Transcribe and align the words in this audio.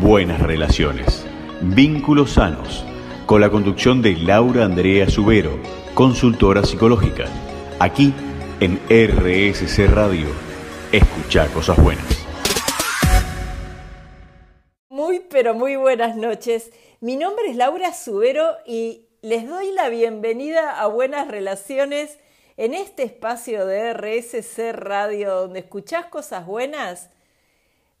Buenas 0.00 0.40
relaciones, 0.40 1.24
vínculos 1.60 2.32
sanos, 2.32 2.84
con 3.26 3.40
la 3.40 3.50
conducción 3.50 4.00
de 4.00 4.16
Laura 4.16 4.64
Andrea 4.64 5.08
Subero, 5.08 5.58
consultora 5.94 6.64
psicológica, 6.64 7.26
aquí 7.78 8.12
en 8.60 8.80
RSC 8.88 9.86
Radio. 9.88 10.28
Escucha 10.90 11.46
cosas 11.48 11.76
buenas. 11.80 12.26
Muy, 14.88 15.20
pero 15.30 15.54
muy 15.54 15.76
buenas 15.76 16.16
noches. 16.16 16.72
Mi 17.00 17.16
nombre 17.16 17.50
es 17.50 17.56
Laura 17.56 17.92
Subero 17.92 18.56
y 18.66 19.06
les 19.20 19.46
doy 19.46 19.72
la 19.72 19.88
bienvenida 19.90 20.80
a 20.80 20.86
Buenas 20.86 21.28
Relaciones 21.28 22.18
en 22.56 22.74
este 22.74 23.04
espacio 23.04 23.66
de 23.66 23.92
RSC 23.92 24.72
Radio 24.72 25.34
donde 25.34 25.60
escuchás 25.60 26.06
cosas 26.06 26.46
buenas 26.46 27.11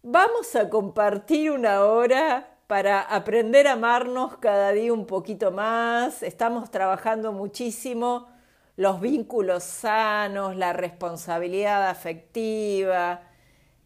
Vamos 0.04 0.56
a 0.56 0.68
compartir 0.68 1.52
una 1.52 1.84
hora 1.84 2.58
para 2.66 3.02
aprender 3.02 3.68
a 3.68 3.74
amarnos 3.74 4.36
cada 4.38 4.72
día 4.72 4.92
un 4.92 5.06
poquito 5.06 5.52
más. 5.52 6.24
Estamos 6.24 6.72
trabajando 6.72 7.30
muchísimo 7.30 8.26
los 8.74 9.00
vínculos 9.00 9.62
sanos, 9.62 10.56
la 10.56 10.72
responsabilidad 10.72 11.88
afectiva. 11.88 13.20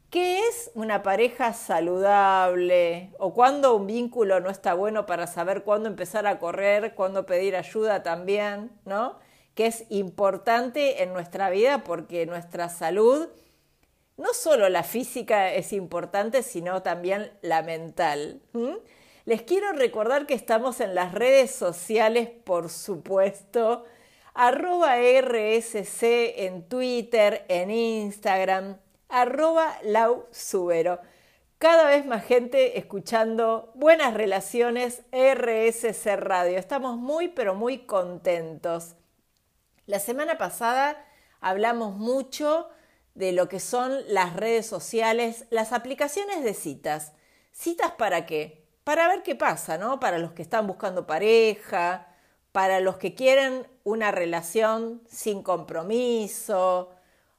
¿Qué 0.08 0.38
es 0.38 0.70
una 0.74 1.02
pareja 1.02 1.52
saludable? 1.52 3.12
¿O 3.18 3.34
cuándo 3.34 3.76
un 3.76 3.86
vínculo 3.86 4.40
no 4.40 4.48
está 4.48 4.72
bueno 4.72 5.04
para 5.04 5.26
saber 5.26 5.64
cuándo 5.64 5.86
empezar 5.86 6.26
a 6.26 6.38
correr, 6.38 6.94
cuándo 6.94 7.26
pedir 7.26 7.56
ayuda 7.56 8.02
también, 8.02 8.70
¿no? 8.86 9.18
Que 9.54 9.66
es 9.66 9.84
importante 9.90 11.02
en 11.02 11.12
nuestra 11.12 11.50
vida 11.50 11.84
porque 11.84 12.24
nuestra 12.24 12.70
salud 12.70 13.28
no 14.16 14.32
solo 14.32 14.68
la 14.68 14.82
física 14.82 15.52
es 15.52 15.72
importante, 15.72 16.42
sino 16.42 16.82
también 16.82 17.30
la 17.42 17.62
mental. 17.62 18.40
Les 19.24 19.42
quiero 19.42 19.72
recordar 19.72 20.26
que 20.26 20.34
estamos 20.34 20.80
en 20.80 20.94
las 20.94 21.12
redes 21.12 21.50
sociales, 21.50 22.28
por 22.28 22.70
supuesto, 22.70 23.84
arroba 24.34 24.96
RSC 24.98 26.44
en 26.44 26.68
Twitter, 26.68 27.44
en 27.48 27.70
Instagram, 27.70 28.78
arroba 29.08 29.78
Lau 29.82 30.26
Cada 31.58 31.88
vez 31.88 32.06
más 32.06 32.24
gente 32.24 32.78
escuchando 32.78 33.72
Buenas 33.74 34.14
Relaciones 34.14 35.02
RSC 35.12 36.16
Radio. 36.16 36.58
Estamos 36.58 36.96
muy, 36.96 37.28
pero 37.28 37.54
muy 37.54 37.86
contentos. 37.86 38.94
La 39.86 39.98
semana 39.98 40.38
pasada 40.38 41.04
hablamos 41.40 41.94
mucho 41.94 42.68
de 43.16 43.32
lo 43.32 43.48
que 43.48 43.60
son 43.60 44.02
las 44.08 44.36
redes 44.36 44.66
sociales, 44.66 45.46
las 45.50 45.72
aplicaciones 45.72 46.44
de 46.44 46.52
citas. 46.54 47.12
¿Citas 47.50 47.92
para 47.92 48.26
qué? 48.26 48.68
Para 48.84 49.08
ver 49.08 49.22
qué 49.22 49.34
pasa, 49.34 49.78
¿no? 49.78 49.98
Para 49.98 50.18
los 50.18 50.32
que 50.32 50.42
están 50.42 50.66
buscando 50.66 51.06
pareja, 51.06 52.06
para 52.52 52.78
los 52.80 52.98
que 52.98 53.14
quieren 53.14 53.66
una 53.84 54.12
relación 54.12 55.02
sin 55.08 55.42
compromiso, 55.42 56.90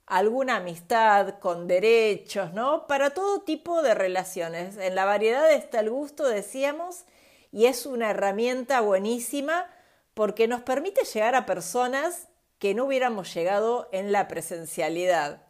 alguna 0.07 0.57
amistad 0.57 1.37
con 1.39 1.67
derechos, 1.67 2.53
¿no? 2.53 2.87
Para 2.87 3.11
todo 3.11 3.41
tipo 3.41 3.83
de 3.83 3.93
relaciones. 3.93 4.77
En 4.77 4.95
la 4.95 5.05
variedad 5.05 5.51
está 5.51 5.81
el 5.81 5.91
gusto, 5.91 6.27
decíamos, 6.27 7.05
y 7.51 7.67
es 7.67 7.85
una 7.85 8.09
herramienta 8.09 8.81
buenísima 8.81 9.69
porque 10.15 10.47
nos 10.47 10.61
permite 10.61 11.05
llegar 11.05 11.35
a 11.35 11.45
personas 11.45 12.29
que 12.59 12.73
no 12.73 12.85
hubiéramos 12.85 13.33
llegado 13.33 13.87
en 13.91 14.11
la 14.11 14.27
presencialidad. 14.27 15.43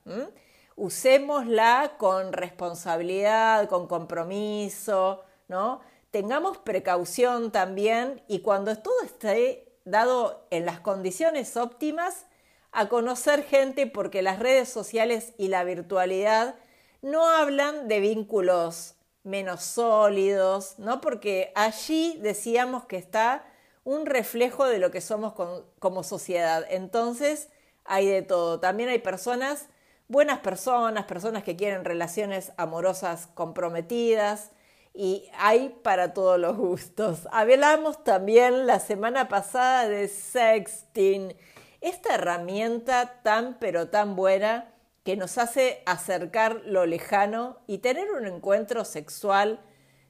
Usémosla 0.75 1.93
con 1.97 2.33
responsabilidad, 2.33 3.67
con 3.67 3.87
compromiso, 3.87 5.23
¿no? 5.47 5.81
Tengamos 6.11 6.57
precaución 6.57 7.51
también 7.51 8.21
y 8.27 8.39
cuando 8.39 8.75
todo 8.77 9.01
esté 9.03 9.67
dado 9.85 10.47
en 10.49 10.65
las 10.65 10.79
condiciones 10.79 11.55
óptimas, 11.57 12.25
a 12.71 12.89
conocer 12.89 13.43
gente 13.43 13.87
porque 13.87 14.21
las 14.21 14.39
redes 14.39 14.69
sociales 14.69 15.33
y 15.37 15.47
la 15.47 15.63
virtualidad 15.63 16.55
no 17.01 17.27
hablan 17.27 17.87
de 17.87 17.99
vínculos 17.99 18.95
menos 19.23 19.63
sólidos, 19.63 20.77
¿no? 20.77 21.01
Porque 21.01 21.51
allí 21.55 22.19
decíamos 22.21 22.85
que 22.85 22.97
está 22.97 23.45
un 23.87 24.05
reflejo 24.05 24.65
de 24.65 24.79
lo 24.79 24.91
que 24.91 24.99
somos 24.99 25.33
como 25.79 26.03
sociedad. 26.03 26.65
Entonces, 26.69 27.47
hay 27.85 28.05
de 28.05 28.21
todo. 28.21 28.59
También 28.59 28.89
hay 28.89 28.99
personas, 28.99 29.69
buenas 30.09 30.39
personas, 30.39 31.05
personas 31.05 31.45
que 31.45 31.55
quieren 31.55 31.85
relaciones 31.85 32.51
amorosas 32.57 33.27
comprometidas 33.27 34.51
y 34.93 35.29
hay 35.39 35.69
para 35.83 36.13
todos 36.13 36.37
los 36.37 36.57
gustos. 36.57 37.29
Hablamos 37.31 38.03
también 38.03 38.67
la 38.67 38.81
semana 38.81 39.29
pasada 39.29 39.87
de 39.87 40.09
sexting, 40.09 41.33
esta 41.79 42.15
herramienta 42.15 43.21
tan 43.23 43.57
pero 43.57 43.87
tan 43.87 44.17
buena 44.17 44.69
que 45.05 45.15
nos 45.15 45.37
hace 45.37 45.81
acercar 45.85 46.59
lo 46.65 46.85
lejano 46.85 47.59
y 47.67 47.77
tener 47.77 48.11
un 48.11 48.25
encuentro 48.25 48.83
sexual 48.83 49.61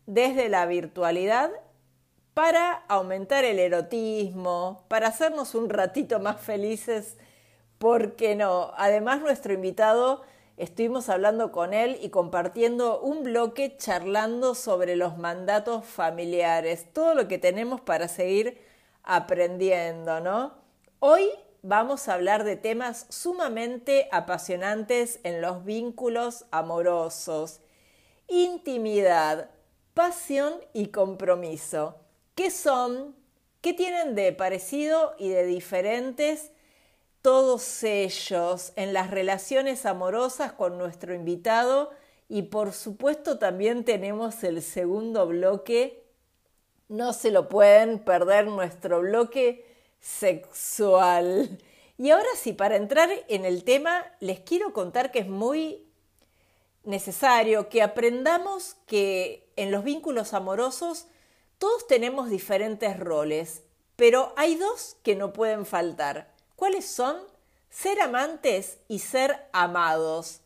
desde 0.08 0.50
la 0.50 0.66
virtualidad 0.66 1.52
para 2.38 2.84
aumentar 2.88 3.46
el 3.46 3.58
erotismo, 3.58 4.86
para 4.90 5.08
hacernos 5.08 5.56
un 5.56 5.72
ratito 5.72 6.20
más 6.20 6.40
felices, 6.40 7.18
¿por 7.80 8.16
qué 8.16 8.36
no? 8.36 8.74
Además, 8.78 9.22
nuestro 9.22 9.54
invitado, 9.54 10.22
estuvimos 10.56 11.10
hablando 11.10 11.52
con 11.52 11.74
él 11.74 11.98
y 12.00 12.12
compartiendo 12.12 13.02
un 13.02 13.24
bloque 13.24 13.76
charlando 13.76 14.54
sobre 14.54 14.96
los 14.96 15.18
mandatos 15.18 15.84
familiares, 15.84 16.94
todo 16.94 17.16
lo 17.16 17.28
que 17.28 17.40
tenemos 17.40 17.82
para 17.82 18.08
seguir 18.08 18.62
aprendiendo, 19.02 20.20
¿no? 20.20 20.54
Hoy 21.00 21.28
vamos 21.64 22.08
a 22.08 22.14
hablar 22.14 22.44
de 22.44 22.56
temas 22.56 23.08
sumamente 23.10 24.10
apasionantes 24.12 25.22
en 25.24 25.42
los 25.42 25.66
vínculos 25.66 26.46
amorosos, 26.52 27.62
intimidad, 28.28 29.50
pasión 29.96 30.54
y 30.74 30.90
compromiso. 30.90 31.96
¿Qué 32.38 32.52
son? 32.52 33.16
¿Qué 33.62 33.74
tienen 33.74 34.14
de 34.14 34.32
parecido 34.32 35.16
y 35.18 35.30
de 35.30 35.44
diferentes 35.44 36.52
todos 37.24 37.84
ellos 37.84 38.74
en 38.76 38.94
las 38.94 39.10
relaciones 39.10 39.88
amorosas 39.88 40.52
con 40.52 40.78
nuestro 40.78 41.16
invitado? 41.16 41.90
Y 42.30 42.44
por 42.44 42.74
supuesto 42.74 43.40
también 43.40 43.86
tenemos 43.86 44.44
el 44.44 44.62
segundo 44.62 45.26
bloque. 45.26 46.04
No 46.90 47.12
se 47.12 47.32
lo 47.32 47.50
pueden 47.50 47.98
perder 47.98 48.46
nuestro 48.46 49.00
bloque 49.02 49.66
sexual. 50.00 51.58
Y 51.98 52.12
ahora 52.12 52.30
sí, 52.36 52.54
para 52.54 52.76
entrar 52.76 53.10
en 53.30 53.46
el 53.46 53.64
tema, 53.64 54.06
les 54.20 54.42
quiero 54.42 54.74
contar 54.74 55.10
que 55.10 55.18
es 55.18 55.28
muy 55.28 55.88
necesario 56.84 57.68
que 57.68 57.82
aprendamos 57.82 58.76
que 58.86 59.52
en 59.56 59.72
los 59.72 59.84
vínculos 59.84 60.36
amorosos 60.36 61.08
todos 61.58 61.88
tenemos 61.88 62.30
diferentes 62.30 63.00
roles, 63.00 63.64
pero 63.96 64.34
hay 64.38 64.56
dos 64.56 64.98
que 65.04 65.16
no 65.16 65.34
pueden 65.34 65.66
faltar. 65.66 66.34
¿Cuáles 66.56 66.86
son? 66.86 67.18
Ser 67.70 68.00
amantes 68.02 68.80
y 68.88 69.00
ser 69.00 69.48
amados. 69.54 70.42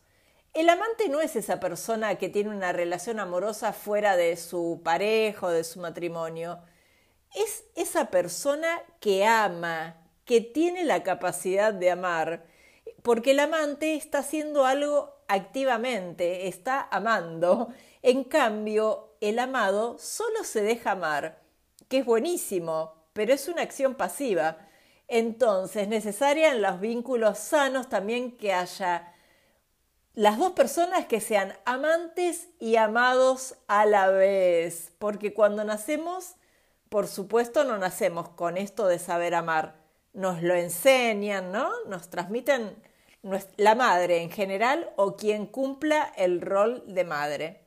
El 0.54 0.68
amante 0.68 1.08
no 1.08 1.20
es 1.20 1.36
esa 1.36 1.60
persona 1.60 2.16
que 2.16 2.28
tiene 2.28 2.50
una 2.50 2.72
relación 2.72 3.20
amorosa 3.20 3.72
fuera 3.72 4.16
de 4.16 4.36
su 4.36 4.80
pareja 4.84 5.46
o 5.46 5.50
de 5.50 5.64
su 5.64 5.80
matrimonio. 5.80 6.60
Es 7.34 7.64
esa 7.74 8.10
persona 8.10 8.82
que 9.00 9.24
ama, 9.24 9.96
que 10.24 10.40
tiene 10.40 10.84
la 10.84 11.02
capacidad 11.02 11.72
de 11.72 11.90
amar, 11.90 12.46
porque 13.02 13.30
el 13.30 13.40
amante 13.40 13.94
está 13.94 14.18
haciendo 14.18 14.66
algo 14.66 15.14
activamente, 15.28 16.48
está 16.48 16.86
amando. 16.90 17.68
En 18.02 18.24
cambio, 18.24 19.11
el 19.22 19.38
amado 19.38 19.98
solo 19.98 20.42
se 20.42 20.62
deja 20.62 20.92
amar, 20.92 21.40
que 21.88 21.98
es 21.98 22.04
buenísimo, 22.04 23.06
pero 23.12 23.32
es 23.32 23.46
una 23.46 23.62
acción 23.62 23.94
pasiva. 23.94 24.56
Entonces, 25.06 25.86
necesaria 25.86 26.52
en 26.52 26.60
los 26.60 26.80
vínculos 26.80 27.38
sanos 27.38 27.88
también 27.88 28.36
que 28.36 28.52
haya 28.52 29.14
las 30.14 30.38
dos 30.38 30.52
personas 30.52 31.06
que 31.06 31.20
sean 31.20 31.54
amantes 31.64 32.48
y 32.58 32.76
amados 32.76 33.54
a 33.68 33.86
la 33.86 34.08
vez, 34.10 34.92
porque 34.98 35.32
cuando 35.32 35.64
nacemos, 35.64 36.34
por 36.88 37.06
supuesto, 37.06 37.62
no 37.64 37.78
nacemos 37.78 38.28
con 38.28 38.58
esto 38.58 38.88
de 38.88 38.98
saber 38.98 39.34
amar. 39.36 39.76
Nos 40.12 40.42
lo 40.42 40.54
enseñan, 40.54 41.52
¿no? 41.52 41.70
Nos 41.86 42.10
transmiten 42.10 42.74
la 43.56 43.74
madre 43.76 44.20
en 44.20 44.30
general 44.30 44.90
o 44.96 45.16
quien 45.16 45.46
cumpla 45.46 46.12
el 46.16 46.40
rol 46.40 46.82
de 46.86 47.04
madre. 47.04 47.64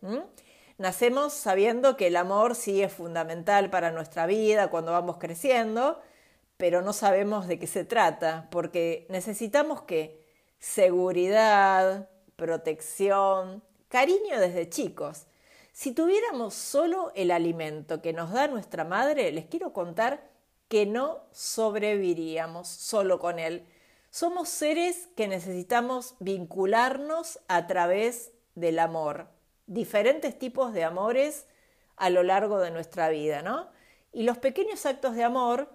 Nacemos 0.78 1.34
sabiendo 1.34 1.96
que 1.96 2.08
el 2.08 2.18
amor 2.18 2.54
sí 2.54 2.84
es 2.84 2.92
fundamental 2.92 3.70
para 3.70 3.92
nuestra 3.92 4.26
vida 4.26 4.70
cuando 4.70 4.92
vamos 4.92 5.18
creciendo, 5.18 6.02
pero 6.58 6.82
no 6.82 6.92
sabemos 6.92 7.48
de 7.48 7.60
qué 7.60 7.68
se 7.68 7.86
trata, 7.86 8.48
porque 8.52 9.06
necesitamos 9.10 9.84
que 9.84 10.22
seguridad, 10.60 12.10
protección, 12.36 13.64
cariño 13.88 14.40
desde 14.40 14.70
chicos. 14.70 15.28
Si 15.72 15.94
tuviéramos 15.94 16.54
solo 16.54 17.12
el 17.16 17.32
alimento 17.32 18.02
que 18.02 18.14
nos 18.14 18.32
da 18.32 18.48
nuestra 18.48 18.84
madre, 18.84 19.32
les 19.32 19.46
quiero 19.46 19.72
contar 19.72 20.30
que 20.68 20.86
no 20.86 21.22
sobreviviríamos 21.32 22.68
solo 22.68 23.20
con 23.20 23.40
él. 23.40 23.66
Somos 24.10 24.50
seres 24.50 25.08
que 25.16 25.28
necesitamos 25.28 26.16
vincularnos 26.20 27.40
a 27.48 27.68
través 27.68 28.32
del 28.56 28.80
amor, 28.80 29.28
diferentes 29.68 30.38
tipos 30.38 30.74
de 30.74 30.84
amores 30.84 31.46
a 31.98 32.10
lo 32.10 32.24
largo 32.24 32.60
de 32.60 32.72
nuestra 32.72 33.10
vida, 33.10 33.42
¿no? 33.42 33.70
Y 34.12 34.24
los 34.24 34.38
pequeños 34.38 34.86
actos 34.86 35.16
de 35.16 35.24
amor 35.24 35.70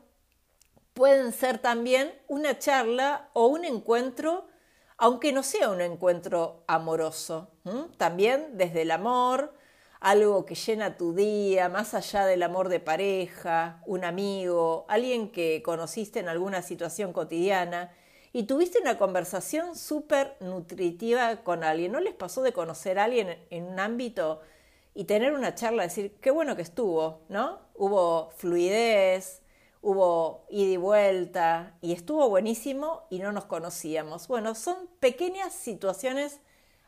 pueden 0.95 1.33
ser 1.33 1.59
también 1.59 2.13
una 2.29 2.59
charla 2.59 3.31
o 3.33 3.47
un 3.47 3.65
encuentro, 3.65 4.49
aunque 4.97 5.33
no 5.33 5.43
sea 5.43 5.71
un 5.71 5.81
encuentro 5.81 6.65
amoroso, 6.67 7.51
también 7.97 8.59
desde 8.59 8.83
el 8.83 8.91
amor, 8.91 9.55
algo 10.01 10.47
que 10.47 10.55
llena 10.55 10.97
tu 10.97 11.15
día, 11.15 11.69
más 11.69 11.95
allá 11.95 12.25
del 12.25 12.43
amor 12.43 12.71
de 12.71 12.81
pareja, 12.81 13.83
un 13.87 14.05
amigo, 14.05 14.87
alguien 14.89 15.31
que 15.31 15.63
conociste 15.63 16.21
en 16.21 16.29
alguna 16.29 16.63
situación 16.63 17.13
cotidiana 17.13 17.93
y 18.33 18.45
tuviste 18.45 18.81
una 18.81 18.99
conversación 18.99 19.77
súper 19.77 20.37
nutritiva 20.41 21.37
con 21.43 21.65
alguien. 21.65 21.93
¿No 21.93 22.01
les 22.01 22.15
pasó 22.15 22.43
de 22.43 22.53
conocer 22.53 22.99
a 22.99 23.05
alguien 23.05 23.39
en 23.51 23.65
un 23.65 23.81
ámbito 23.81 24.41
y 24.95 25.05
tener 25.05 25.33
una 25.33 25.55
charla, 25.55 25.85
decir, 25.85 26.17
qué 26.21 26.31
bueno 26.31 26.57
que 26.57 26.63
estuvo, 26.63 27.23
¿no? 27.29 27.61
Hubo 27.75 28.31
fluidez, 28.37 29.43
hubo 29.83 30.45
ida 30.49 30.73
y 30.73 30.77
vuelta 30.77 31.77
y 31.81 31.93
estuvo 31.93 32.29
buenísimo 32.29 33.07
y 33.11 33.19
no 33.19 33.33
nos 33.33 33.47
conocíamos. 33.47 34.29
Bueno, 34.29 34.55
son 34.55 34.89
pequeñas 35.01 35.55
situaciones 35.55 36.41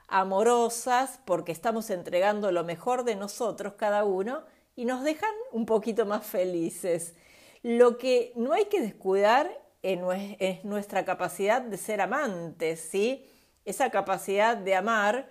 amorosas 0.09 1.21
porque 1.25 1.53
estamos 1.53 1.91
entregando 1.91 2.53
lo 2.53 2.65
mejor 2.65 3.05
de 3.05 3.17
nosotros 3.17 3.75
cada 3.75 4.05
uno 4.05 4.43
y 4.77 4.85
nos 4.85 5.03
dejan 5.05 5.35
un 5.53 5.67
poquito 5.67 6.06
más 6.06 6.27
felices. 6.27 7.15
Lo 7.62 7.97
que 7.97 8.33
no 8.37 8.53
hay 8.53 8.67
que 8.67 8.81
descuidar 8.81 9.62
es 9.82 10.64
nuestra 10.64 11.05
capacidad 11.05 11.61
de 11.61 11.76
ser 11.76 12.00
amantes, 12.00 12.81
¿sí? 12.81 13.26
Esa 13.64 13.90
capacidad 13.90 14.56
de 14.56 14.75
amar, 14.75 15.29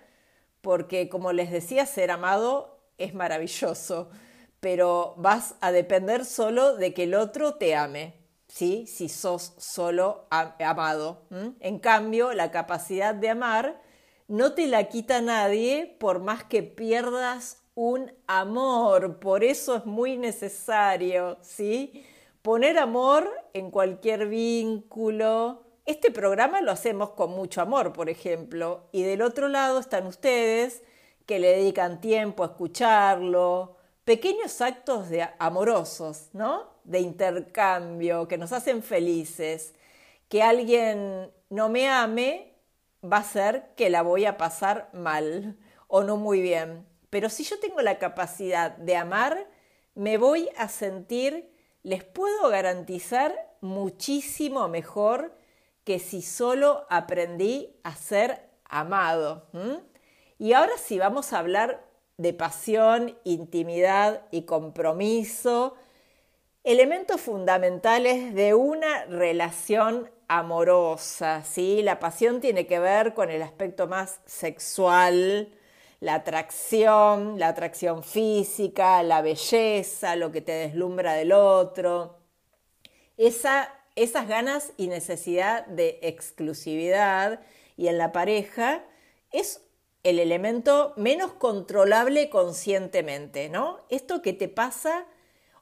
porque 0.60 1.08
como 1.08 1.32
les 1.32 1.50
decía, 1.50 1.86
ser 1.86 2.10
amado 2.10 2.78
es 2.98 3.14
maravilloso, 3.14 4.10
pero 4.60 5.14
vas 5.16 5.54
a 5.60 5.72
depender 5.72 6.24
solo 6.24 6.76
de 6.76 6.94
que 6.94 7.04
el 7.04 7.14
otro 7.14 7.54
te 7.54 7.74
ame, 7.74 8.14
¿sí? 8.46 8.86
Si 8.86 9.08
sos 9.08 9.54
solo 9.58 10.26
amado. 10.30 11.22
En 11.60 11.78
cambio, 11.78 12.32
la 12.32 12.50
capacidad 12.50 13.14
de 13.14 13.30
amar 13.30 13.80
no 14.28 14.52
te 14.52 14.66
la 14.66 14.84
quita 14.84 15.20
nadie 15.20 15.96
por 15.98 16.20
más 16.20 16.44
que 16.44 16.62
pierdas 16.62 17.58
un 17.74 18.12
amor, 18.26 19.18
por 19.18 19.44
eso 19.44 19.76
es 19.76 19.86
muy 19.86 20.18
necesario, 20.18 21.38
¿sí? 21.40 22.04
Poner 22.42 22.76
amor 22.76 23.30
en 23.52 23.70
cualquier 23.70 24.26
vínculo. 24.26 25.62
Este 25.86 26.10
programa 26.10 26.60
lo 26.60 26.72
hacemos 26.72 27.10
con 27.10 27.30
mucho 27.30 27.60
amor, 27.60 27.92
por 27.92 28.10
ejemplo, 28.10 28.88
y 28.90 29.04
del 29.04 29.22
otro 29.22 29.46
lado 29.46 29.78
están 29.78 30.08
ustedes 30.08 30.82
que 31.24 31.38
le 31.38 31.56
dedican 31.56 32.00
tiempo 32.00 32.42
a 32.42 32.48
escucharlo, 32.48 33.76
pequeños 34.04 34.60
actos 34.60 35.08
de 35.08 35.28
amorosos, 35.38 36.30
¿no? 36.32 36.68
De 36.82 36.98
intercambio 36.98 38.26
que 38.26 38.38
nos 38.38 38.50
hacen 38.50 38.82
felices. 38.82 39.74
Que 40.28 40.42
alguien 40.42 41.30
no 41.48 41.68
me 41.68 41.88
ame 41.88 42.54
va 43.04 43.18
a 43.18 43.24
ser 43.24 43.70
que 43.76 43.88
la 43.88 44.02
voy 44.02 44.24
a 44.24 44.36
pasar 44.36 44.90
mal 44.92 45.56
o 45.86 46.02
no 46.02 46.16
muy 46.16 46.40
bien. 46.40 46.84
Pero 47.08 47.28
si 47.28 47.44
yo 47.44 47.60
tengo 47.60 47.82
la 47.82 48.00
capacidad 48.00 48.72
de 48.72 48.96
amar, 48.96 49.46
me 49.94 50.18
voy 50.18 50.48
a 50.56 50.68
sentir, 50.68 51.51
les 51.82 52.04
puedo 52.04 52.48
garantizar, 52.48 53.34
muchísimo 53.60 54.68
mejor 54.68 55.34
que 55.84 55.98
si 55.98 56.22
solo 56.22 56.86
aprendí 56.90 57.76
a 57.82 57.94
ser 57.94 58.48
amado. 58.64 59.46
Y 60.38 60.52
ahora 60.52 60.76
sí 60.76 60.98
vamos 60.98 61.32
a 61.32 61.38
hablar 61.38 61.84
de 62.16 62.32
pasión, 62.32 63.16
intimidad 63.24 64.22
y 64.30 64.42
compromiso, 64.42 65.76
elementos 66.64 67.20
fundamentales 67.20 68.34
de 68.34 68.54
una 68.54 69.04
relación 69.06 70.10
amorosa, 70.28 71.42
¿sí? 71.44 71.82
La 71.82 71.98
pasión 71.98 72.40
tiene 72.40 72.66
que 72.66 72.78
ver 72.78 73.14
con 73.14 73.30
el 73.30 73.42
aspecto 73.42 73.86
más 73.86 74.20
sexual, 74.24 75.52
la 76.02 76.14
atracción, 76.14 77.38
la 77.38 77.46
atracción 77.46 78.02
física, 78.02 79.04
la 79.04 79.22
belleza, 79.22 80.16
lo 80.16 80.32
que 80.32 80.40
te 80.40 80.50
deslumbra 80.50 81.12
del 81.12 81.30
otro. 81.30 82.18
Esa, 83.16 83.72
esas 83.94 84.26
ganas 84.26 84.72
y 84.76 84.88
necesidad 84.88 85.64
de 85.66 86.00
exclusividad 86.02 87.40
y 87.76 87.86
en 87.86 87.98
la 87.98 88.10
pareja 88.10 88.84
es 89.30 89.62
el 90.02 90.18
elemento 90.18 90.92
menos 90.96 91.34
controlable 91.34 92.30
conscientemente, 92.30 93.48
¿no? 93.48 93.78
Esto 93.88 94.22
que 94.22 94.32
te 94.32 94.48
pasa 94.48 95.06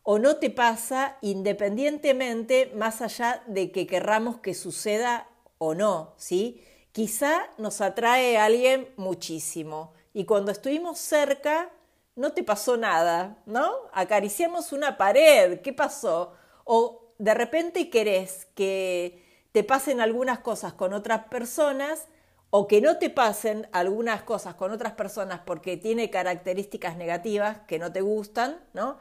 o 0.04 0.18
no 0.18 0.36
te 0.38 0.48
pasa 0.48 1.18
independientemente 1.20 2.72
más 2.74 3.02
allá 3.02 3.42
de 3.46 3.70
que 3.72 3.86
querramos 3.86 4.38
que 4.38 4.54
suceda 4.54 5.28
o 5.58 5.74
no, 5.74 6.14
¿sí? 6.16 6.64
Quizá 6.92 7.50
nos 7.58 7.82
atrae 7.82 8.38
a 8.38 8.46
alguien 8.46 8.88
muchísimo 8.96 9.92
y 10.12 10.24
cuando 10.24 10.52
estuvimos 10.52 10.98
cerca 10.98 11.70
no 12.16 12.32
te 12.32 12.42
pasó 12.42 12.76
nada, 12.76 13.38
¿no? 13.46 13.72
Acariciamos 13.92 14.72
una 14.72 14.98
pared, 14.98 15.60
¿qué 15.60 15.72
pasó? 15.72 16.34
O 16.64 17.08
de 17.18 17.34
repente 17.34 17.90
querés 17.90 18.46
que 18.54 19.24
te 19.52 19.64
pasen 19.64 20.00
algunas 20.00 20.40
cosas 20.40 20.72
con 20.72 20.92
otras 20.92 21.24
personas 21.24 22.06
o 22.50 22.66
que 22.66 22.80
no 22.80 22.98
te 22.98 23.10
pasen 23.10 23.68
algunas 23.72 24.22
cosas 24.22 24.54
con 24.54 24.72
otras 24.72 24.92
personas 24.94 25.40
porque 25.44 25.76
tiene 25.76 26.10
características 26.10 26.96
negativas 26.96 27.58
que 27.68 27.78
no 27.78 27.92
te 27.92 28.00
gustan, 28.00 28.60
¿no? 28.72 28.98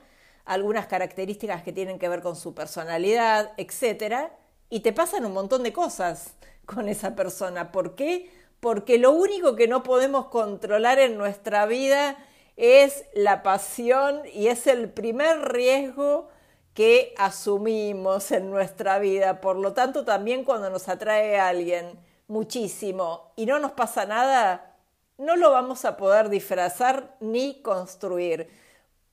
algunas 0.49 0.87
características 0.87 1.61
que 1.61 1.71
tienen 1.71 1.99
que 1.99 2.09
ver 2.09 2.23
con 2.23 2.35
su 2.35 2.55
personalidad, 2.55 3.53
etc. 3.57 4.31
Y 4.69 4.79
te 4.79 4.91
pasan 4.93 5.23
un 5.25 5.33
montón 5.33 5.61
de 5.61 5.71
cosas 5.71 6.33
con 6.65 6.89
esa 6.89 7.15
persona. 7.15 7.71
¿Por 7.71 7.93
qué? 7.93 8.31
Porque 8.59 8.97
lo 8.97 9.11
único 9.11 9.55
que 9.55 9.67
no 9.67 9.83
podemos 9.83 10.27
controlar 10.27 10.99
en 10.99 11.17
nuestra 11.17 11.65
vida 11.65 12.17
es 12.57 13.05
la 13.13 13.41
pasión 13.41 14.21
y 14.33 14.47
es 14.47 14.67
el 14.67 14.89
primer 14.89 15.53
riesgo 15.53 16.27
que 16.73 17.13
asumimos 17.17 18.31
en 18.31 18.49
nuestra 18.49 18.99
vida. 18.99 19.41
Por 19.41 19.55
lo 19.55 19.73
tanto, 19.73 20.05
también 20.05 20.43
cuando 20.43 20.69
nos 20.69 20.89
atrae 20.89 21.39
alguien 21.39 21.99
muchísimo 22.27 23.31
y 23.35 23.45
no 23.45 23.59
nos 23.59 23.71
pasa 23.71 24.05
nada, 24.05 24.77
no 25.17 25.35
lo 25.35 25.51
vamos 25.51 25.83
a 25.85 25.97
poder 25.97 26.29
disfrazar 26.29 27.15
ni 27.19 27.61
construir. 27.61 28.49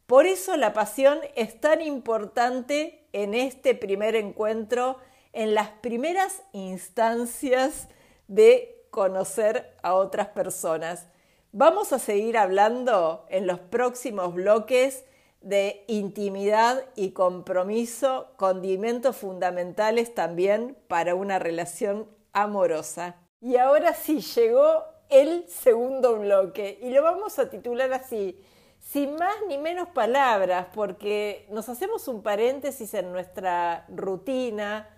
Por 0.07 0.27
eso 0.27 0.57
la 0.57 0.73
pasión 0.73 1.19
es 1.35 1.61
tan 1.61 1.83
importante 1.83 3.09
en 3.13 3.35
este 3.35 3.75
primer 3.75 4.15
encuentro, 4.15 4.99
en 5.33 5.55
las 5.55 5.69
primeras 5.69 6.43
instancias 6.53 7.89
de 8.29 8.76
conocer 8.91 9.75
a 9.83 9.95
otras 9.95 10.29
personas. 10.29 11.07
Vamos 11.53 11.93
a 11.93 11.99
seguir 11.99 12.37
hablando 12.37 13.25
en 13.29 13.47
los 13.47 13.59
próximos 13.59 14.35
bloques 14.35 15.05
de 15.41 15.85
intimidad 15.87 16.85
y 16.97 17.13
compromiso, 17.13 18.33
condimentos 18.37 19.17
fundamentales 19.17 20.15
también 20.15 20.77
para 20.89 21.15
una 21.15 21.39
relación 21.39 22.09
amorosa. 22.33 23.17
Y 23.41 23.57
ahora 23.57 23.95
sí 23.95 24.21
llegó 24.21 24.85
el 25.09 25.49
segundo 25.49 26.19
bloque 26.19 26.79
y 26.83 26.91
lo 26.91 27.03
vamos 27.03 27.39
a 27.39 27.49
titular 27.49 27.93
así, 27.93 28.43
sin 28.81 29.15
más 29.15 29.37
ni 29.49 29.57
menos 29.57 29.89
palabras, 29.89 30.67
porque 30.75 31.47
nos 31.51 31.69
hacemos 31.69 32.09
un 32.09 32.23
paréntesis 32.23 32.93
en 32.95 33.13
nuestra 33.13 33.87
rutina. 33.89 34.89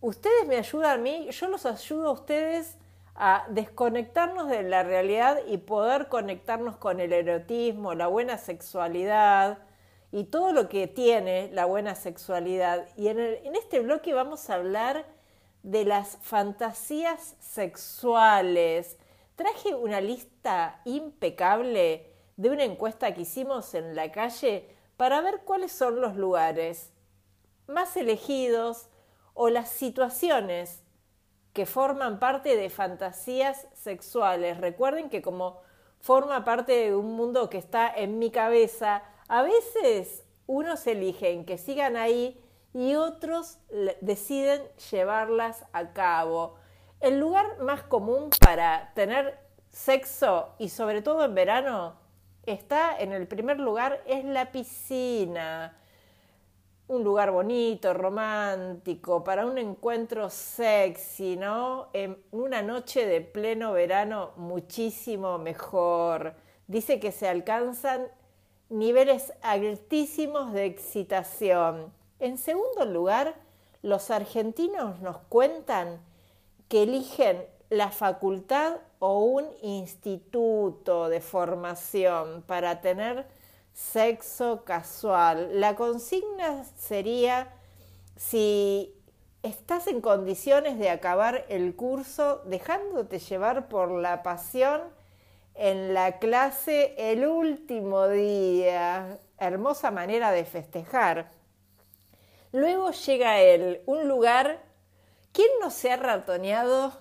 Ustedes 0.00 0.46
me 0.46 0.56
ayudan 0.56 0.90
a 0.90 1.02
mí, 1.02 1.28
yo 1.30 1.48
los 1.48 1.66
ayudo 1.66 2.08
a 2.08 2.12
ustedes 2.12 2.76
a 3.22 3.44
desconectarnos 3.50 4.48
de 4.48 4.62
la 4.62 4.82
realidad 4.82 5.40
y 5.46 5.58
poder 5.58 6.08
conectarnos 6.08 6.78
con 6.78 7.00
el 7.00 7.12
erotismo, 7.12 7.92
la 7.92 8.06
buena 8.06 8.38
sexualidad 8.38 9.58
y 10.10 10.24
todo 10.24 10.54
lo 10.54 10.70
que 10.70 10.86
tiene 10.86 11.50
la 11.52 11.66
buena 11.66 11.94
sexualidad. 11.94 12.88
Y 12.96 13.08
en, 13.08 13.18
en 13.20 13.56
este 13.56 13.80
bloque 13.80 14.14
vamos 14.14 14.48
a 14.48 14.54
hablar 14.54 15.04
de 15.62 15.84
las 15.84 16.16
fantasías 16.22 17.36
sexuales. 17.40 18.96
Traje 19.36 19.74
una 19.74 20.00
lista 20.00 20.80
impecable 20.86 22.14
de 22.38 22.48
una 22.48 22.64
encuesta 22.64 23.12
que 23.12 23.20
hicimos 23.20 23.74
en 23.74 23.94
la 23.94 24.10
calle 24.12 24.66
para 24.96 25.20
ver 25.20 25.42
cuáles 25.44 25.72
son 25.72 26.00
los 26.00 26.16
lugares 26.16 26.90
más 27.66 27.98
elegidos 27.98 28.88
o 29.34 29.50
las 29.50 29.68
situaciones 29.68 30.82
que 31.52 31.66
forman 31.66 32.18
parte 32.18 32.56
de 32.56 32.70
fantasías 32.70 33.66
sexuales. 33.74 34.58
Recuerden 34.58 35.10
que 35.10 35.22
como 35.22 35.60
forma 36.00 36.44
parte 36.44 36.72
de 36.72 36.96
un 36.96 37.14
mundo 37.14 37.50
que 37.50 37.58
está 37.58 37.92
en 37.94 38.18
mi 38.18 38.30
cabeza. 38.30 39.02
A 39.28 39.42
veces 39.42 40.24
unos 40.46 40.86
eligen 40.86 41.44
que 41.44 41.58
sigan 41.58 41.96
ahí 41.96 42.42
y 42.72 42.94
otros 42.94 43.58
deciden 44.00 44.62
llevarlas 44.90 45.64
a 45.72 45.92
cabo. 45.92 46.56
El 47.00 47.18
lugar 47.18 47.58
más 47.60 47.82
común 47.82 48.30
para 48.40 48.92
tener 48.94 49.38
sexo 49.70 50.54
y 50.58 50.68
sobre 50.68 51.02
todo 51.02 51.24
en 51.24 51.34
verano 51.34 51.94
está 52.46 52.98
en 52.98 53.12
el 53.12 53.26
primer 53.26 53.60
lugar 53.60 54.02
es 54.06 54.24
la 54.24 54.50
piscina. 54.52 55.76
Un 56.90 57.04
lugar 57.04 57.30
bonito, 57.30 57.94
romántico, 57.94 59.22
para 59.22 59.46
un 59.46 59.58
encuentro 59.58 60.28
sexy, 60.28 61.36
¿no? 61.36 61.86
En 61.92 62.20
una 62.32 62.62
noche 62.62 63.06
de 63.06 63.20
pleno 63.20 63.70
verano 63.74 64.32
muchísimo 64.34 65.38
mejor. 65.38 66.34
Dice 66.66 66.98
que 66.98 67.12
se 67.12 67.28
alcanzan 67.28 68.08
niveles 68.70 69.32
altísimos 69.40 70.52
de 70.52 70.64
excitación. 70.64 71.92
En 72.18 72.36
segundo 72.38 72.84
lugar, 72.86 73.36
los 73.82 74.10
argentinos 74.10 74.98
nos 74.98 75.18
cuentan 75.28 76.00
que 76.66 76.82
eligen 76.82 77.46
la 77.68 77.92
facultad 77.92 78.78
o 78.98 79.20
un 79.20 79.46
instituto 79.62 81.08
de 81.08 81.20
formación 81.20 82.42
para 82.48 82.80
tener 82.80 83.28
sexo 83.72 84.64
casual. 84.64 85.60
La 85.60 85.76
consigna 85.76 86.64
sería 86.76 87.52
si 88.16 88.94
estás 89.42 89.86
en 89.86 90.00
condiciones 90.00 90.78
de 90.78 90.90
acabar 90.90 91.46
el 91.48 91.74
curso 91.74 92.42
dejándote 92.44 93.18
llevar 93.18 93.68
por 93.68 93.90
la 93.90 94.22
pasión 94.22 94.82
en 95.54 95.94
la 95.94 96.18
clase 96.18 96.94
el 96.98 97.26
último 97.26 98.08
día. 98.08 99.18
Hermosa 99.38 99.90
manera 99.90 100.32
de 100.32 100.44
festejar. 100.44 101.30
Luego 102.52 102.90
llega 102.90 103.40
él, 103.40 103.80
un 103.86 104.08
lugar, 104.08 104.60
¿quién 105.32 105.48
no 105.60 105.70
se 105.70 105.92
ha 105.92 105.96
ratoneado 105.96 106.92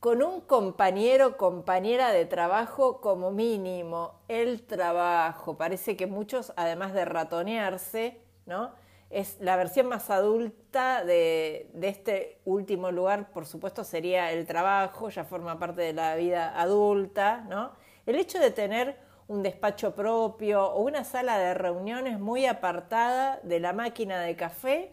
con 0.00 0.22
un 0.22 0.40
compañero, 0.40 1.36
compañera 1.36 2.10
de 2.10 2.24
trabajo 2.24 3.02
como 3.02 3.30
mínimo? 3.30 4.14
El 4.28 4.62
trabajo. 4.62 5.58
Parece 5.58 5.94
que 5.94 6.06
muchos, 6.06 6.54
además 6.56 6.94
de 6.94 7.04
ratonearse, 7.04 8.18
¿no? 8.46 8.72
Es 9.10 9.36
la 9.40 9.56
versión 9.56 9.88
más 9.88 10.08
adulta 10.08 11.04
de, 11.04 11.70
de 11.74 11.88
este 11.88 12.40
último 12.46 12.90
lugar, 12.90 13.30
por 13.32 13.44
supuesto, 13.44 13.84
sería 13.84 14.32
el 14.32 14.46
trabajo, 14.46 15.10
ya 15.10 15.24
forma 15.24 15.58
parte 15.58 15.82
de 15.82 15.92
la 15.92 16.14
vida 16.14 16.58
adulta, 16.58 17.44
¿no? 17.48 17.72
El 18.06 18.16
hecho 18.16 18.38
de 18.38 18.50
tener 18.50 18.96
un 19.28 19.42
despacho 19.42 19.94
propio 19.94 20.64
o 20.64 20.82
una 20.82 21.04
sala 21.04 21.38
de 21.38 21.52
reuniones 21.54 22.18
muy 22.18 22.46
apartada 22.46 23.38
de 23.42 23.60
la 23.60 23.74
máquina 23.74 24.20
de 24.20 24.34
café 24.34 24.92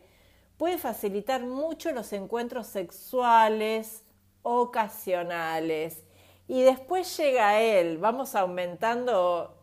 puede 0.58 0.78
facilitar 0.78 1.46
mucho 1.46 1.92
los 1.92 2.12
encuentros 2.12 2.68
sexuales 2.68 4.04
ocasionales. 4.48 6.04
Y 6.48 6.62
después 6.62 7.18
llega 7.18 7.60
él, 7.60 7.98
vamos 7.98 8.36
aumentando 8.36 9.54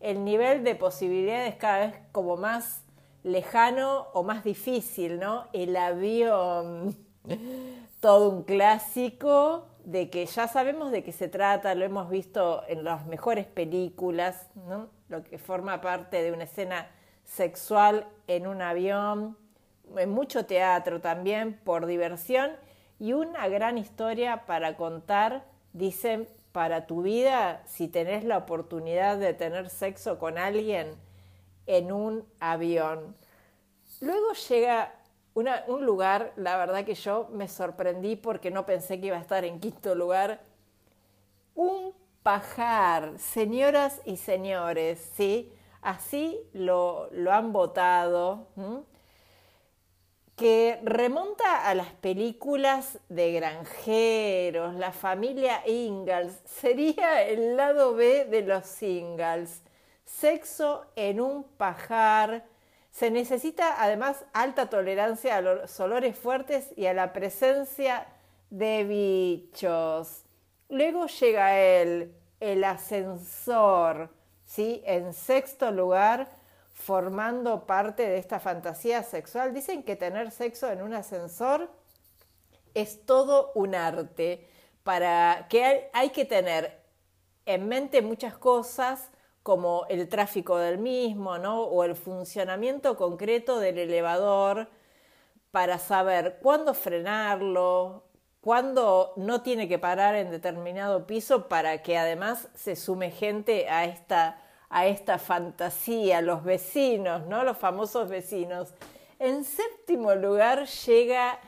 el 0.00 0.24
nivel 0.24 0.64
de 0.64 0.74
posibilidades 0.74 1.54
cada 1.54 1.86
vez 1.86 1.94
como 2.12 2.36
más 2.36 2.82
lejano 3.22 4.08
o 4.12 4.22
más 4.22 4.44
difícil, 4.44 5.18
¿no? 5.18 5.46
El 5.52 5.76
avión, 5.76 6.96
todo 8.00 8.30
un 8.30 8.42
clásico, 8.42 9.68
de 9.84 10.08
que 10.10 10.26
ya 10.26 10.48
sabemos 10.48 10.90
de 10.90 11.04
qué 11.04 11.12
se 11.12 11.28
trata, 11.28 11.74
lo 11.74 11.84
hemos 11.84 12.08
visto 12.08 12.64
en 12.68 12.84
las 12.84 13.06
mejores 13.06 13.46
películas, 13.46 14.48
lo 15.08 15.22
que 15.22 15.38
forma 15.38 15.80
parte 15.80 16.22
de 16.22 16.32
una 16.32 16.44
escena 16.44 16.88
sexual 17.24 18.06
en 18.26 18.46
un 18.46 18.62
avión, 18.62 19.36
en 19.96 20.10
mucho 20.10 20.46
teatro 20.46 21.00
también, 21.00 21.60
por 21.64 21.86
diversión, 21.86 22.52
y 23.04 23.12
una 23.12 23.48
gran 23.48 23.76
historia 23.76 24.46
para 24.46 24.78
contar, 24.78 25.44
dicen, 25.74 26.26
para 26.52 26.86
tu 26.86 27.02
vida, 27.02 27.60
si 27.66 27.86
tenés 27.86 28.24
la 28.24 28.38
oportunidad 28.38 29.18
de 29.18 29.34
tener 29.34 29.68
sexo 29.68 30.18
con 30.18 30.38
alguien 30.38 30.96
en 31.66 31.92
un 31.92 32.24
avión. 32.40 33.14
Luego 34.00 34.32
llega 34.48 34.94
un 35.34 35.84
lugar, 35.84 36.32
la 36.36 36.56
verdad 36.56 36.86
que 36.86 36.94
yo 36.94 37.28
me 37.30 37.46
sorprendí 37.46 38.16
porque 38.16 38.50
no 38.50 38.64
pensé 38.64 38.98
que 38.98 39.08
iba 39.08 39.18
a 39.18 39.20
estar 39.20 39.44
en 39.44 39.60
quinto 39.60 39.94
lugar. 39.94 40.40
Un 41.54 41.92
pajar, 42.22 43.18
señoras 43.18 44.00
y 44.06 44.16
señores, 44.16 45.10
¿sí? 45.14 45.52
Así 45.82 46.40
lo, 46.54 47.10
lo 47.12 47.34
han 47.34 47.52
votado, 47.52 48.46
que 50.36 50.80
remonta 50.82 51.68
a 51.68 51.74
las 51.74 51.92
películas 51.92 52.98
de 53.08 53.32
granjeros, 53.32 54.74
la 54.74 54.92
familia 54.92 55.66
Ingalls, 55.66 56.40
sería 56.44 57.22
el 57.22 57.56
lado 57.56 57.94
B 57.94 58.24
de 58.24 58.42
los 58.42 58.82
Ingalls. 58.82 59.62
Sexo 60.04 60.86
en 60.96 61.20
un 61.20 61.44
pajar, 61.44 62.44
se 62.90 63.10
necesita 63.10 63.82
además 63.82 64.24
alta 64.32 64.68
tolerancia 64.68 65.36
a 65.36 65.40
los 65.40 65.80
olores 65.80 66.16
fuertes 66.16 66.72
y 66.76 66.86
a 66.86 66.94
la 66.94 67.12
presencia 67.12 68.06
de 68.50 68.84
bichos. 68.84 70.24
Luego 70.68 71.06
llega 71.06 71.58
el, 71.60 72.14
el 72.40 72.64
ascensor, 72.64 74.10
¿sí? 74.44 74.82
En 74.84 75.12
sexto 75.12 75.70
lugar, 75.70 76.28
formando 76.84 77.64
parte 77.66 78.06
de 78.06 78.18
esta 78.18 78.40
fantasía 78.40 79.02
sexual. 79.02 79.54
Dicen 79.54 79.82
que 79.84 79.96
tener 79.96 80.30
sexo 80.30 80.70
en 80.70 80.82
un 80.82 80.92
ascensor 80.92 81.70
es 82.74 83.06
todo 83.06 83.52
un 83.54 83.74
arte, 83.74 84.46
para 84.82 85.46
que 85.48 85.88
hay 85.94 86.10
que 86.10 86.26
tener 86.26 86.78
en 87.46 87.68
mente 87.68 88.02
muchas 88.02 88.36
cosas, 88.36 89.10
como 89.42 89.86
el 89.88 90.08
tráfico 90.08 90.58
del 90.58 90.78
mismo, 90.78 91.38
¿no? 91.38 91.62
O 91.62 91.84
el 91.84 91.94
funcionamiento 91.94 92.96
concreto 92.96 93.60
del 93.60 93.78
elevador 93.78 94.68
para 95.50 95.78
saber 95.78 96.38
cuándo 96.42 96.74
frenarlo, 96.74 98.04
cuándo 98.40 99.14
no 99.16 99.42
tiene 99.42 99.68
que 99.68 99.78
parar 99.78 100.16
en 100.16 100.30
determinado 100.30 101.06
piso 101.06 101.48
para 101.48 101.82
que 101.82 101.96
además 101.96 102.48
se 102.54 102.76
sume 102.76 103.10
gente 103.10 103.68
a 103.68 103.84
esta, 103.84 104.42
a 104.74 104.86
esta 104.88 105.18
fantasía, 105.18 106.20
los 106.20 106.42
vecinos, 106.42 107.28
¿no? 107.28 107.44
Los 107.44 107.56
famosos 107.56 108.08
vecinos. 108.08 108.74
En 109.20 109.44
séptimo 109.44 110.16
lugar 110.16 110.66
llega 110.66 111.38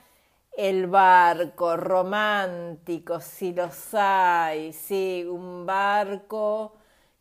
el 0.56 0.86
barco 0.86 1.76
romántico, 1.76 3.18
si 3.20 3.52
los 3.52 3.92
hay, 3.94 4.72
sí, 4.72 5.26
un 5.28 5.66
barco 5.66 6.76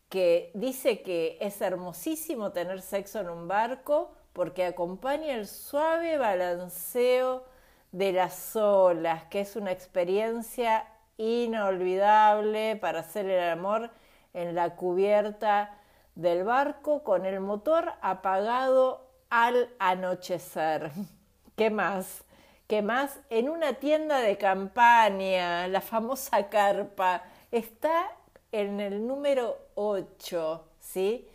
que 0.07 0.51
dice 0.53 1.01
que 1.01 1.39
es 1.41 1.59
hermosísimo 1.59 2.51
tener 2.51 2.83
sexo 2.83 3.21
en 3.21 3.29
un 3.29 3.47
barco 3.47 4.11
porque 4.31 4.63
acompaña 4.63 5.33
el 5.33 5.47
suave 5.47 6.19
balanceo 6.19 7.45
de 7.91 8.11
las 8.11 8.55
olas, 8.55 9.23
que 9.23 9.39
es 9.39 9.55
una 9.55 9.71
experiencia 9.71 10.85
inolvidable 11.17 12.75
para 12.75 12.99
hacer 12.99 13.27
el 13.27 13.49
amor 13.49 13.89
en 14.35 14.53
la 14.53 14.75
cubierta 14.75 15.75
del 16.15 16.43
barco 16.43 17.03
con 17.03 17.25
el 17.25 17.39
motor 17.39 17.93
apagado 18.01 19.05
al 19.29 19.69
anochecer. 19.79 20.91
¿Qué 21.55 21.69
más? 21.69 22.23
¿Qué 22.67 22.81
más? 22.81 23.19
En 23.29 23.49
una 23.49 23.73
tienda 23.73 24.19
de 24.19 24.37
campaña, 24.37 25.67
la 25.67 25.81
famosa 25.81 26.49
carpa, 26.49 27.23
está 27.51 28.11
en 28.51 28.79
el 28.79 29.05
número 29.05 29.57
8, 29.75 30.65
¿sí? 30.79 31.27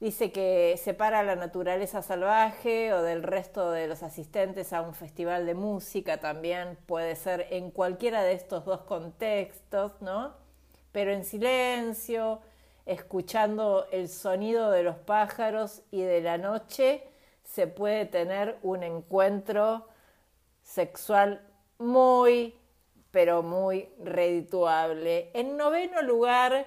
Dice 0.00 0.32
que 0.32 0.80
separa 0.82 1.22
la 1.22 1.36
naturaleza 1.36 2.00
salvaje 2.00 2.94
o 2.94 3.02
del 3.02 3.22
resto 3.22 3.70
de 3.70 3.86
los 3.86 4.02
asistentes 4.02 4.72
a 4.72 4.80
un 4.80 4.94
festival 4.94 5.44
de 5.44 5.52
música 5.54 6.18
también 6.20 6.78
puede 6.86 7.16
ser 7.16 7.48
en 7.50 7.70
cualquiera 7.70 8.22
de 8.22 8.32
estos 8.32 8.64
dos 8.64 8.80
contextos, 8.82 10.00
¿no? 10.00 10.32
Pero 10.92 11.12
en 11.12 11.24
silencio, 11.24 12.40
escuchando 12.86 13.86
el 13.92 14.08
sonido 14.08 14.70
de 14.70 14.82
los 14.82 14.96
pájaros 14.96 15.82
y 15.90 16.02
de 16.02 16.20
la 16.20 16.38
noche, 16.38 17.04
se 17.44 17.66
puede 17.66 18.06
tener 18.06 18.58
un 18.62 18.82
encuentro 18.82 19.88
sexual 20.62 21.42
muy, 21.78 22.54
pero 23.10 23.42
muy 23.42 23.88
redituable. 24.02 25.30
En 25.34 25.56
noveno 25.56 26.02
lugar 26.02 26.66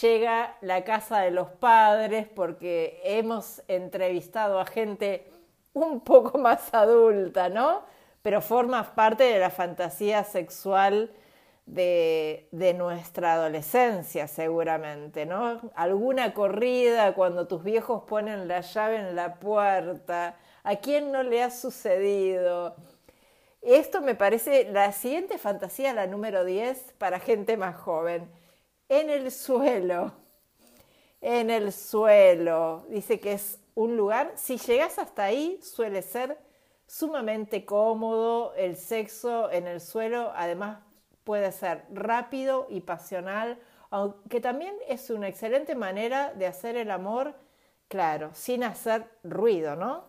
llega 0.00 0.56
la 0.60 0.84
casa 0.84 1.20
de 1.20 1.30
los 1.30 1.50
padres 1.50 2.26
porque 2.26 3.00
hemos 3.04 3.62
entrevistado 3.68 4.58
a 4.58 4.66
gente 4.66 5.30
un 5.72 6.00
poco 6.00 6.38
más 6.38 6.72
adulta, 6.72 7.48
¿no? 7.48 7.82
Pero 8.22 8.40
forma 8.40 8.94
parte 8.94 9.24
de 9.24 9.38
la 9.38 9.50
fantasía 9.50 10.24
sexual 10.24 11.10
de, 11.66 12.74
nuestra 12.76 13.34
adolescencia 13.34 14.28
seguramente, 14.28 15.26
¿no? 15.26 15.60
Alguna 15.74 16.34
corrida 16.34 17.14
cuando 17.14 17.46
tus 17.46 17.64
viejos 17.64 18.04
ponen 18.04 18.48
la 18.48 18.60
llave 18.60 18.96
en 18.96 19.16
la 19.16 19.38
puerta, 19.40 20.36
¿a 20.62 20.76
quién 20.76 21.12
no 21.12 21.22
le 21.22 21.42
ha 21.42 21.50
sucedido? 21.50 22.76
Esto 23.62 24.02
me 24.02 24.14
parece 24.14 24.70
la 24.70 24.92
siguiente 24.92 25.38
fantasía, 25.38 25.94
la 25.94 26.06
número 26.06 26.44
10, 26.44 26.94
para 26.98 27.18
gente 27.18 27.56
más 27.56 27.76
joven. 27.76 28.30
En 28.88 29.08
el 29.08 29.30
suelo, 29.30 30.12
en 31.22 31.48
el 31.50 31.72
suelo, 31.72 32.84
dice 32.90 33.18
que 33.20 33.32
es 33.32 33.58
un 33.74 33.96
lugar, 33.96 34.32
si 34.36 34.58
llegas 34.58 34.98
hasta 34.98 35.24
ahí, 35.24 35.58
suele 35.62 36.02
ser 36.02 36.38
sumamente 36.86 37.64
cómodo, 37.64 38.54
el 38.54 38.76
sexo 38.76 39.50
en 39.50 39.66
el 39.66 39.80
suelo, 39.80 40.32
además 40.36 40.78
puede 41.24 41.50
ser 41.52 41.84
rápido 41.90 42.66
y 42.70 42.80
pasional, 42.80 43.58
aunque 43.90 44.40
también 44.40 44.74
es 44.88 45.10
una 45.10 45.28
excelente 45.28 45.74
manera 45.74 46.32
de 46.34 46.46
hacer 46.46 46.76
el 46.76 46.90
amor, 46.90 47.34
claro, 47.88 48.30
sin 48.34 48.62
hacer 48.64 49.08
ruido, 49.22 49.76
¿no? 49.76 50.04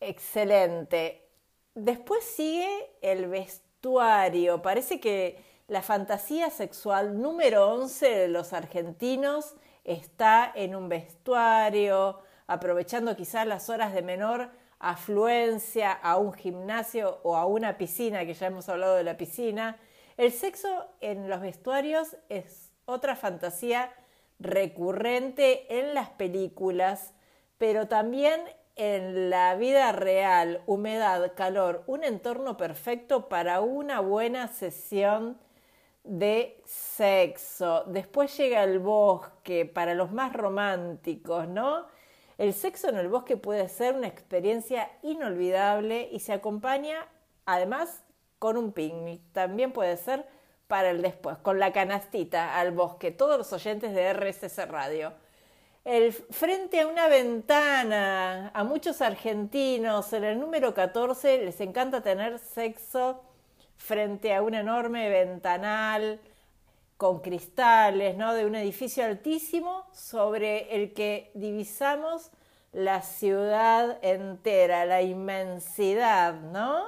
Excelente. 0.00 1.28
Después 1.74 2.24
sigue 2.24 2.68
el 3.02 3.26
vestuario. 3.28 4.62
Parece 4.62 5.00
que 5.00 5.42
la 5.66 5.82
fantasía 5.82 6.50
sexual 6.50 7.20
número 7.20 7.72
11 7.72 8.08
de 8.08 8.28
los 8.28 8.52
argentinos 8.52 9.54
está 9.82 10.52
en 10.54 10.74
un 10.74 10.88
vestuario, 10.88 12.20
aprovechando 12.46 13.16
quizás 13.16 13.46
las 13.46 13.70
horas 13.70 13.94
de 13.94 14.02
menor 14.02 14.50
afluencia 14.90 15.92
a 15.92 16.18
un 16.18 16.34
gimnasio 16.34 17.20
o 17.22 17.36
a 17.36 17.46
una 17.46 17.78
piscina, 17.78 18.26
que 18.26 18.34
ya 18.34 18.48
hemos 18.48 18.68
hablado 18.68 18.96
de 18.96 19.04
la 19.04 19.16
piscina. 19.16 19.78
El 20.18 20.30
sexo 20.30 20.86
en 21.00 21.30
los 21.30 21.40
vestuarios 21.40 22.16
es 22.28 22.70
otra 22.84 23.16
fantasía 23.16 23.90
recurrente 24.38 25.78
en 25.78 25.94
las 25.94 26.10
películas, 26.10 27.14
pero 27.56 27.88
también 27.88 28.42
en 28.76 29.30
la 29.30 29.54
vida 29.54 29.90
real, 29.92 30.62
humedad, 30.66 31.32
calor, 31.34 31.82
un 31.86 32.04
entorno 32.04 32.58
perfecto 32.58 33.28
para 33.30 33.62
una 33.62 34.00
buena 34.00 34.48
sesión 34.48 35.38
de 36.02 36.60
sexo. 36.66 37.84
Después 37.86 38.36
llega 38.36 38.62
el 38.64 38.80
bosque 38.80 39.64
para 39.64 39.94
los 39.94 40.12
más 40.12 40.34
románticos, 40.34 41.48
¿no? 41.48 41.86
El 42.38 42.52
sexo 42.52 42.88
en 42.88 42.96
el 42.96 43.08
bosque 43.08 43.36
puede 43.36 43.68
ser 43.68 43.94
una 43.94 44.08
experiencia 44.08 44.90
inolvidable 45.02 46.08
y 46.10 46.20
se 46.20 46.32
acompaña 46.32 47.06
además 47.46 48.02
con 48.38 48.56
un 48.56 48.72
picnic. 48.72 49.20
También 49.32 49.72
puede 49.72 49.96
ser 49.96 50.26
para 50.66 50.90
el 50.90 51.02
después, 51.02 51.36
con 51.38 51.58
la 51.58 51.72
canastita 51.72 52.58
al 52.58 52.72
bosque. 52.72 53.10
Todos 53.10 53.38
los 53.38 53.52
oyentes 53.52 53.94
de 53.94 54.12
RSS 54.12 54.68
Radio 54.68 55.12
el, 55.84 56.14
frente 56.14 56.80
a 56.80 56.86
una 56.86 57.08
ventana, 57.08 58.50
a 58.54 58.64
muchos 58.64 59.02
argentinos, 59.02 60.14
en 60.14 60.24
el 60.24 60.40
número 60.40 60.72
14 60.72 61.44
les 61.44 61.60
encanta 61.60 62.00
tener 62.00 62.38
sexo 62.38 63.22
frente 63.76 64.34
a 64.34 64.40
un 64.40 64.54
enorme 64.54 65.10
ventanal 65.10 66.20
con 66.96 67.20
cristales, 67.20 68.16
¿no? 68.16 68.34
De 68.34 68.46
un 68.46 68.54
edificio 68.54 69.04
altísimo 69.04 69.86
sobre 69.92 70.74
el 70.74 70.92
que 70.94 71.30
divisamos 71.34 72.30
la 72.72 73.02
ciudad 73.02 73.98
entera, 74.02 74.84
la 74.84 75.02
inmensidad, 75.02 76.34
¿no? 76.34 76.84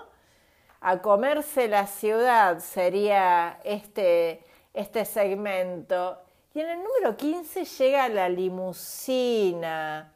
A 0.81 1.01
comerse 1.01 1.69
la 1.69 1.87
ciudad 1.87 2.61
sería 2.61 3.61
este, 3.65 4.45
este 4.75 5.05
segmento. 5.05 6.19
Y 6.55 6.61
en 6.61 6.71
el 6.71 6.79
número 6.83 7.17
15 7.17 7.65
llega 7.65 8.09
la 8.09 8.29
limusina, 8.29 10.13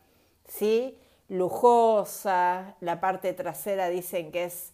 ¿sí? 0.47 0.99
Lujosa, 1.29 2.75
la 2.81 3.01
parte 3.01 3.33
trasera 3.33 3.89
dicen 3.89 4.33
que 4.33 4.45
es 4.45 4.73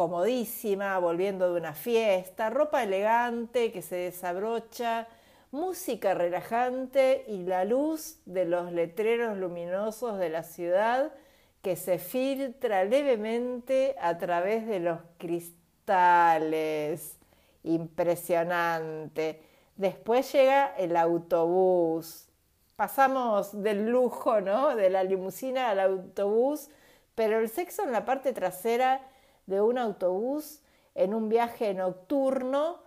comodísima, 0.00 0.98
volviendo 0.98 1.52
de 1.52 1.60
una 1.60 1.74
fiesta, 1.74 2.48
ropa 2.48 2.82
elegante 2.82 3.70
que 3.70 3.82
se 3.82 3.96
desabrocha, 3.96 5.06
música 5.50 6.14
relajante 6.14 7.26
y 7.28 7.42
la 7.42 7.66
luz 7.66 8.22
de 8.24 8.46
los 8.46 8.72
letreros 8.72 9.36
luminosos 9.36 10.18
de 10.18 10.30
la 10.30 10.42
ciudad 10.42 11.12
que 11.60 11.76
se 11.76 11.98
filtra 11.98 12.82
levemente 12.84 13.94
a 14.00 14.16
través 14.16 14.66
de 14.66 14.80
los 14.80 15.00
cristales. 15.18 15.58
Impresionante. 17.62 19.42
Después 19.76 20.32
llega 20.32 20.74
el 20.78 20.96
autobús. 20.96 22.30
Pasamos 22.74 23.62
del 23.62 23.90
lujo, 23.90 24.40
¿no? 24.40 24.74
De 24.74 24.88
la 24.88 25.04
limusina 25.04 25.68
al 25.68 25.80
autobús, 25.80 26.70
pero 27.14 27.38
el 27.38 27.50
sexo 27.50 27.82
en 27.82 27.92
la 27.92 28.06
parte 28.06 28.32
trasera 28.32 29.09
de 29.50 29.60
un 29.60 29.76
autobús 29.76 30.62
en 30.94 31.12
un 31.12 31.28
viaje 31.28 31.74
nocturno, 31.74 32.78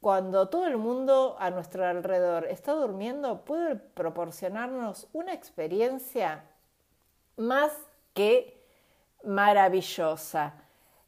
cuando 0.00 0.48
todo 0.48 0.66
el 0.66 0.76
mundo 0.76 1.36
a 1.38 1.50
nuestro 1.50 1.86
alrededor 1.86 2.46
está 2.46 2.72
durmiendo, 2.72 3.44
puede 3.44 3.76
proporcionarnos 3.76 5.08
una 5.12 5.34
experiencia 5.34 6.44
más 7.36 7.72
que 8.14 8.64
maravillosa. 9.24 10.54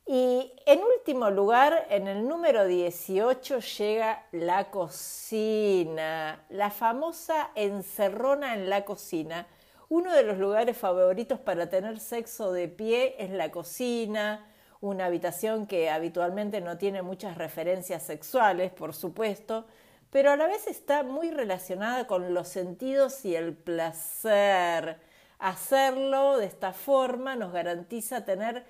Y 0.06 0.52
en 0.66 0.80
último 0.82 1.30
lugar, 1.30 1.86
en 1.88 2.08
el 2.08 2.26
número 2.26 2.66
18 2.66 3.60
llega 3.60 4.26
la 4.32 4.70
cocina, 4.70 6.44
la 6.48 6.70
famosa 6.70 7.50
encerrona 7.54 8.54
en 8.54 8.68
la 8.68 8.84
cocina. 8.84 9.46
Uno 9.88 10.12
de 10.12 10.24
los 10.24 10.38
lugares 10.38 10.76
favoritos 10.76 11.38
para 11.38 11.70
tener 11.70 12.00
sexo 12.00 12.52
de 12.52 12.66
pie 12.66 13.14
es 13.18 13.30
la 13.30 13.52
cocina, 13.52 14.49
una 14.80 15.06
habitación 15.06 15.66
que 15.66 15.90
habitualmente 15.90 16.60
no 16.60 16.78
tiene 16.78 17.02
muchas 17.02 17.36
referencias 17.36 18.02
sexuales, 18.02 18.72
por 18.72 18.94
supuesto, 18.94 19.66
pero 20.10 20.32
a 20.32 20.36
la 20.36 20.46
vez 20.46 20.66
está 20.66 21.02
muy 21.02 21.30
relacionada 21.30 22.06
con 22.06 22.34
los 22.34 22.48
sentidos 22.48 23.24
y 23.24 23.36
el 23.36 23.54
placer. 23.54 24.98
Hacerlo 25.38 26.38
de 26.38 26.46
esta 26.46 26.72
forma 26.72 27.36
nos 27.36 27.52
garantiza 27.52 28.24
tener 28.24 28.64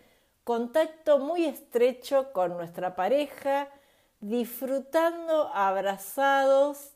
contacto 0.44 1.18
muy 1.18 1.44
estrecho 1.44 2.32
con 2.32 2.56
nuestra 2.56 2.94
pareja, 2.94 3.68
disfrutando 4.20 5.48
abrazados 5.54 6.92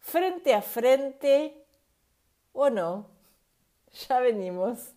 frente 0.00 0.54
a 0.54 0.62
frente 0.62 1.64
o 2.52 2.70
no. 2.70 3.06
Ya 4.08 4.20
venimos. 4.20 4.95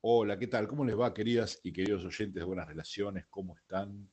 Hola, 0.00 0.38
¿qué 0.38 0.46
tal? 0.46 0.68
¿Cómo 0.68 0.84
les 0.84 0.96
va, 0.96 1.12
queridas 1.12 1.58
y 1.64 1.72
queridos 1.72 2.04
oyentes 2.04 2.36
de 2.36 2.44
Buenas 2.44 2.68
Relaciones? 2.68 3.26
¿Cómo 3.28 3.56
están? 3.56 4.08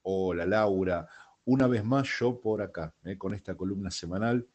Hola, 0.00 0.46
Laura. 0.46 1.06
Una 1.44 1.66
vez 1.66 1.84
más 1.84 2.08
yo 2.18 2.40
por 2.40 2.62
acá, 2.62 2.94
¿eh? 3.04 3.18
con 3.18 3.34
esta 3.34 3.54
columna 3.54 3.90
semanal 3.90 4.48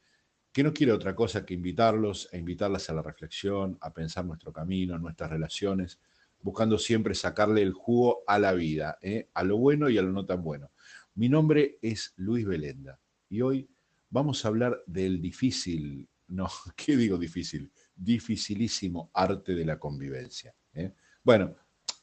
que 0.52 0.64
no 0.64 0.74
quiere 0.74 0.92
otra 0.92 1.14
cosa 1.16 1.46
que 1.46 1.54
invitarlos 1.54 2.28
e 2.32 2.40
invitarlas 2.40 2.90
a 2.90 2.94
la 2.96 3.04
reflexión, 3.04 3.78
a 3.82 3.94
pensar 3.94 4.26
nuestro 4.26 4.52
camino, 4.52 4.98
nuestras 4.98 5.30
relaciones, 5.30 6.00
buscando 6.42 6.80
siempre 6.80 7.14
sacarle 7.14 7.62
el 7.62 7.74
jugo 7.74 8.24
a 8.26 8.40
la 8.40 8.54
vida, 8.54 8.98
¿eh? 9.04 9.30
a 9.36 9.44
lo 9.44 9.58
bueno 9.58 9.90
y 9.90 10.00
a 10.00 10.02
lo 10.02 10.12
no 10.12 10.26
tan 10.26 10.42
bueno. 10.42 10.72
Mi 11.14 11.30
nombre 11.30 11.78
es 11.84 12.16
Luis 12.18 12.48
Belenda 12.48 13.00
y 13.30 13.42
hoy 13.42 13.70
vamos 14.10 14.44
a 14.44 14.48
hablar 14.48 14.82
del 14.88 15.22
difícil, 15.22 16.10
no, 16.30 16.50
¿qué 16.76 16.98
digo 16.98 17.20
difícil? 17.20 17.72
Dificilísimo 17.96 19.12
arte 19.14 19.54
de 19.54 19.66
la 19.66 19.78
convivencia. 19.78 20.56
¿Eh? 20.74 20.92
Bueno, 21.24 21.56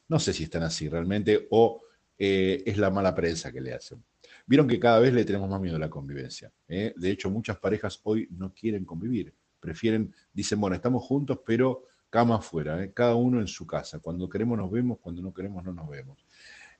no 0.07 0.19
sé 0.19 0.33
si 0.33 0.43
están 0.43 0.63
así 0.63 0.89
realmente 0.89 1.47
o 1.51 1.81
eh, 2.17 2.63
es 2.65 2.77
la 2.77 2.89
mala 2.89 3.13
prensa 3.15 3.51
que 3.51 3.61
le 3.61 3.73
hacen. 3.73 4.03
Vieron 4.45 4.67
que 4.67 4.79
cada 4.79 4.99
vez 4.99 5.13
le 5.13 5.23
tenemos 5.23 5.49
más 5.49 5.61
miedo 5.61 5.75
a 5.75 5.79
la 5.79 5.89
convivencia. 5.89 6.51
¿eh? 6.67 6.93
De 6.95 7.11
hecho, 7.11 7.29
muchas 7.29 7.57
parejas 7.57 7.99
hoy 8.03 8.27
no 8.31 8.53
quieren 8.53 8.85
convivir. 8.85 9.33
Prefieren, 9.59 10.13
dicen, 10.33 10.59
bueno, 10.59 10.75
estamos 10.75 11.03
juntos, 11.03 11.39
pero 11.45 11.85
cama 12.09 12.37
afuera, 12.37 12.91
cada 12.91 13.15
uno 13.15 13.39
en 13.39 13.47
su 13.47 13.65
casa. 13.65 13.99
Cuando 13.99 14.27
queremos 14.27 14.57
nos 14.57 14.69
vemos, 14.71 14.99
cuando 14.99 15.21
no 15.21 15.33
queremos 15.33 15.63
no 15.63 15.71
nos 15.71 15.87
vemos. 15.89 16.25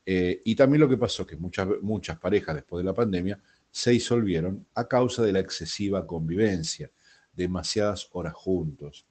Y 0.04 0.56
también 0.56 0.82
lo 0.82 0.90
que 0.90 0.98
pasó, 0.98 1.26
que 1.26 1.38
muchas, 1.38 1.68
muchas 1.82 2.20
parejas 2.20 2.56
después 2.56 2.84
de 2.84 2.90
la 2.90 2.94
pandemia 2.94 3.40
se 3.70 3.92
disolvieron 3.92 4.66
a 4.74 4.88
causa 4.88 5.24
de 5.24 5.32
la 5.32 5.40
excesiva 5.40 6.06
convivencia, 6.06 6.90
demasiadas 7.32 8.10
horas 8.12 8.34
juntos. 8.34 9.06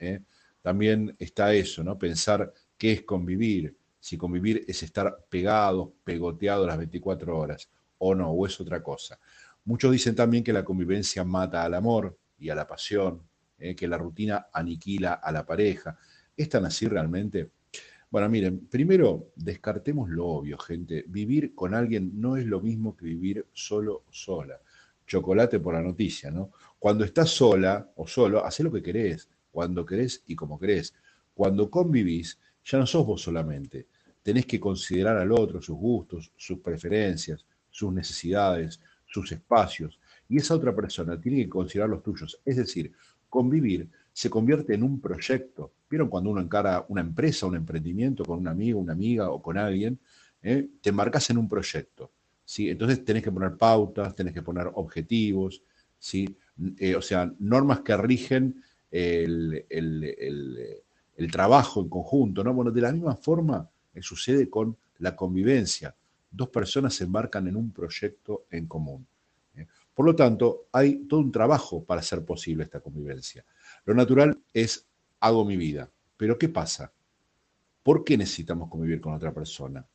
También 0.61 1.17
está 1.19 1.55
eso, 1.55 1.83
¿no? 1.83 1.99
Pensar 1.99 2.53
qué 2.81 2.93
es 2.93 3.03
convivir, 3.03 3.77
si 4.01 4.17
convivir 4.17 4.65
es 4.67 4.83
estar 4.83 5.27
pegados, 5.29 5.91
pegoteados 6.03 6.67
las 6.67 6.79
24 6.79 7.39
horas 7.39 7.69
o 7.99 8.15
no, 8.15 8.31
o 8.31 8.47
es 8.47 8.59
otra 8.59 8.83
cosa. 8.83 9.19
Muchos 9.67 9.93
dicen 9.93 10.15
también 10.15 10.43
que 10.43 10.55
la 10.55 10.65
convivencia 10.65 11.23
mata 11.23 11.63
al 11.63 11.75
amor 11.75 12.17
y 12.39 12.49
a 12.49 12.55
la 12.55 12.67
pasión, 12.67 13.21
eh, 13.59 13.77
que 13.77 13.87
la 13.87 13.99
rutina 13.99 14.47
aniquila 14.51 15.13
a 15.13 15.31
la 15.31 15.45
pareja. 15.45 15.99
¿Es 16.35 16.49
tan 16.49 16.65
así 16.65 16.89
realmente? 16.89 17.51
Bueno, 18.11 18.31
miren, 18.31 18.67
primero 18.67 19.31
descartemos 19.37 20.09
lo 20.09 20.27
obvio, 20.27 20.57
gente. 20.57 21.05
Vivir 21.07 21.55
con 21.55 21.75
alguien 21.75 22.19
no 22.19 22.39
es 22.39 22.47
lo 22.47 22.63
mismo 22.63 22.97
que 22.97 23.05
vivir 23.05 23.47
solo 23.53 24.05
o 24.09 24.11
sola. 24.11 24.59
Chocolate 25.07 25.61
por 25.61 25.75
la 25.75 25.83
noticia, 25.83 26.31
¿no? 26.31 26.53
Cuando 26.79 27.05
estás 27.05 27.29
sola 27.29 27.93
o 27.97 28.07
solo, 28.07 28.43
haz 28.43 28.59
lo 28.61 28.73
que 28.73 28.83
querés, 28.83 29.29
cuando 29.51 29.85
querés 29.85 30.23
y 30.27 30.35
como 30.35 30.59
querés. 30.59 30.95
Cuando 31.35 31.71
convivís, 31.71 32.39
ya 32.65 32.79
no 32.79 32.87
sos 32.87 33.07
vos 33.07 33.23
solamente. 33.23 33.87
Tenés 34.23 34.47
que 34.47 34.61
considerar 34.61 35.17
al 35.17 35.33
otro, 35.33 35.61
sus 35.61 35.77
gustos, 35.77 36.33
sus 36.37 36.59
preferencias, 36.59 37.45
sus 37.71 37.93
necesidades, 37.93 38.81
sus 39.07 39.33
espacios. 39.33 39.99
Y 40.29 40.39
esa 40.39 40.55
otra 40.55 40.75
persona 40.75 41.21
tiene 41.21 41.39
que 41.39 41.49
considerar 41.49 41.91
los 41.91 42.03
tuyos. 42.03 42.41
Es 42.45 42.57
decir, 42.57 42.93
convivir 43.29 43.89
se 44.13 44.29
convierte 44.29 44.75
en 44.75 44.83
un 44.83 45.01
proyecto. 45.01 45.73
¿Vieron 45.89 46.09
cuando 46.09 46.31
uno 46.31 46.41
encara 46.41 46.85
una 46.89 47.01
empresa, 47.01 47.47
un 47.47 47.57
emprendimiento 47.57 48.25
con 48.25 48.39
un 48.39 48.49
amigo, 48.49 48.81
una 48.81 48.93
amiga 48.93 49.31
o 49.31 49.41
con 49.41 49.57
alguien? 49.57 49.99
¿Eh? 50.43 50.69
Te 50.81 50.91
embarcas 50.91 51.31
en 51.31 51.39
un 51.39 51.49
proyecto. 51.49 52.11
¿sí? 52.45 52.69
Entonces 52.69 53.05
tenés 53.05 53.23
que 53.23 53.33
poner 53.33 53.57
pautas, 53.57 54.15
tenés 54.15 54.35
que 54.35 54.43
poner 54.43 54.71
objetivos, 54.75 55.63
¿sí? 55.99 56.37
Eh, 56.79 56.95
o 56.95 57.03
sea, 57.03 57.33
normas 57.39 57.81
que 57.81 57.97
rigen 57.97 58.63
el, 58.91 59.65
trabajo 61.29 61.81
en 61.81 61.89
conjunto. 61.89 62.45
¿no? 62.45 62.55
Bueno, 62.55 62.71
de 62.71 62.81
la 62.81 62.93
misma 62.93 63.17
forma 63.17 63.69
eh, 63.95 64.03
sucede 64.03 64.49
con 64.49 64.77
la 64.99 65.17
convivencia. 65.17 65.95
Dos 66.31 66.49
personas 66.51 66.95
se 66.95 67.05
embarcan 67.05 67.49
en 67.49 67.57
un 67.57 67.73
proyecto 67.73 68.45
en 68.51 68.67
común. 68.67 69.07
Por 69.95 70.07
lo 70.07 70.17
tanto, 70.17 70.69
hay 70.73 71.05
todo 71.07 71.21
un 71.21 71.33
trabajo 71.33 71.85
para 71.85 72.01
hacer 72.01 72.25
posible 72.25 72.65
esta 72.65 72.81
convivencia. 72.81 73.45
Lo 73.85 73.93
natural 73.93 74.39
es 74.55 74.87
hago 75.21 75.45
mi 75.45 75.57
vida. 75.57 75.91
Pero 76.17 76.39
¿qué 76.39 76.49
pasa? 76.49 76.93
¿Por 77.83 78.05
qué 78.05 78.17
necesitamos 78.17 78.69
convivir 78.71 79.01
con 79.01 79.15
otra 79.15 79.33
persona? 79.33 79.87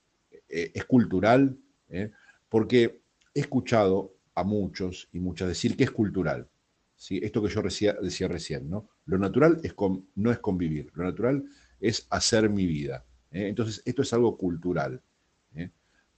Eh, 0.50 0.72
¿Es 0.74 0.86
cultural? 0.86 1.58
¿Eh? 1.90 2.12
Porque 2.50 3.02
he 3.34 3.40
escuchado 3.40 4.14
a 4.34 4.44
muchos 4.44 5.08
y 5.12 5.20
muchas 5.20 5.48
decir 5.48 5.76
que 5.76 5.86
es 5.86 5.92
cultural. 5.92 6.48
¿Sí? 6.96 7.20
Esto 7.24 7.42
que 7.42 7.50
yo 7.50 7.62
decía, 7.62 8.28
recién, 8.28 8.70
¿no? 8.70 8.90
Lo 9.06 9.18
natural 9.18 9.60
es 9.64 9.76
no 10.16 10.32
es 10.32 10.40
convivir, 10.40 10.92
lo 10.96 11.04
natural 11.04 11.44
es 11.80 12.08
hacer 12.10 12.50
mi 12.50 12.66
vida. 12.66 13.06
¿eh? 13.32 13.48
Entonces, 13.48 13.82
esto 13.86 14.02
es 14.02 14.14
algo 14.14 14.38
cultural. 14.38 15.02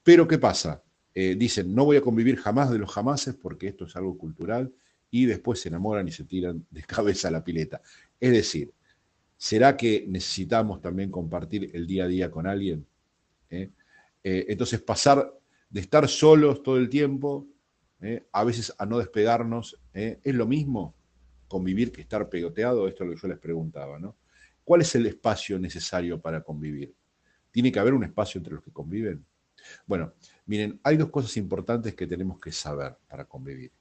Pero 0.04 0.26
¿qué 0.28 0.38
pasa? 0.38 0.82
dicen, 1.14 1.74
no 1.74 1.84
voy 1.84 1.98
a 1.98 2.02
convivir 2.02 2.38
jamás 2.38 2.70
de 2.70 2.78
los 2.78 2.92
jamases 2.92 3.34
porque 3.34 3.68
esto 3.68 3.86
es 3.86 3.96
algo 3.96 4.16
cultural 4.20 4.72
y 5.10 5.26
después 5.26 5.60
se 5.62 5.70
enamoran 5.70 6.08
y 6.08 6.12
se 6.12 6.24
tiran 6.24 6.66
de 6.70 6.84
cabeza 6.84 7.28
a 7.28 7.32
la 7.32 7.44
pileta. 7.44 7.82
Es 8.20 8.32
decir, 8.32 8.72
¿será 9.38 9.78
que 9.78 10.06
necesitamos 10.08 10.82
también 10.82 11.12
compartir 11.12 11.72
el 11.74 11.88
día 11.88 12.06
a 12.06 12.08
día 12.08 12.32
con 12.32 12.48
alguien? 12.48 12.86
¿Eh? 13.50 13.70
Eh, 14.24 14.46
entonces, 14.50 14.82
pasar 14.82 15.34
de 15.70 15.80
estar 15.80 16.08
solos 16.08 16.64
todo 16.64 16.78
el 16.78 16.90
tiempo, 16.90 17.48
¿eh? 18.02 18.28
a 18.32 18.44
veces 18.44 18.74
a 18.78 18.86
no 18.86 18.98
despegarnos, 19.00 19.80
¿es 19.94 20.36
lo 20.36 20.46
mismo 20.46 20.96
convivir 21.48 21.92
que 21.92 22.02
estar 22.02 22.30
pegoteado? 22.30 22.88
Esto 22.88 23.04
es 23.04 23.10
lo 23.10 23.16
que 23.16 23.22
yo 23.22 23.28
les 23.28 23.40
preguntaba, 23.40 24.00
¿no? 24.00 24.16
¿Cuál 24.64 24.82
es 24.82 24.94
el 24.96 25.06
espacio 25.06 25.58
necesario 25.58 26.20
para 26.20 26.42
convivir? 26.42 26.94
¿Tiene 27.52 27.72
que 27.72 27.80
haber 27.80 27.94
un 27.94 28.04
espacio 28.04 28.40
entre 28.40 28.54
los 28.56 28.64
que 28.64 28.72
conviven? 28.72 29.26
Bueno, 29.86 30.14
miren, 30.46 30.80
hay 30.84 30.98
dos 30.98 31.10
cosas 31.10 31.36
importantes 31.38 31.96
que 31.96 32.06
tenemos 32.06 32.40
que 32.40 32.52
saber 32.52 32.96
para 33.08 33.26
convivir. 33.26 33.72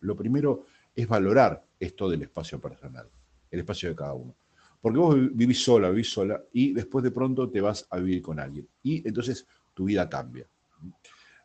Lo 0.00 0.16
primero 0.16 0.66
es 0.94 1.06
valorar 1.06 1.64
esto 1.78 2.08
del 2.08 2.22
espacio 2.22 2.60
personal, 2.60 3.08
el 3.50 3.60
espacio 3.60 3.90
de 3.90 3.94
cada 3.94 4.14
uno. 4.14 4.34
Porque 4.80 4.98
vos 4.98 5.16
vivís 5.32 5.62
sola, 5.62 5.90
vivís 5.90 6.10
sola 6.10 6.42
y 6.52 6.72
después 6.72 7.04
de 7.04 7.12
pronto 7.12 7.48
te 7.50 7.60
vas 7.60 7.86
a 7.90 7.98
vivir 7.98 8.20
con 8.20 8.40
alguien. 8.40 8.66
Y 8.82 9.06
entonces 9.06 9.46
tu 9.74 9.84
vida 9.84 10.08
cambia. 10.08 10.46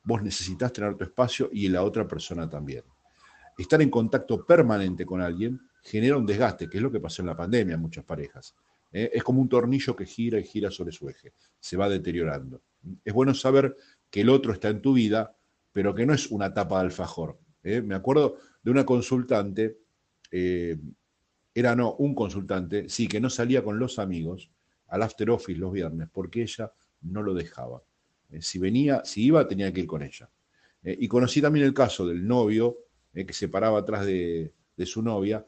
Vos 0.08 0.24
necesitas 0.24 0.72
tener 0.72 0.96
tu 0.96 1.04
espacio 1.04 1.50
y 1.52 1.68
la 1.68 1.84
otra 1.84 2.08
persona 2.08 2.50
también. 2.50 2.82
Estar 3.58 3.82
en 3.82 3.90
contacto 3.90 4.46
permanente 4.46 5.06
con 5.06 5.22
alguien 5.22 5.60
genera 5.84 6.16
un 6.16 6.26
desgaste, 6.26 6.70
que 6.70 6.78
es 6.78 6.82
lo 6.82 6.90
que 6.90 7.02
pasó 7.02 7.22
en 7.22 7.26
la 7.26 7.36
pandemia 7.36 7.76
en 7.76 7.82
muchas 7.82 8.06
parejas. 8.06 8.56
¿eh? 8.94 9.10
Es 9.14 9.22
como 9.22 9.42
un 9.42 9.50
tornillo 9.50 9.98
que 9.98 10.06
gira 10.06 10.40
y 10.40 10.46
gira 10.46 10.72
sobre 10.72 10.94
su 10.94 11.10
eje, 11.10 11.34
se 11.60 11.76
va 11.76 11.90
deteriorando. 11.90 12.62
Es 13.04 13.14
bueno 13.14 13.34
saber 13.34 13.76
que 14.10 14.22
el 14.22 14.30
otro 14.30 14.54
está 14.54 14.70
en 14.70 14.82
tu 14.82 14.94
vida, 14.94 15.36
pero 15.74 15.94
que 15.94 16.06
no 16.06 16.14
es 16.14 16.32
una 16.32 16.54
tapa 16.54 16.78
de 16.78 16.86
alfajor, 16.86 17.38
¿eh? 17.62 17.82
Me 17.82 17.96
acuerdo 17.96 18.38
de 18.64 18.72
una 18.72 18.86
consultante, 18.86 19.78
eh, 20.32 20.78
era 21.54 21.76
no, 21.76 21.96
un 21.96 22.16
consultante, 22.16 22.88
sí, 22.88 23.10
que 23.10 23.20
no 23.20 23.30
salía 23.30 23.62
con 23.62 23.78
los 23.78 24.00
amigos 24.00 24.50
al 24.88 25.04
after 25.04 25.30
office 25.32 25.60
los 25.60 25.74
viernes 25.74 26.08
porque 26.14 26.44
ella 26.44 26.72
no 27.02 27.22
lo 27.22 27.34
dejaba. 27.34 27.84
Eh, 28.32 28.42
si 28.42 28.60
venía, 28.60 29.04
si 29.06 29.26
iba, 29.26 29.48
tenía 29.48 29.72
que 29.72 29.82
ir 29.82 29.88
con 29.88 30.04
ella. 30.04 30.30
y 30.84 31.08
conocí 31.08 31.42
también 31.42 31.66
el 31.66 31.74
caso 31.74 32.08
del 32.08 32.26
novio 32.26 32.78
que 33.14 33.34
se 33.34 33.50
paraba 33.50 33.80
atrás 33.80 34.06
de, 34.06 34.54
su 34.86 35.02
novia 35.02 35.46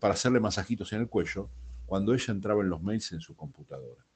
para 0.00 0.14
hacerle 0.14 0.38
masajitos 0.40 0.92
en 0.92 1.00
el 1.00 1.08
cuello 1.08 1.50
cuando 1.84 2.14
ella 2.14 2.32
entraba 2.32 2.62
en 2.62 2.70
los 2.70 2.80
mails 2.80 3.12
en 3.12 3.20
su 3.20 3.34
computadora 3.34 4.06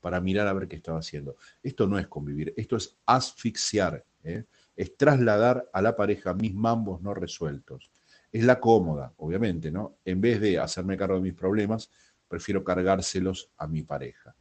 para 0.00 0.20
mirar 0.20 0.46
a 0.46 0.52
ver 0.52 0.68
qué 0.68 0.76
estaba 0.76 1.00
haciendo. 1.00 1.36
Esto 1.62 1.88
no 1.88 1.98
es 1.98 2.06
convivir, 2.06 2.54
esto 2.56 2.76
es 2.76 2.96
asfixiar. 3.06 4.04
¿eh? 4.26 4.44
es 4.76 4.96
trasladar 4.96 5.68
a 5.72 5.80
la 5.80 5.96
pareja 5.96 6.34
mis 6.34 6.54
mambos 6.54 7.00
no 7.00 7.14
resueltos. 7.14 7.90
Es 8.30 8.44
la 8.44 8.60
cómoda, 8.60 9.14
obviamente, 9.16 9.70
¿no? 9.70 9.96
En 10.04 10.20
vez 10.20 10.40
de 10.40 10.58
hacerme 10.58 10.96
cargo 10.96 11.16
de 11.16 11.22
mis 11.22 11.34
problemas, 11.34 11.90
prefiero 12.28 12.62
cargárselos 12.62 13.50
a 13.56 13.66
mi 13.66 13.82
pareja. 13.82 14.34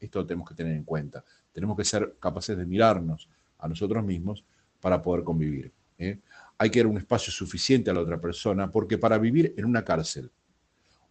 Esto 0.00 0.20
lo 0.20 0.26
tenemos 0.26 0.48
que 0.48 0.54
tener 0.54 0.72
en 0.72 0.84
cuenta. 0.84 1.22
Tenemos 1.56 1.74
que 1.74 1.86
ser 1.86 2.16
capaces 2.20 2.54
de 2.54 2.66
mirarnos 2.66 3.30
a 3.56 3.66
nosotros 3.66 4.04
mismos 4.04 4.44
para 4.78 5.00
poder 5.00 5.24
convivir. 5.24 5.72
¿eh? 5.96 6.18
Hay 6.58 6.68
que 6.68 6.80
dar 6.80 6.86
un 6.86 6.98
espacio 6.98 7.32
suficiente 7.32 7.90
a 7.90 7.94
la 7.94 8.00
otra 8.00 8.20
persona, 8.20 8.70
porque 8.70 8.98
para 8.98 9.16
vivir 9.16 9.54
en 9.56 9.64
una 9.64 9.82
cárcel, 9.82 10.30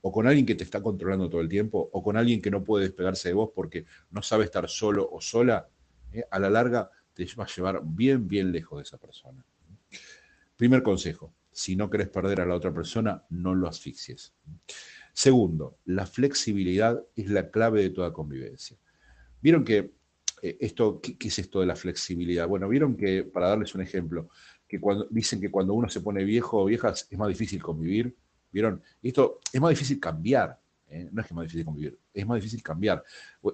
o 0.02 0.12
con 0.12 0.28
alguien 0.28 0.46
que 0.46 0.54
te 0.54 0.64
está 0.64 0.84
controlando 0.84 1.32
todo 1.32 1.42
el 1.42 1.50
tiempo, 1.50 1.90
o 1.92 2.04
con 2.04 2.16
alguien 2.16 2.44
que 2.44 2.52
no 2.52 2.64
puede 2.64 2.84
despegarse 2.84 3.30
de 3.30 3.34
vos 3.34 3.50
porque 3.56 3.86
no 4.12 4.22
sabe 4.22 4.44
estar 4.44 4.70
solo 4.70 5.10
o 5.12 5.20
sola, 5.20 5.68
¿eh? 6.14 6.24
a 6.30 6.38
la 6.38 6.52
larga 6.52 6.92
te 7.16 7.26
va 7.36 7.46
a 7.46 7.48
llevar 7.48 7.82
bien, 7.84 8.28
bien 8.28 8.52
lejos 8.52 8.78
de 8.78 8.84
esa 8.84 9.00
persona. 9.00 9.44
Primer 10.56 10.84
consejo, 10.84 11.34
si 11.52 11.76
no 11.76 11.90
querés 11.90 12.10
perder 12.10 12.42
a 12.42 12.46
la 12.46 12.54
otra 12.54 12.72
persona, 12.72 13.24
no 13.32 13.56
lo 13.56 13.68
asfixies. 13.68 14.32
Segundo, 15.12 15.80
la 15.86 16.06
flexibilidad 16.06 17.04
es 17.16 17.32
la 17.32 17.50
clave 17.50 17.82
de 17.82 17.90
toda 17.90 18.14
convivencia. 18.14 18.78
Vieron 19.42 19.64
que 19.64 19.96
esto, 20.60 21.00
¿qué, 21.02 21.16
es 21.20 21.40
esto 21.40 21.60
de 21.60 21.66
la 21.66 21.76
flexibilidad? 21.76 22.48
Bueno, 22.48 22.68
vieron 22.68 22.96
que, 22.96 23.24
para 23.24 23.50
darles 23.50 23.76
un 23.76 23.82
ejemplo, 23.82 24.30
que 24.68 24.80
cuando 24.80 25.08
dicen 25.10 25.40
que 25.40 25.52
cuando 25.52 25.74
uno 25.74 25.90
se 25.90 26.02
pone 26.02 26.24
viejo 26.24 26.62
o 26.62 26.66
vieja 26.66 26.90
es 26.90 27.18
más 27.18 27.30
difícil 27.30 27.62
convivir. 27.62 28.16
¿Vieron? 28.52 28.82
Esto 29.04 29.40
es 29.52 29.60
más 29.60 29.72
difícil 29.72 30.00
cambiar. 30.00 30.60
¿eh? 30.90 31.10
No 31.12 31.22
es 31.22 31.28
que 31.28 31.34
es 31.34 31.36
más 31.36 31.44
difícil 31.44 31.66
convivir, 31.66 31.98
es 32.14 32.26
más 32.26 32.36
difícil 32.36 32.64
cambiar. 32.64 33.04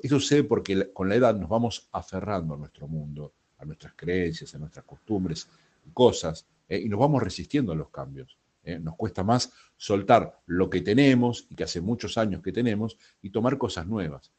Esto 0.03 0.19
sucede 0.19 0.43
porque 0.43 0.91
con 0.93 1.09
la 1.09 1.15
edad 1.15 1.35
nos 1.35 1.49
vamos 1.49 1.89
aferrando 1.91 2.53
a 2.53 2.57
nuestro 2.57 2.87
mundo 2.87 3.33
a 3.61 3.65
nuestras 3.65 3.93
creencias, 3.95 4.53
a 4.55 4.59
nuestras 4.59 4.85
costumbres, 4.85 5.47
cosas, 5.93 6.45
eh, 6.67 6.79
y 6.79 6.89
nos 6.89 6.99
vamos 6.99 7.21
resistiendo 7.21 7.71
a 7.71 7.75
los 7.75 7.89
cambios. 7.89 8.37
Eh. 8.63 8.79
Nos 8.79 8.95
cuesta 8.95 9.23
más 9.23 9.53
soltar 9.77 10.41
lo 10.47 10.69
que 10.69 10.81
tenemos 10.81 11.47
y 11.49 11.55
que 11.55 11.63
hace 11.63 11.81
muchos 11.81 12.17
años 12.17 12.41
que 12.41 12.51
tenemos 12.51 12.97
y 13.21 13.29
tomar 13.29 13.57
cosas 13.57 13.87
nuevas. 13.87 14.31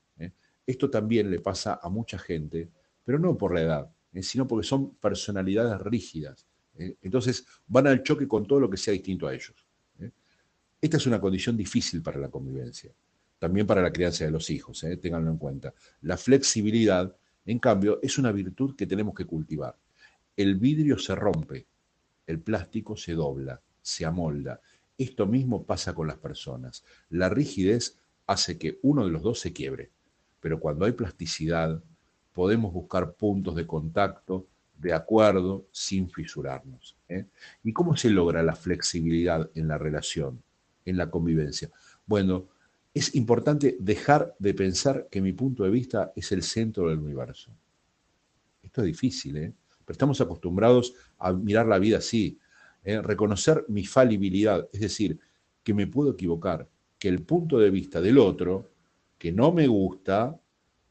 Eh. 0.67 0.73
Esto 0.73 0.91
también 0.91 1.31
le 1.31 1.41
pasa 1.41 1.81
a 1.83 1.89
mucha 1.89 2.19
gente, 2.19 2.69
pero 3.05 3.19
no 3.19 3.37
por 3.37 3.55
la 3.55 3.63
edad, 3.63 3.91
sino 4.21 4.47
porque 4.47 4.67
son 4.67 4.95
personalidades 4.95 5.81
rígidas. 5.81 6.47
Entonces 6.77 7.47
van 7.67 7.87
al 7.87 8.03
choque 8.03 8.27
con 8.27 8.47
todo 8.47 8.61
lo 8.61 8.71
que 8.71 8.77
sea 8.77 8.93
distinto 8.93 9.27
a 9.27 9.35
ellos. 9.35 9.55
Esta 10.81 10.97
es 10.97 11.07
una 11.07 11.21
condición 11.21 11.57
difícil 11.57 12.03
para 12.03 12.19
la 12.19 12.29
convivencia, 12.29 12.91
también 13.39 13.67
para 13.67 13.83
la 13.83 13.93
crianza 13.93 14.25
de 14.25 14.33
los 14.33 14.51
hijos, 14.51 14.85
ténganlo 15.01 15.31
en 15.31 15.37
cuenta. 15.37 15.73
La 16.01 16.17
flexibilidad 16.17 17.15
en 17.45 17.59
cambio, 17.59 17.99
es 18.03 18.19
una 18.19 18.33
virtud 18.33 18.77
que 18.77 18.87
tenemos 18.87 19.15
que 19.15 19.25
cultivar. 19.25 19.77
El 20.37 20.57
vidrio 20.57 20.99
se 20.99 21.15
rompe, 21.15 21.67
el 22.27 22.41
plástico 22.41 22.97
se 22.97 23.15
dobla, 23.15 23.61
se 23.81 24.05
amolda. 24.05 24.61
Esto 24.97 25.27
mismo 25.27 25.65
pasa 25.65 25.95
con 25.95 26.07
las 26.07 26.19
personas. 26.19 26.85
La 27.11 27.29
rigidez 27.29 27.99
hace 28.27 28.59
que 28.59 28.79
uno 28.83 29.05
de 29.05 29.11
los 29.11 29.23
dos 29.23 29.41
se 29.41 29.53
quiebre, 29.53 29.91
pero 30.43 30.59
cuando 30.59 30.85
hay 30.85 30.93
plasticidad, 30.93 31.81
podemos 32.33 32.73
buscar 32.73 33.15
puntos 33.15 33.55
de 33.55 33.65
contacto, 33.65 34.49
de 34.77 34.93
acuerdo, 34.93 35.67
sin 35.71 36.11
fisurarnos. 36.11 36.97
¿eh? 37.09 37.27
¿Y 37.63 37.73
cómo 37.73 37.97
se 37.97 38.11
logra 38.11 38.43
la 38.43 38.57
flexibilidad 38.57 39.49
en 39.55 39.69
la 39.69 39.79
relación, 39.79 40.43
en 40.85 40.97
la 40.97 41.09
convivencia? 41.09 41.71
Bueno, 42.05 42.49
es 42.93 43.15
importante 43.15 43.77
dejar 43.79 44.35
de 44.41 44.53
pensar 44.53 45.07
que 45.09 45.23
mi 45.23 45.33
punto 45.33 45.63
de 45.63 45.71
vista 45.71 46.13
es 46.17 46.33
el 46.33 46.43
centro 46.43 46.89
del 46.89 46.99
universo. 46.99 47.53
Esto 48.65 48.81
es 48.81 48.87
difícil, 48.89 49.37
¿eh? 49.37 49.53
pero 49.85 49.93
estamos 49.93 50.21
acostumbrados 50.21 50.93
a 51.19 51.33
mirar 51.33 51.69
la 51.69 51.79
vida 51.79 51.99
así, 51.99 52.37
¿eh? 52.83 53.01
reconocer 53.01 53.65
mi 53.69 53.87
falibilidad, 53.87 54.69
es 54.73 54.81
decir, 54.81 55.21
que 55.63 55.73
me 55.73 55.87
puedo 55.87 56.11
equivocar, 56.11 56.69
que 56.99 57.09
el 57.09 57.23
punto 57.23 57.61
de 57.61 57.71
vista 57.71 58.01
del 58.01 58.19
otro, 58.19 58.72
que 59.23 59.31
no 59.31 59.53
me 59.53 59.69
gusta, 59.69 60.37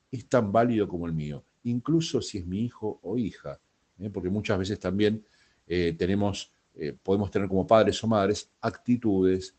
es 0.09 0.29
tan 0.29 0.53
válido 0.53 0.87
como 0.87 1.05
el 1.05 1.11
mío, 1.11 1.43
incluso 1.63 2.21
si 2.21 2.37
es 2.37 2.45
mi 2.45 2.63
hijo 2.63 2.97
o 3.03 3.17
hija, 3.17 3.59
¿eh? 3.99 4.09
porque 4.09 4.29
muchas 4.29 4.57
veces 4.57 4.79
también 4.79 5.21
eh, 5.67 5.93
tenemos, 5.97 6.49
eh, 6.75 6.95
podemos 7.03 7.29
tener 7.29 7.49
como 7.49 7.67
padres 7.67 8.01
o 8.01 8.07
madres 8.07 8.49
actitudes 8.61 9.53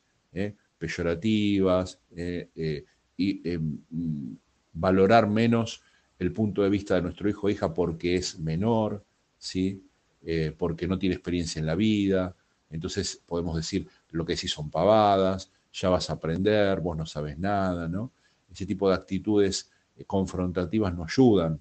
peyorativas 0.79 2.01
y 3.19 3.59
mm, 3.59 4.37
valorar 4.73 5.29
menos 5.29 5.83
el 6.19 6.33
punto 6.33 6.63
de 6.63 6.71
vista 6.71 6.95
de 6.95 7.03
nuestro 7.03 7.29
hijo 7.29 7.49
o 7.49 7.51
hija 7.51 7.75
porque 7.75 8.15
es 8.15 8.39
menor, 8.39 9.05
¿sí? 9.37 9.85
porque 10.57 10.87
no 10.87 10.99
tiene 10.99 11.17
experiencia 11.17 11.61
en 11.61 11.67
la 11.67 11.75
vida, 11.75 12.35
entonces 12.71 13.23
podemos 13.27 13.55
decir 13.55 13.87
lo 14.13 14.25
que 14.25 14.35
sí 14.35 14.49
son 14.49 14.71
pavadas, 14.71 15.53
ya 15.75 15.91
vas 15.91 16.09
a 16.09 16.15
aprender, 16.15 16.81
vos 16.81 16.97
no 16.97 17.05
sabes 17.05 17.39
nada, 17.39 17.87
¿no? 17.87 18.13
Ese 18.53 18.67
tipo 18.67 18.89
de 18.89 18.95
actitudes 18.95 19.71
eh, 19.97 20.05
confrontativas 20.05 20.95
no 20.95 21.05
ayudan 21.05 21.61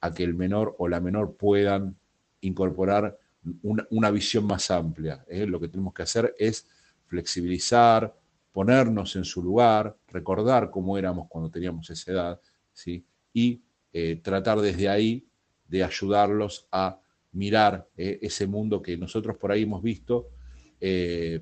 a 0.00 0.12
que 0.12 0.24
el 0.24 0.34
menor 0.34 0.74
o 0.78 0.88
la 0.88 1.00
menor 1.00 1.36
puedan 1.36 1.96
incorporar 2.40 3.18
una, 3.62 4.10
visión 4.10 4.46
más 4.46 4.70
amplia. 4.70 5.24
¿eh? 5.28 5.46
Lo 5.46 5.60
que 5.60 5.68
tenemos 5.68 5.94
que 5.94 6.02
hacer 6.02 6.34
es 6.38 6.66
flexibilizar, 7.06 8.14
ponernos 8.52 9.16
en 9.16 9.24
su 9.24 9.42
lugar, 9.42 9.96
recordar 10.08 10.70
cómo 10.70 10.98
éramos 10.98 11.28
cuando 11.28 11.50
teníamos 11.50 11.88
esa 11.90 12.12
edad, 12.12 12.40
¿sí? 12.72 13.04
y 13.32 13.62
eh, 13.92 14.20
tratar 14.22 14.60
desde 14.60 14.88
ahí 14.88 15.26
de 15.68 15.84
ayudarlos 15.84 16.66
a 16.70 17.00
mirar 17.32 17.88
ese 17.96 18.46
mundo 18.46 18.82
que 18.82 18.96
nosotros 18.98 19.38
por 19.38 19.50
ahí 19.50 19.62
hemos 19.62 19.82
visto 19.82 20.28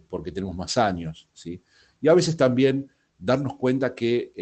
porque 0.08 0.30
tenemos 0.30 0.54
más 0.54 0.78
años. 0.78 1.28
¿sí? 1.32 1.60
Y 2.00 2.06
a 2.06 2.14
veces 2.14 2.36
también 2.36 2.88
darnos 3.20 3.56
cuenta 3.56 3.94
que 3.94 4.33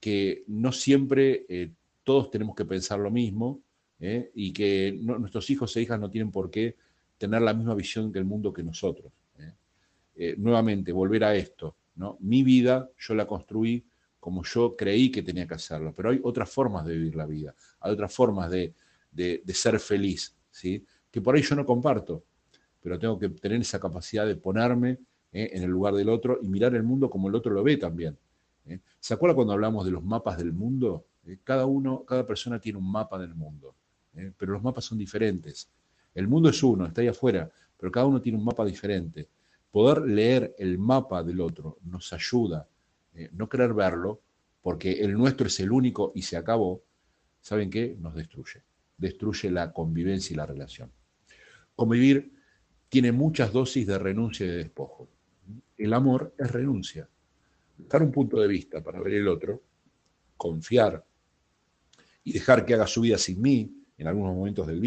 que 0.00 0.44
no 0.48 0.72
siempre 0.72 1.44
eh, 1.48 1.70
todos 2.02 2.30
tenemos 2.30 2.56
que 2.56 2.64
pensar 2.64 2.98
lo 2.98 3.10
mismo 3.10 3.60
¿eh? 4.00 4.30
y 4.34 4.52
que 4.52 4.98
nuestros 4.98 5.48
hijos 5.50 5.76
e 5.76 5.82
hijas 5.82 6.00
no 6.00 6.10
tienen 6.10 6.32
por 6.32 6.50
qué 6.50 6.76
tener 7.18 7.42
la 7.42 7.52
misma 7.52 7.74
visión 7.74 8.10
del 8.10 8.24
mundo 8.24 8.52
que 8.52 8.62
nosotros. 8.62 9.12
¿eh? 10.16 10.34
nuevamente, 10.38 10.90
volver 10.90 11.22
a 11.24 11.36
esto. 11.36 11.76
¿no? 11.96 12.16
Mi 12.20 12.42
vida 12.42 12.90
yo 12.98 13.14
la 13.14 13.26
construí 13.26 13.84
como 14.18 14.42
yo 14.42 14.74
creí 14.76 15.10
que 15.10 15.22
tenía 15.22 15.46
que 15.46 15.54
hacerlo, 15.54 15.94
pero 15.94 16.10
hay 16.10 16.20
otras 16.22 16.50
formas 16.50 16.84
de 16.84 16.94
vivir 16.94 17.16
la 17.16 17.24
vida, 17.24 17.54
hay 17.80 17.92
otras 17.92 18.12
formas 18.12 18.50
de, 18.50 18.74
ser 19.48 19.80
feliz, 19.80 20.36
¿sí? 20.50 20.84
que 21.10 21.22
por 21.22 21.34
ahí 21.34 21.42
yo 21.42 21.56
no 21.56 21.64
comparto, 21.64 22.24
pero 22.82 22.98
tengo 22.98 23.18
que 23.18 23.30
tener 23.30 23.62
esa 23.62 23.80
capacidad 23.80 24.26
de 24.26 24.36
ponerme 24.36 24.98
en 25.32 25.62
el 25.62 25.70
lugar 25.70 25.94
del 25.94 26.08
otro 26.08 26.38
y 26.42 26.48
mirar 26.48 26.74
el 26.74 26.82
mundo 26.82 27.08
como 27.08 27.28
el 27.28 27.34
otro 27.34 27.52
lo 27.52 27.62
ve 27.62 27.76
también. 27.76 28.16
¿eh? 28.66 28.80
¿Se 28.98 29.14
acuerda 29.14 29.34
cuando 29.34 29.52
hablamos 29.52 29.84
de 29.84 29.90
los 29.90 30.02
mapas 30.02 30.38
del 30.38 30.52
mundo? 30.52 31.06
¿Eh? 31.26 31.38
Cada 31.44 31.66
uno, 31.66 32.04
cada 32.04 32.26
persona 32.26 32.58
tiene 32.58 32.78
un 32.78 32.90
mapa 32.90 33.18
del 33.18 33.34
mundo, 33.34 33.74
¿eh? 34.14 34.32
pero 34.36 34.52
los 34.52 34.62
mapas 34.62 34.84
son 34.84 34.98
diferentes. 34.98 35.68
El 36.14 36.26
mundo 36.28 36.48
es 36.48 36.62
uno, 36.62 36.86
está 36.86 37.00
ahí 37.00 37.08
afuera, 37.08 37.50
pero 37.76 37.92
cada 37.92 38.06
uno 38.06 38.20
tiene 38.20 38.38
un 38.38 38.44
mapa 38.44 38.64
diferente. 38.64 39.28
Poder 39.70 40.02
leer 40.02 40.54
el 40.58 40.78
mapa 40.78 41.22
del 41.22 41.40
otro 41.40 41.78
nos 41.84 42.12
ayuda, 42.12 42.66
no 43.32 43.48
querer 43.48 43.72
verlo, 43.72 44.20
porque 44.62 44.92
el 45.00 45.12
nuestro 45.14 45.46
es 45.46 45.60
el 45.60 45.70
único 45.70 46.10
y 46.14 46.22
se 46.22 46.36
acabó, 46.36 46.82
¿saben 47.40 47.70
qué? 47.70 47.96
Nos 48.00 48.14
destruye. 48.14 48.62
Destruye 48.98 49.50
la 49.50 49.72
convivencia 49.72 50.34
y 50.34 50.36
la 50.36 50.46
relación. 50.46 50.90
Convivir 51.76 52.32
tiene 52.88 53.12
muchas 53.12 53.52
dosis 53.52 53.86
de 53.86 53.98
renuncia 53.98 54.44
y 54.44 54.48
de 54.48 54.56
despojo. 54.56 55.08
El 55.80 55.94
amor 55.94 56.34
es 56.38 56.50
renuncia 56.52 57.08
dar 57.88 58.02
un 58.02 58.12
punto 58.12 58.38
de 58.40 58.46
vista 58.46 58.82
para 58.82 59.00
ver 59.00 59.14
el 59.14 59.28
otro, 59.28 59.62
confiar 60.36 61.04
y 62.24 62.32
dejar 62.32 62.64
que 62.64 62.74
haga 62.74 62.86
su 62.86 63.00
vida 63.00 63.18
sin 63.18 63.40
mí 63.40 63.72
en 63.96 64.06
algunos 64.06 64.34
momentos 64.34 64.66
del, 64.66 64.80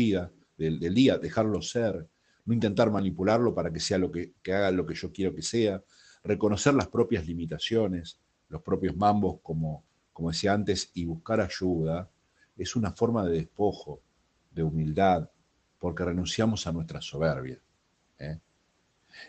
del, 0.57 0.93
día, 0.93 1.17
dejarlo 1.17 1.61
ser, 1.61 2.07
no 2.45 2.53
intentar 2.53 2.91
manipularlo 2.91 3.53
para 3.53 3.71
que 3.71 3.79
sea 3.79 3.97
lo 3.97 4.11
que, 4.11 4.33
haga 4.47 4.71
lo 4.71 4.85
que 4.85 4.95
yo 4.95 5.11
quiero 5.11 5.33
que 5.33 5.41
sea, 5.41 5.81
reconocer 6.23 6.73
las 6.73 6.87
propias 6.87 7.25
limitaciones, 7.25 8.19
los 8.49 8.61
propios 8.61 8.95
mambos, 8.95 9.39
como, 9.41 9.83
como 10.11 10.31
decía 10.31 10.53
antes, 10.53 10.91
y 10.93 11.05
buscar 11.05 11.41
ayuda, 11.41 12.09
es 12.55 12.75
una 12.75 12.91
forma 12.91 13.25
de 13.25 13.33
despojo, 13.33 14.01
de 14.51 14.63
humildad, 14.63 15.29
porque 15.79 16.05
renunciamos 16.05 16.65
a 16.67 16.71
nuestra 16.71 17.01
soberbia. 17.01 17.59
¿eh? 18.19 18.39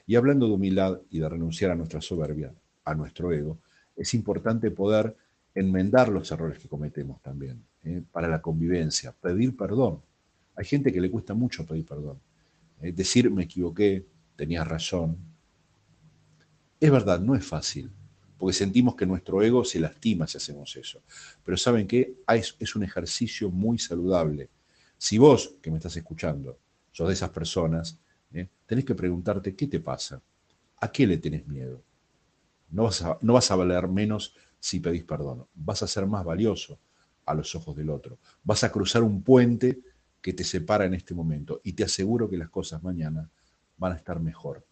Y 0.07 0.17
hablando 0.17 0.47
de 0.47 0.53
humildad 0.53 1.01
y 1.11 1.19
de 1.19 1.29
renunciar 1.29 1.71
a 1.71 1.75
nuestra 1.75 2.01
soberbia, 2.01 2.53
a 2.85 2.95
nuestro 2.95 3.33
ego, 3.33 3.59
es 3.97 4.15
importante 4.15 4.71
poder 4.71 5.17
enmendar 5.55 6.09
los 6.09 6.31
errores 6.33 6.59
que 6.59 6.69
cometemos 6.69 7.23
también, 7.23 7.63
¿eh? 7.85 8.03
para 8.11 8.29
la 8.29 8.43
convivencia, 8.43 9.13
pedir 9.13 9.57
perdón. 9.57 10.01
Hay 10.57 10.65
gente 10.65 10.93
que 10.93 11.01
le 11.01 11.11
cuesta 11.11 11.35
mucho 11.35 11.65
pedir 11.65 11.87
perdón. 11.87 12.19
¿eh? 12.81 12.93
decir, 12.93 13.31
me 13.31 13.45
equivoqué, 13.45 14.05
tenías 14.37 14.67
razón. 14.67 15.17
Es 16.81 16.91
verdad, 16.91 17.21
no 17.21 17.35
es 17.35 17.47
fácil, 17.47 17.91
porque 18.37 18.55
sentimos 18.55 18.97
que 18.97 19.07
nuestro 19.07 19.43
ego 19.43 19.65
se 19.65 19.79
lastima 19.79 20.27
si 20.27 20.39
hacemos 20.39 20.75
eso. 20.77 21.01
Pero 21.45 21.57
¿saben 21.57 21.87
qué? 21.87 22.17
Ah, 22.27 22.37
es, 22.37 22.57
es 22.59 22.75
un 22.75 22.83
ejercicio 22.83 23.51
muy 23.51 23.79
saludable. 23.79 24.51
Si 24.99 25.19
vos, 25.19 25.55
que 25.63 25.71
me 25.71 25.77
estás 25.77 25.97
escuchando, 25.97 26.59
sos 26.91 27.09
de 27.09 27.15
esas 27.15 27.31
personas, 27.31 27.99
¿eh? 28.35 28.49
tenés 28.67 28.85
que 28.85 28.95
preguntarte, 28.95 29.55
¿qué 29.55 29.67
te 29.67 29.81
pasa? 29.81 30.21
¿A 30.81 30.93
qué 30.93 31.07
le 31.07 31.19
tenés 31.19 31.47
miedo? 31.47 31.83
No 32.71 32.85
vas, 32.85 33.51
a, 33.51 33.57
valer 33.57 33.89
menos 33.89 34.35
si 34.59 34.81
pedís 34.81 35.05
perdón. 35.05 35.47
Vas 35.55 35.83
a 35.83 35.87
ser 35.87 36.07
más 36.07 36.25
valioso 36.25 36.79
a 37.25 37.35
los 37.35 37.55
ojos 37.55 37.77
del 37.77 37.91
otro. 37.91 38.19
Vas 38.43 38.65
a 38.65 38.73
cruzar 38.73 39.03
un 39.03 39.23
puente 39.23 39.79
que 40.21 40.33
te 40.33 40.43
separa 40.43 40.85
en 40.85 40.95
este 40.95 41.15
momento 41.15 41.61
y 41.63 41.75
te 41.75 41.85
aseguro 41.85 42.29
que 42.29 42.37
las 42.37 42.49
cosas 42.49 42.83
mañana 42.83 43.31
van 43.77 43.93
a 43.93 43.97
estar 43.97 44.21
mejor. 44.21 44.67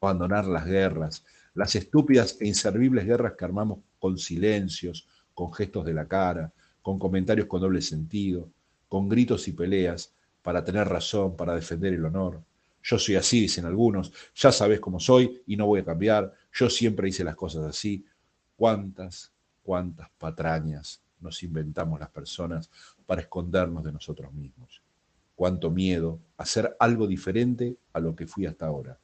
Abandonar 0.00 0.46
las 0.46 0.66
guerras, 0.66 1.24
las 1.54 1.74
estúpidas 1.76 2.36
e 2.40 2.46
inservibles 2.46 3.06
guerras 3.06 3.34
que 3.38 3.44
armamos 3.44 3.80
con 3.98 4.18
silencios, 4.18 5.06
con 5.34 5.52
gestos 5.52 5.84
de 5.84 5.94
la 5.94 6.08
cara, 6.08 6.52
con 6.82 6.98
comentarios 6.98 7.46
con 7.46 7.60
doble 7.60 7.82
sentido, 7.82 8.48
con 8.88 9.08
gritos 9.08 9.46
y 9.48 9.52
peleas 9.52 10.12
para 10.42 10.64
tener 10.64 10.88
razón, 10.88 11.36
para 11.36 11.54
defender 11.54 11.92
el 11.92 12.04
honor. 12.04 12.42
Yo 12.88 12.98
soy 12.98 13.16
así, 13.16 13.42
dicen 13.42 13.66
algunos, 13.66 14.10
ya 14.34 14.50
sabes 14.50 14.80
cómo 14.80 14.98
soy 14.98 15.42
y 15.46 15.56
no 15.56 15.66
voy 15.66 15.80
a 15.80 15.84
cambiar, 15.84 16.32
yo 16.50 16.70
siempre 16.70 17.06
hice 17.10 17.22
las 17.22 17.36
cosas 17.36 17.66
así. 17.66 18.02
¿Cuántas, 18.56 19.30
cuántas 19.62 20.08
patrañas 20.16 21.02
nos 21.20 21.42
inventamos 21.42 22.00
las 22.00 22.08
personas 22.08 22.70
para 23.04 23.20
escondernos 23.20 23.84
de 23.84 23.92
nosotros 23.92 24.32
mismos? 24.32 24.82
Cuánto 25.34 25.70
miedo 25.70 26.18
hacer 26.38 26.74
algo 26.80 27.06
diferente 27.06 27.76
a 27.92 28.00
lo 28.00 28.16
que 28.16 28.26
fui 28.26 28.46
hasta 28.46 28.64
ahora. 28.64 28.98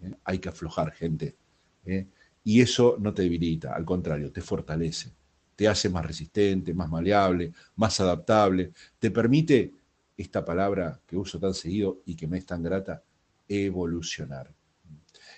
¿Eh? 0.00 0.14
Hay 0.24 0.38
que 0.38 0.48
aflojar, 0.48 0.90
gente. 0.92 1.36
¿eh? 1.84 2.06
Y 2.44 2.62
eso 2.62 2.96
no 2.98 3.12
te 3.12 3.24
debilita, 3.24 3.74
al 3.74 3.84
contrario, 3.84 4.32
te 4.32 4.40
fortalece, 4.40 5.12
te 5.54 5.68
hace 5.68 5.90
más 5.90 6.06
resistente, 6.06 6.72
más 6.72 6.88
maleable, 6.88 7.52
más 7.76 8.00
adaptable, 8.00 8.72
te 8.98 9.10
permite 9.10 9.74
esta 10.16 10.42
palabra 10.42 10.98
que 11.06 11.14
uso 11.14 11.38
tan 11.38 11.52
seguido 11.52 12.00
y 12.06 12.16
que 12.16 12.26
me 12.26 12.38
es 12.38 12.46
tan 12.46 12.62
grata, 12.62 13.02
evolucionar. 13.48 14.52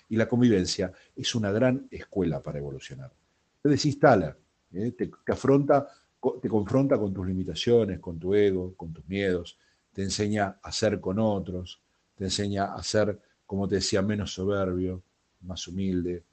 Y 0.08 0.16
la 0.16 0.28
convivencia 0.28 0.92
es 1.14 1.34
una 1.34 1.52
gran 1.52 1.86
escuela 1.90 2.42
para 2.42 2.58
evolucionar. 2.58 3.12
Te 3.62 3.68
desinstala, 3.68 4.36
¿eh? 4.72 4.92
te, 4.92 5.10
afronta, 5.28 5.86
te 6.42 6.48
confronta 6.48 6.98
con 6.98 7.14
tus 7.14 7.26
limitaciones, 7.26 8.00
con 8.00 8.18
tu 8.18 8.34
ego, 8.34 8.74
con 8.74 8.92
tus 8.92 9.06
miedos, 9.06 9.56
te 9.92 10.02
enseña 10.02 10.58
a 10.62 10.72
ser 10.72 11.00
con 11.00 11.18
otros, 11.18 11.80
te 12.16 12.24
enseña 12.24 12.74
a 12.74 12.82
ser, 12.82 13.18
como 13.46 13.68
te 13.68 13.76
decía, 13.76 14.02
menos 14.02 14.34
soberbio, 14.34 15.02
más 15.42 15.66
humilde, 15.68 16.24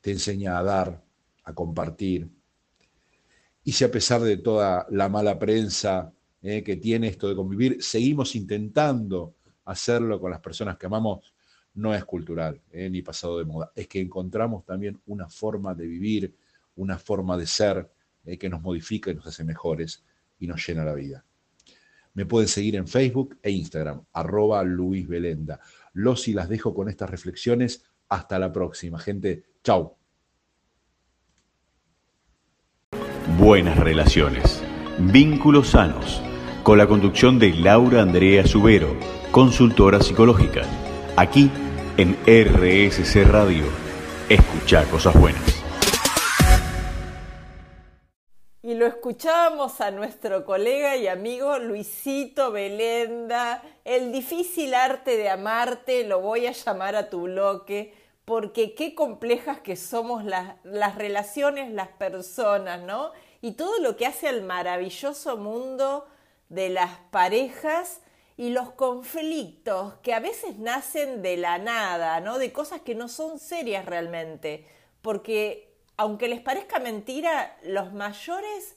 te 0.00 0.12
enseña 0.12 0.58
a 0.58 0.62
dar, 0.62 1.02
a 1.44 1.54
compartir. 1.54 2.28
Y 3.64 3.72
si 3.72 3.84
a 3.84 3.90
pesar 3.90 4.20
de 4.20 4.36
toda 4.36 4.86
la 4.90 5.08
mala 5.08 5.38
prensa 5.38 6.12
¿eh? 6.42 6.62
que 6.62 6.76
tiene 6.76 7.08
esto 7.08 7.28
de 7.28 7.36
convivir, 7.36 7.82
seguimos 7.82 8.34
intentando 8.34 9.34
hacerlo 9.64 10.20
con 10.20 10.30
las 10.30 10.40
personas 10.40 10.76
que 10.76 10.86
amamos, 10.86 11.34
no 11.74 11.94
es 11.94 12.04
cultural 12.04 12.60
eh, 12.70 12.88
ni 12.88 13.02
pasado 13.02 13.38
de 13.38 13.44
moda, 13.44 13.72
es 13.74 13.88
que 13.88 14.00
encontramos 14.00 14.64
también 14.64 15.00
una 15.06 15.28
forma 15.28 15.74
de 15.74 15.86
vivir, 15.86 16.34
una 16.76 16.98
forma 16.98 17.36
de 17.36 17.46
ser 17.46 17.90
eh, 18.24 18.38
que 18.38 18.48
nos 18.48 18.62
modifica 18.62 19.10
y 19.10 19.14
nos 19.14 19.26
hace 19.26 19.44
mejores 19.44 20.04
y 20.38 20.46
nos 20.46 20.66
llena 20.66 20.84
la 20.84 20.94
vida. 20.94 21.24
Me 22.14 22.26
pueden 22.26 22.48
seguir 22.48 22.76
en 22.76 22.86
Facebook 22.86 23.38
e 23.42 23.50
Instagram, 23.50 24.04
arroba 24.12 24.62
Luis 24.62 25.06
Belenda. 25.08 25.60
Los 25.92 26.28
y 26.28 26.32
las 26.32 26.48
dejo 26.48 26.72
con 26.72 26.88
estas 26.88 27.10
reflexiones. 27.10 27.84
Hasta 28.08 28.38
la 28.38 28.52
próxima, 28.52 29.00
gente. 29.00 29.44
Chau. 29.64 29.96
Buenas 33.36 33.76
relaciones. 33.78 34.62
Vínculos 34.98 35.70
sanos. 35.70 36.22
Con 36.64 36.78
la 36.78 36.86
conducción 36.86 37.38
de 37.38 37.52
Laura 37.52 38.00
Andrea 38.00 38.46
Subero, 38.46 38.96
consultora 39.30 40.00
psicológica. 40.00 40.62
Aquí 41.14 41.50
en 41.98 42.16
RSC 42.24 43.22
Radio. 43.30 43.66
Escucha 44.30 44.82
cosas 44.86 45.12
buenas. 45.20 45.42
Y 48.62 48.76
lo 48.76 48.86
escuchábamos 48.86 49.82
a 49.82 49.90
nuestro 49.90 50.46
colega 50.46 50.96
y 50.96 51.06
amigo 51.06 51.58
Luisito 51.58 52.50
Belenda, 52.50 53.62
el 53.84 54.10
difícil 54.10 54.72
arte 54.72 55.18
de 55.18 55.28
amarte, 55.28 56.08
lo 56.08 56.22
voy 56.22 56.46
a 56.46 56.52
llamar 56.52 56.96
a 56.96 57.10
tu 57.10 57.24
bloque, 57.24 57.92
porque 58.24 58.74
qué 58.74 58.94
complejas 58.94 59.58
que 59.58 59.76
somos 59.76 60.24
las, 60.24 60.54
las 60.64 60.94
relaciones, 60.94 61.70
las 61.70 61.88
personas, 61.88 62.80
¿no? 62.80 63.10
Y 63.42 63.52
todo 63.52 63.78
lo 63.80 63.98
que 63.98 64.06
hace 64.06 64.28
al 64.28 64.44
maravilloso 64.44 65.36
mundo 65.36 66.06
de 66.48 66.68
las 66.68 66.98
parejas 67.10 68.00
y 68.36 68.50
los 68.50 68.70
conflictos 68.72 69.94
que 70.02 70.12
a 70.12 70.20
veces 70.20 70.58
nacen 70.58 71.22
de 71.22 71.36
la 71.36 71.58
nada, 71.58 72.20
¿no? 72.20 72.38
De 72.38 72.52
cosas 72.52 72.80
que 72.80 72.94
no 72.94 73.08
son 73.08 73.38
serias 73.38 73.84
realmente, 73.84 74.66
porque 75.02 75.72
aunque 75.96 76.28
les 76.28 76.40
parezca 76.40 76.78
mentira, 76.78 77.56
los 77.62 77.92
mayores 77.92 78.76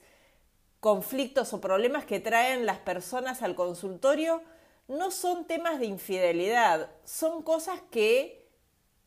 conflictos 0.80 1.54
o 1.54 1.62
problemas 1.62 2.06
que 2.06 2.20
traen 2.20 2.66
las 2.66 2.78
personas 2.78 3.42
al 3.42 3.56
consultorio 3.56 4.44
no 4.88 5.12
son 5.12 5.46
temas 5.46 5.80
de 5.80 5.88
infidelidad, 5.88 6.90
son 7.04 7.42
cosas 7.42 7.82
que 7.92 8.48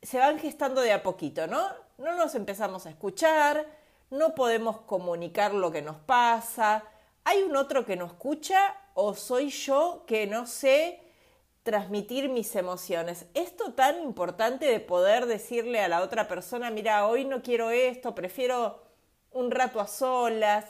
se 0.03 0.18
van 0.18 0.38
gestando 0.38 0.81
de 0.81 0.92
a 0.92 1.03
poquito, 1.03 1.46
¿no? 1.46 1.68
No 1.99 2.14
nos 2.16 2.35
empezamos 2.35 2.87
a 2.87 2.90
escuchar, 2.90 3.66
no 4.11 4.35
podemos 4.35 4.81
comunicar 4.81 5.55
lo 5.55 5.70
que 5.70 5.83
nos 5.83 5.96
pasa, 5.96 6.85
hay 7.25 7.43
un 7.43 7.57
otro 7.57 7.85
que 7.85 7.97
no 7.97 8.07
escucha 8.07 8.77
o 8.95 9.15
soy 9.15 9.51
yo 9.51 10.05
que 10.07 10.27
no 10.27 10.47
sé 10.47 11.01
transmitir 11.63 12.29
mis 12.29 12.57
emociones. 12.57 13.27
Esto 13.35 13.75
tan 13.75 14.01
importante 14.03 14.67
de 14.67 14.81
poder 14.81 15.27
decirle 15.27 15.81
a 15.81 15.89
la 15.89 16.03
otra 16.03 16.29
persona, 16.29 16.71
mira, 16.71 17.07
hoy 17.07 17.25
no 17.25 17.43
quiero 17.43 17.71
esto, 17.71 18.15
prefiero 18.15 18.83
un 19.31 19.51
rato 19.51 19.81
a 19.81 19.87
solas. 19.87 20.65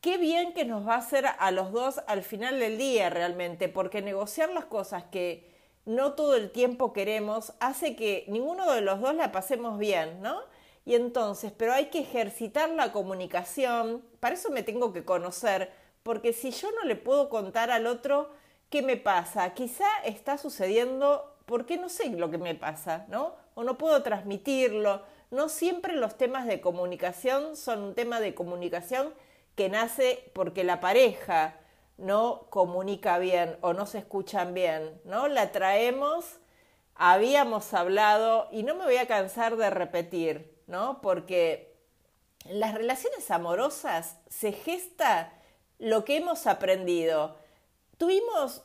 Qué 0.00 0.18
bien 0.18 0.52
que 0.52 0.64
nos 0.64 0.86
va 0.86 0.94
a 0.94 0.98
hacer 0.98 1.26
a 1.38 1.50
los 1.50 1.72
dos 1.72 2.00
al 2.06 2.22
final 2.22 2.58
del 2.58 2.78
día 2.78 3.10
realmente, 3.10 3.68
porque 3.68 4.02
negociar 4.02 4.50
las 4.50 4.66
cosas 4.66 5.04
que 5.04 5.52
no 5.86 6.14
todo 6.14 6.34
el 6.36 6.50
tiempo 6.50 6.92
queremos 6.92 7.52
hace 7.60 7.94
que 7.94 8.24
ninguno 8.28 8.72
de 8.72 8.80
los 8.80 9.00
dos 9.00 9.14
la 9.14 9.32
pasemos 9.32 9.78
bien, 9.78 10.20
¿no? 10.22 10.40
Y 10.84 10.94
entonces, 10.94 11.52
pero 11.56 11.72
hay 11.72 11.86
que 11.86 12.00
ejercitar 12.00 12.68
la 12.70 12.92
comunicación, 12.92 14.04
para 14.20 14.34
eso 14.34 14.50
me 14.50 14.62
tengo 14.62 14.92
que 14.92 15.04
conocer, 15.04 15.72
porque 16.02 16.32
si 16.32 16.50
yo 16.50 16.70
no 16.72 16.84
le 16.84 16.96
puedo 16.96 17.30
contar 17.30 17.70
al 17.70 17.86
otro 17.86 18.30
qué 18.68 18.82
me 18.82 18.96
pasa, 18.96 19.54
quizá 19.54 19.86
está 20.04 20.36
sucediendo 20.36 21.34
porque 21.46 21.76
no 21.76 21.88
sé 21.88 22.10
lo 22.10 22.30
que 22.30 22.38
me 22.38 22.54
pasa, 22.54 23.06
¿no? 23.08 23.34
O 23.54 23.64
no 23.64 23.78
puedo 23.78 24.02
transmitirlo. 24.02 25.02
No 25.30 25.48
siempre 25.48 25.94
los 25.94 26.16
temas 26.16 26.46
de 26.46 26.60
comunicación 26.60 27.56
son 27.56 27.82
un 27.82 27.94
tema 27.94 28.20
de 28.20 28.34
comunicación 28.34 29.14
que 29.54 29.68
nace 29.68 30.30
porque 30.34 30.64
la 30.64 30.80
pareja 30.80 31.56
no 31.96 32.46
comunica 32.50 33.18
bien 33.18 33.56
o 33.60 33.72
no 33.72 33.86
se 33.86 33.98
escuchan 33.98 34.54
bien, 34.54 35.00
¿no? 35.04 35.28
La 35.28 35.52
traemos, 35.52 36.38
habíamos 36.94 37.72
hablado 37.72 38.48
y 38.50 38.62
no 38.64 38.74
me 38.74 38.84
voy 38.84 38.96
a 38.96 39.06
cansar 39.06 39.56
de 39.56 39.70
repetir, 39.70 40.53
¿no? 40.66 41.00
Porque 41.00 41.74
en 42.44 42.60
las 42.60 42.74
relaciones 42.74 43.30
amorosas 43.30 44.18
se 44.28 44.52
gesta 44.52 45.32
lo 45.78 46.04
que 46.04 46.16
hemos 46.16 46.46
aprendido. 46.46 47.36
Tuvimos 47.98 48.62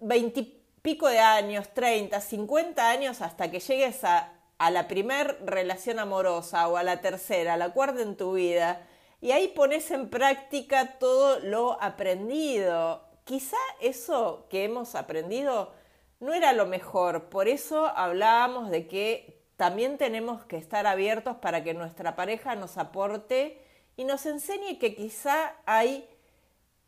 veintipico 0.00 1.08
de 1.08 1.20
años, 1.20 1.72
treinta, 1.74 2.20
cincuenta 2.20 2.90
años 2.90 3.20
hasta 3.20 3.50
que 3.50 3.60
llegues 3.60 4.04
a, 4.04 4.32
la 4.70 4.86
primer 4.86 5.44
relación 5.44 5.98
amorosa 5.98 6.68
o 6.68 6.76
a 6.76 6.84
la 6.84 7.00
tercera, 7.00 7.54
a 7.54 7.56
la 7.56 7.72
cuarta 7.72 8.00
en 8.02 8.16
tu 8.16 8.34
vida, 8.34 8.86
y 9.20 9.32
ahí 9.32 9.48
pones 9.48 9.90
en 9.90 10.08
práctica 10.08 11.00
todo 11.00 11.40
lo 11.40 11.82
aprendido. 11.82 13.04
Quizá 13.24 13.56
eso 13.80 14.46
que 14.48 14.62
hemos 14.62 14.94
aprendido 14.94 15.72
no 16.20 16.32
era 16.32 16.52
lo 16.52 16.66
mejor, 16.66 17.28
por 17.28 17.48
eso 17.48 17.86
hablábamos 17.86 18.70
de 18.70 18.86
que 18.86 19.41
también 19.62 19.96
tenemos 19.96 20.44
que 20.46 20.56
estar 20.56 20.88
abiertos 20.88 21.36
para 21.36 21.62
que 21.62 21.72
nuestra 21.72 22.16
pareja 22.16 22.56
nos 22.56 22.78
aporte 22.78 23.64
y 23.96 24.02
nos 24.02 24.26
enseñe 24.26 24.80
que 24.80 24.96
quizá 24.96 25.54
hay 25.66 26.04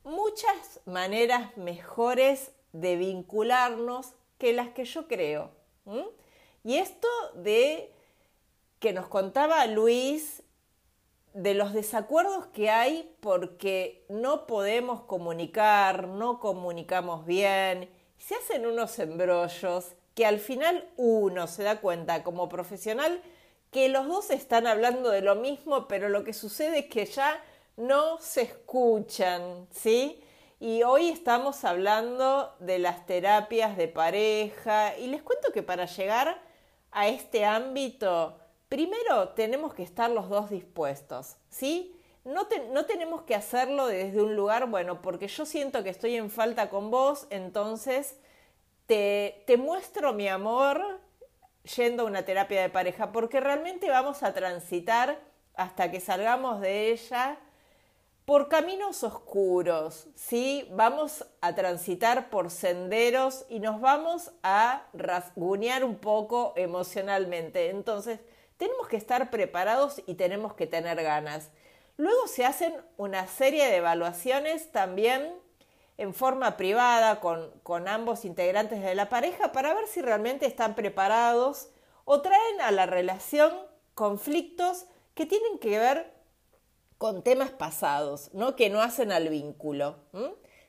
muchas 0.02 0.80
maneras 0.84 1.56
mejores 1.56 2.50
de 2.72 2.96
vincularnos 2.96 4.14
que 4.38 4.52
las 4.52 4.70
que 4.70 4.86
yo 4.86 5.06
creo. 5.06 5.52
Y 6.64 6.78
esto 6.78 7.06
de 7.36 7.94
que 8.80 8.92
nos 8.92 9.06
contaba 9.06 9.64
Luis 9.66 10.42
de 11.32 11.54
los 11.54 11.74
desacuerdos 11.74 12.46
que 12.46 12.70
hay 12.70 13.14
porque 13.20 14.04
no 14.08 14.48
podemos 14.48 15.02
comunicar, 15.02 16.08
no 16.08 16.40
comunicamos 16.40 17.24
bien, 17.24 17.88
se 18.18 18.34
hacen 18.34 18.66
unos 18.66 18.98
embrollos 18.98 19.94
que 20.14 20.26
al 20.26 20.38
final 20.38 20.88
uno 20.96 21.46
se 21.46 21.62
da 21.62 21.80
cuenta 21.80 22.22
como 22.22 22.48
profesional 22.48 23.20
que 23.70 23.88
los 23.88 24.06
dos 24.06 24.30
están 24.30 24.66
hablando 24.66 25.10
de 25.10 25.20
lo 25.20 25.34
mismo, 25.34 25.88
pero 25.88 26.08
lo 26.08 26.22
que 26.22 26.32
sucede 26.32 26.80
es 26.80 26.86
que 26.86 27.06
ya 27.06 27.42
no 27.76 28.18
se 28.18 28.42
escuchan, 28.42 29.66
¿sí? 29.72 30.22
Y 30.60 30.84
hoy 30.84 31.08
estamos 31.08 31.64
hablando 31.64 32.54
de 32.60 32.78
las 32.78 33.04
terapias 33.06 33.76
de 33.76 33.88
pareja 33.88 34.96
y 34.96 35.08
les 35.08 35.22
cuento 35.22 35.52
que 35.52 35.64
para 35.64 35.86
llegar 35.86 36.40
a 36.92 37.08
este 37.08 37.44
ámbito, 37.44 38.38
primero 38.68 39.30
tenemos 39.30 39.74
que 39.74 39.82
estar 39.82 40.08
los 40.08 40.28
dos 40.28 40.50
dispuestos, 40.50 41.36
¿sí? 41.48 42.00
No, 42.24 42.46
no, 42.72 42.86
tenemos 42.86 43.22
que 43.22 43.34
hacerlo 43.34 43.88
desde 43.88 44.22
un 44.22 44.36
lugar, 44.36 44.70
bueno, 44.70 45.02
porque 45.02 45.26
yo 45.26 45.44
siento 45.44 45.82
que 45.82 45.90
estoy 45.90 46.14
en 46.14 46.30
falta 46.30 46.70
con 46.70 46.90
vos, 46.90 47.26
entonces 47.28 48.18
te, 48.86 49.44
muestro 49.58 50.12
mi 50.12 50.28
amor 50.28 51.00
yendo 51.76 52.02
a 52.02 52.06
una 52.06 52.24
terapia 52.24 52.62
de 52.62 52.68
pareja, 52.68 53.12
porque 53.12 53.40
realmente 53.40 53.88
vamos 53.88 54.22
a 54.22 54.34
transitar 54.34 55.18
hasta 55.54 55.90
que 55.90 56.00
salgamos 56.00 56.60
de 56.60 56.90
ella 56.92 57.38
por 58.24 58.48
caminos 58.48 59.04
oscuros, 59.04 60.08
¿sí? 60.14 60.68
Vamos 60.72 61.26
a 61.42 61.54
transitar 61.54 62.30
por 62.30 62.50
senderos 62.50 63.44
y 63.48 63.60
nos 63.60 63.80
vamos 63.80 64.32
a 64.42 64.86
rasguñar 64.94 65.84
un 65.84 65.96
poco 65.96 66.54
emocionalmente. 66.56 67.68
Entonces, 67.68 68.20
tenemos 68.56 68.88
que 68.88 68.96
estar 68.96 69.30
preparados 69.30 70.02
y 70.06 70.14
tenemos 70.14 70.54
que 70.54 70.66
tener 70.66 71.02
ganas. 71.02 71.50
Luego 71.96 72.26
se 72.26 72.44
hacen 72.44 72.74
una 72.96 73.26
serie 73.26 73.66
de 73.66 73.76
evaluaciones 73.76 74.72
también 74.72 75.43
en 75.96 76.14
forma 76.14 76.56
privada 76.56 77.20
con, 77.20 77.50
con 77.62 77.88
ambos 77.88 78.24
integrantes 78.24 78.82
de 78.82 78.94
la 78.94 79.08
pareja 79.08 79.52
para 79.52 79.74
ver 79.74 79.86
si 79.86 80.02
realmente 80.02 80.46
están 80.46 80.74
preparados 80.74 81.70
o 82.04 82.20
traen 82.20 82.60
a 82.60 82.70
la 82.70 82.86
relación 82.86 83.52
conflictos 83.94 84.86
que 85.14 85.26
tienen 85.26 85.58
que 85.58 85.78
ver 85.78 86.12
con 86.98 87.22
temas 87.22 87.50
pasados, 87.50 88.30
¿no? 88.32 88.56
Que 88.56 88.70
no 88.70 88.80
hacen 88.80 89.12
al 89.12 89.28
vínculo. 89.28 89.96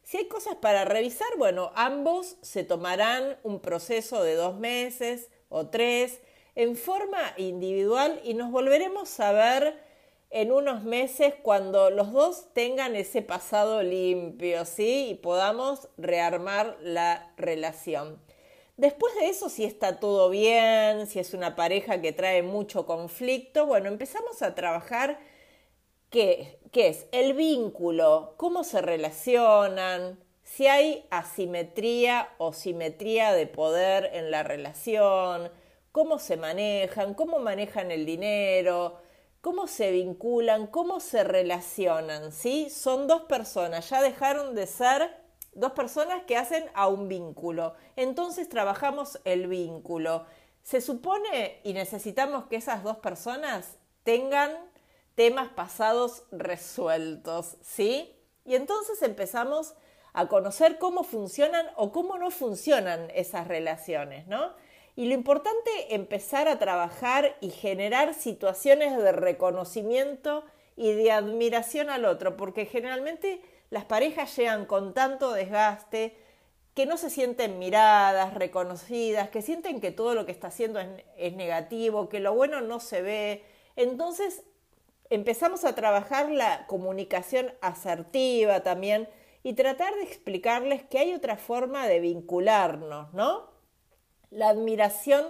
Si 0.03 0.17
hay 0.17 0.27
cosas 0.27 0.55
para 0.55 0.85
revisar, 0.85 1.27
bueno, 1.37 1.71
ambos 1.75 2.37
se 2.41 2.63
tomarán 2.63 3.39
un 3.43 3.59
proceso 3.59 4.21
de 4.21 4.35
dos 4.35 4.57
meses 4.57 5.29
o 5.49 5.67
tres 5.67 6.19
en 6.53 6.75
forma 6.75 7.19
individual 7.37 8.21
y 8.23 8.33
nos 8.33 8.51
volveremos 8.51 9.19
a 9.19 9.31
ver 9.31 9.84
en 10.29 10.51
unos 10.51 10.83
meses 10.83 11.33
cuando 11.41 11.89
los 11.89 12.11
dos 12.11 12.53
tengan 12.53 12.95
ese 12.95 13.21
pasado 13.21 13.83
limpio, 13.83 14.65
¿sí? 14.65 15.09
Y 15.11 15.15
podamos 15.15 15.89
rearmar 15.97 16.77
la 16.81 17.33
relación. 17.37 18.19
Después 18.77 19.13
de 19.15 19.29
eso, 19.29 19.49
si 19.49 19.63
está 19.63 19.99
todo 19.99 20.29
bien, 20.29 21.07
si 21.07 21.19
es 21.19 21.33
una 21.33 21.55
pareja 21.55 22.01
que 22.01 22.11
trae 22.11 22.43
mucho 22.43 22.85
conflicto, 22.85 23.65
bueno, 23.65 23.87
empezamos 23.87 24.41
a 24.41 24.53
trabajar 24.55 25.19
¿Qué, 26.15 26.59
es? 26.73 27.07
El 27.11 27.33
vínculo, 27.33 28.35
cómo 28.37 28.63
se 28.63 28.81
relacionan, 28.81 30.17
si 30.43 30.65
hay 30.65 31.05
asimetría 31.09 32.29
o 32.37 32.53
simetría 32.53 33.33
de 33.33 33.47
poder 33.47 34.11
en 34.13 34.31
la 34.31 34.41
relación, 34.41 35.51
cómo 35.91 36.17
se 36.17 36.37
manejan, 36.37 37.15
cómo 37.15 37.39
manejan 37.39 37.91
el 37.91 38.05
dinero, 38.05 38.97
cómo 39.45 39.67
se 39.67 39.91
vinculan, 39.91 40.65
cómo 40.65 40.99
se 40.99 41.23
relacionan, 41.23 42.31
¿sí? 42.31 42.71
Son 42.71 43.05
dos 43.05 43.25
personas, 43.25 43.87
ya 43.91 44.01
dejaron 44.01 44.55
de 44.55 44.65
ser 44.65 45.21
dos 45.53 45.73
personas 45.73 46.23
que 46.23 46.35
hacen 46.35 46.65
a 46.73 46.87
un 46.87 47.07
vínculo. 47.07 47.75
Entonces 47.95 48.49
trabajamos 48.49 49.21
el 49.23 49.45
vínculo. 49.45 50.25
Se 50.63 50.81
supone 50.81 51.61
y 51.63 51.73
necesitamos 51.73 52.47
que 52.47 52.55
esas 52.55 52.81
dos 52.81 52.97
personas 52.97 53.77
tengan 54.01 54.51
temas 55.13 55.49
pasados 55.49 56.23
resueltos, 56.31 57.57
¿sí? 57.61 58.19
Y 58.45 58.55
entonces 58.55 58.99
empezamos 59.03 59.75
a 60.13 60.27
conocer 60.27 60.79
cómo 60.79 61.03
funcionan 61.03 61.67
o 61.75 61.91
cómo 61.91 62.17
no 62.17 62.31
funcionan 62.31 63.11
esas 63.13 63.47
relaciones, 63.47 64.25
¿no? 64.25 64.55
Y 64.95 65.05
lo 65.05 65.13
importante 65.13 65.93
empezar 65.93 66.47
a 66.47 66.57
trabajar 66.57 67.35
y 67.41 67.49
generar 67.49 68.13
situaciones 68.13 68.97
de 68.97 69.11
reconocimiento 69.11 70.45
y 70.77 70.93
de 70.93 71.11
admiración 71.11 71.89
al 71.89 72.05
otro, 72.05 72.37
porque 72.37 72.65
generalmente 72.65 73.41
las 73.69 73.85
parejas 73.85 74.35
llegan 74.37 74.65
con 74.65 74.93
tanto 74.93 75.33
desgaste 75.33 76.15
que 76.73 76.85
no 76.85 76.97
se 76.97 77.09
sienten 77.09 77.57
miradas, 77.57 78.33
reconocidas, 78.33 79.29
que 79.29 79.41
sienten 79.41 79.79
que 79.79 79.91
todo 79.91 80.13
lo 80.13 80.25
que 80.25 80.33
está 80.33 80.47
haciendo 80.47 80.79
es, 81.17 81.33
negativo, 81.33 82.09
que 82.09 82.19
lo 82.19 82.33
bueno 82.35 82.59
no 82.61 82.81
se 82.81 83.01
ve. 83.01 83.43
Entonces 83.77 84.43
empezamos 85.09 85.63
a 85.63 85.73
trabajar 85.73 86.29
la 86.29 86.67
comunicación 86.67 87.53
asertiva 87.61 88.61
también 88.61 89.07
y 89.41 89.53
tratar 89.53 89.93
de 89.95 90.03
explicarles 90.03 90.83
que 90.83 90.99
hay 90.99 91.13
otra 91.13 91.37
forma 91.37 91.87
de 91.87 92.01
vincularnos, 92.01 93.13
¿no? 93.13 93.54
La 94.29 94.49
admiración 94.49 95.25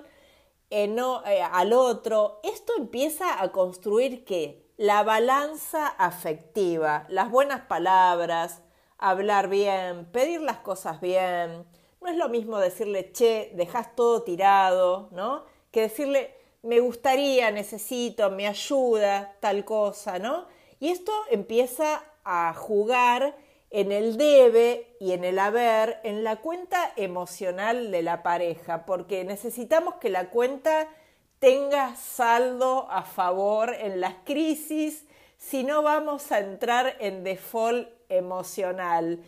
eh, 0.69 1.41
al 1.51 1.73
otro, 1.73 2.39
esto 2.43 2.73
empieza 2.77 3.41
a 3.41 3.51
construir 3.51 4.25
qué? 4.25 4.65
La 4.77 5.03
balanza 5.03 5.87
afectiva, 5.87 7.05
las 7.07 7.31
buenas 7.31 7.61
palabras, 7.61 8.61
hablar 8.97 9.47
bien, 9.47 10.05
pedir 10.11 10.41
las 10.41 10.57
cosas 10.57 10.99
bien. 10.99 11.65
No 12.01 12.07
es 12.09 12.17
lo 12.17 12.29
mismo 12.29 12.57
decirle, 12.57 13.11
che, 13.13 13.51
dejas 13.55 13.95
todo 13.95 14.23
tirado, 14.23 15.07
¿no? 15.11 15.45
Que 15.71 15.81
decirle, 15.81 16.35
me 16.61 16.79
gustaría, 16.79 17.51
necesito, 17.51 18.31
me 18.31 18.47
ayuda, 18.47 19.37
tal 19.39 19.63
cosa, 19.63 20.19
¿no? 20.19 20.45
Y 20.79 20.89
esto 20.89 21.11
empieza 21.29 22.03
a 22.25 22.53
jugar 22.53 23.37
en 23.69 23.91
el 23.91 24.17
debe 24.17 24.95
y 24.99 25.11
en 25.11 25.23
el 25.23 25.39
haber, 25.39 25.99
en 26.03 26.23
la 26.23 26.37
cuenta 26.37 26.91
emocional 26.95 27.91
de 27.91 28.03
la 28.03 28.23
pareja, 28.23 28.85
porque 28.85 29.23
necesitamos 29.23 29.95
que 29.95 30.09
la 30.09 30.29
cuenta 30.29 30.87
tenga 31.39 31.95
saldo 31.95 32.87
a 32.89 33.03
favor 33.03 33.75
en 33.77 33.99
las 33.99 34.15
crisis, 34.23 35.05
si 35.37 35.63
no 35.63 35.83
vamos 35.83 36.31
a 36.31 36.39
entrar 36.39 36.95
en 36.99 37.23
default 37.23 37.89
emocional. 38.09 39.19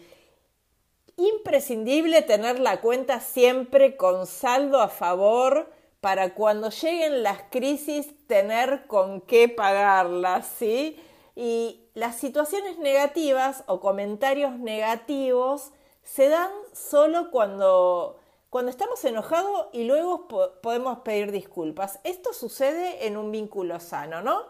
Imprescindible 1.17 2.21
tener 2.21 2.59
la 2.59 2.79
cuenta 2.79 3.19
siempre 3.19 3.97
con 3.97 4.27
saldo 4.27 4.79
a 4.79 4.87
favor 4.87 5.71
para 5.99 6.33
cuando 6.33 6.69
lleguen 6.69 7.23
las 7.23 7.41
crisis 7.49 8.07
tener 8.27 8.87
con 8.87 9.21
qué 9.21 9.49
pagarlas, 9.49 10.47
¿sí? 10.57 10.99
Y 11.35 11.86
las 11.97 12.17
situaciones 12.17 12.77
negativas 12.77 13.63
o 13.65 13.79
comentarios 13.79 14.59
negativos 14.59 15.71
se 16.03 16.29
dan 16.29 16.51
solo 16.71 17.31
cuando, 17.31 18.19
cuando 18.51 18.69
estamos 18.69 19.03
enojados 19.03 19.65
y 19.73 19.85
luego 19.85 20.27
podemos 20.61 20.99
pedir 20.99 21.31
disculpas. 21.31 21.99
Esto 22.03 22.33
sucede 22.33 23.07
en 23.07 23.17
un 23.17 23.31
vínculo 23.31 23.79
sano, 23.79 24.21
¿no? 24.21 24.43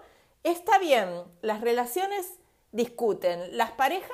Está 0.43 0.77
bien, 0.77 1.07
las 1.41 1.61
relaciones 1.61 2.37
discuten. 2.73 3.55
Las 3.55 3.71
parejas 3.71 4.11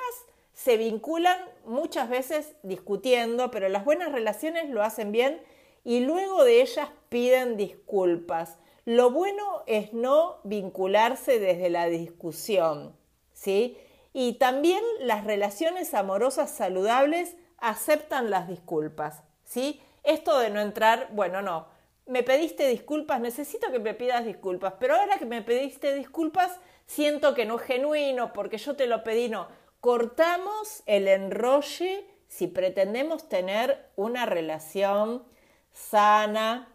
se 0.52 0.76
vinculan 0.76 1.40
muchas 1.64 2.08
veces 2.08 2.54
discutiendo, 2.62 3.50
pero 3.50 3.68
las 3.68 3.84
buenas 3.84 4.12
relaciones 4.12 4.70
lo 4.70 4.84
hacen 4.84 5.10
bien 5.10 5.42
y 5.82 5.98
luego 5.98 6.44
de 6.44 6.62
ellas 6.62 6.88
piden 7.08 7.56
disculpas. 7.56 8.58
Lo 8.84 9.10
bueno 9.10 9.64
es 9.66 9.92
no 9.92 10.36
vincularse 10.44 11.40
desde 11.40 11.68
la 11.68 11.86
discusión, 11.86 12.94
¿sí? 13.34 13.76
Y 14.14 14.34
también 14.34 14.82
las 15.00 15.24
relaciones 15.24 15.92
amorosas 15.92 16.50
saludables 16.50 17.36
aceptan 17.58 18.30
las 18.30 18.48
disculpas, 18.48 19.22
¿sí? 19.44 19.82
Esto 20.02 20.38
de 20.38 20.50
no 20.50 20.60
entrar, 20.60 21.08
bueno, 21.12 21.42
no, 21.42 21.66
me 22.06 22.22
pediste 22.22 22.68
disculpas, 22.68 23.20
necesito 23.20 23.70
que 23.72 23.78
me 23.78 23.94
pidas 23.94 24.24
disculpas, 24.24 24.74
pero 24.78 24.94
ahora 24.94 25.18
que 25.18 25.26
me 25.26 25.42
pediste 25.42 25.94
disculpas, 25.94 26.58
siento 26.86 27.34
que 27.34 27.46
no 27.46 27.56
es 27.56 27.62
genuino 27.62 28.32
porque 28.32 28.58
yo 28.58 28.76
te 28.76 28.86
lo 28.86 29.02
pedí, 29.04 29.28
no. 29.28 29.48
Cortamos 29.80 30.82
el 30.86 31.08
enrolle 31.08 32.06
si 32.28 32.46
pretendemos 32.46 33.28
tener 33.28 33.90
una 33.96 34.26
relación 34.26 35.24
sana. 35.72 36.68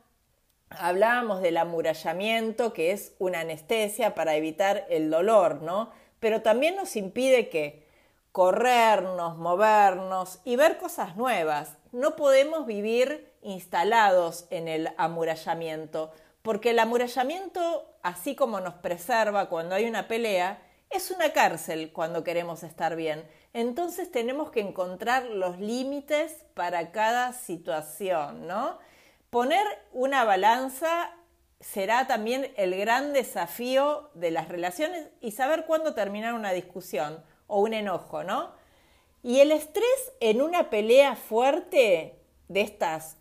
Hablábamos 0.69 1.41
del 1.41 1.57
amurallamiento, 1.57 2.73
que 2.73 2.91
es 2.91 3.15
una 3.17 3.41
anestesia 3.41 4.13
para 4.13 4.35
evitar 4.35 4.85
el 4.89 5.09
dolor, 5.09 5.61
¿no? 5.61 5.91
Pero 6.19 6.41
también 6.41 6.75
nos 6.75 6.95
impide 6.95 7.49
que 7.49 7.87
corrernos, 8.31 9.37
movernos 9.37 10.39
y 10.45 10.55
ver 10.55 10.77
cosas 10.77 11.15
nuevas. 11.15 11.77
No 11.91 12.15
podemos 12.15 12.65
vivir 12.65 13.31
instalados 13.41 14.45
en 14.49 14.67
el 14.67 14.89
amurallamiento, 14.97 16.11
porque 16.41 16.71
el 16.71 16.79
amurallamiento, 16.79 17.85
así 18.03 18.35
como 18.35 18.59
nos 18.59 18.75
preserva 18.75 19.49
cuando 19.49 19.75
hay 19.75 19.85
una 19.85 20.07
pelea, 20.07 20.61
es 20.89 21.11
una 21.11 21.33
cárcel 21.33 21.91
cuando 21.93 22.23
queremos 22.23 22.63
estar 22.63 22.95
bien. 22.95 23.23
Entonces 23.53 24.11
tenemos 24.11 24.51
que 24.51 24.61
encontrar 24.61 25.25
los 25.25 25.59
límites 25.59 26.45
para 26.53 26.91
cada 26.91 27.33
situación, 27.33 28.47
¿no? 28.47 28.79
Poner 29.29 29.65
una 29.91 30.23
balanza 30.23 31.11
será 31.59 32.07
también 32.07 32.53
el 32.55 32.75
gran 32.75 33.13
desafío 33.13 34.09
de 34.13 34.31
las 34.31 34.47
relaciones 34.47 35.07
y 35.19 35.31
saber 35.31 35.65
cuándo 35.65 35.93
terminar 35.93 36.33
una 36.33 36.51
discusión 36.51 37.23
o 37.47 37.59
un 37.59 37.73
enojo, 37.73 38.23
¿no? 38.23 38.53
Y 39.23 39.39
el 39.41 39.51
estrés 39.51 40.13
en 40.21 40.41
una 40.41 40.69
pelea 40.69 41.15
fuerte 41.15 42.19
de 42.47 42.61
estas 42.61 43.17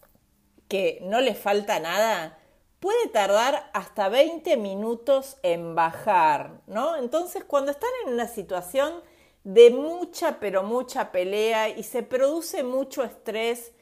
que 0.68 0.98
no 1.02 1.20
le 1.20 1.34
falta 1.34 1.80
nada, 1.80 2.38
puede 2.78 3.08
tardar 3.08 3.70
hasta 3.72 4.08
20 4.08 4.56
minutos 4.56 5.38
en 5.42 5.74
bajar, 5.74 6.60
¿no? 6.66 6.96
Entonces, 6.96 7.42
cuando 7.44 7.72
están 7.72 7.90
en 8.04 8.12
una 8.12 8.28
situación 8.28 9.02
de 9.44 9.70
mucha, 9.70 10.38
pero 10.40 10.62
mucha 10.62 11.10
pelea 11.10 11.70
y 11.70 11.82
se 11.82 12.02
produce 12.02 12.62
mucho 12.62 13.02
estrés, 13.02 13.72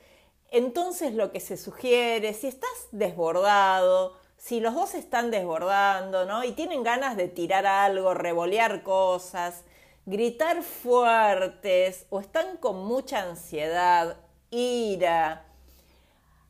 entonces 0.51 1.13
lo 1.13 1.33
que 1.33 1.41
se 1.41 1.57
sugiere, 1.57 2.33
si 2.33 2.47
estás 2.47 2.89
desbordado, 2.93 4.17
si 4.37 4.61
los 4.61 4.75
dos 4.75 4.95
están 4.95 5.31
desbordando, 5.31 6.25
¿no? 6.25 6.45
Y 6.45 6.53
tienen 6.53 6.83
ganas 6.83 7.17
de 7.17 7.29
tirar 7.29 7.67
algo, 7.67 8.15
revolear 8.15 8.83
cosas, 8.83 9.65
gritar 10.05 10.63
fuertes 10.63 12.07
o 12.11 12.21
están 12.21 12.57
con 12.59 12.85
mucha 12.87 13.23
ansiedad, 13.23 14.17
ira, 14.51 15.47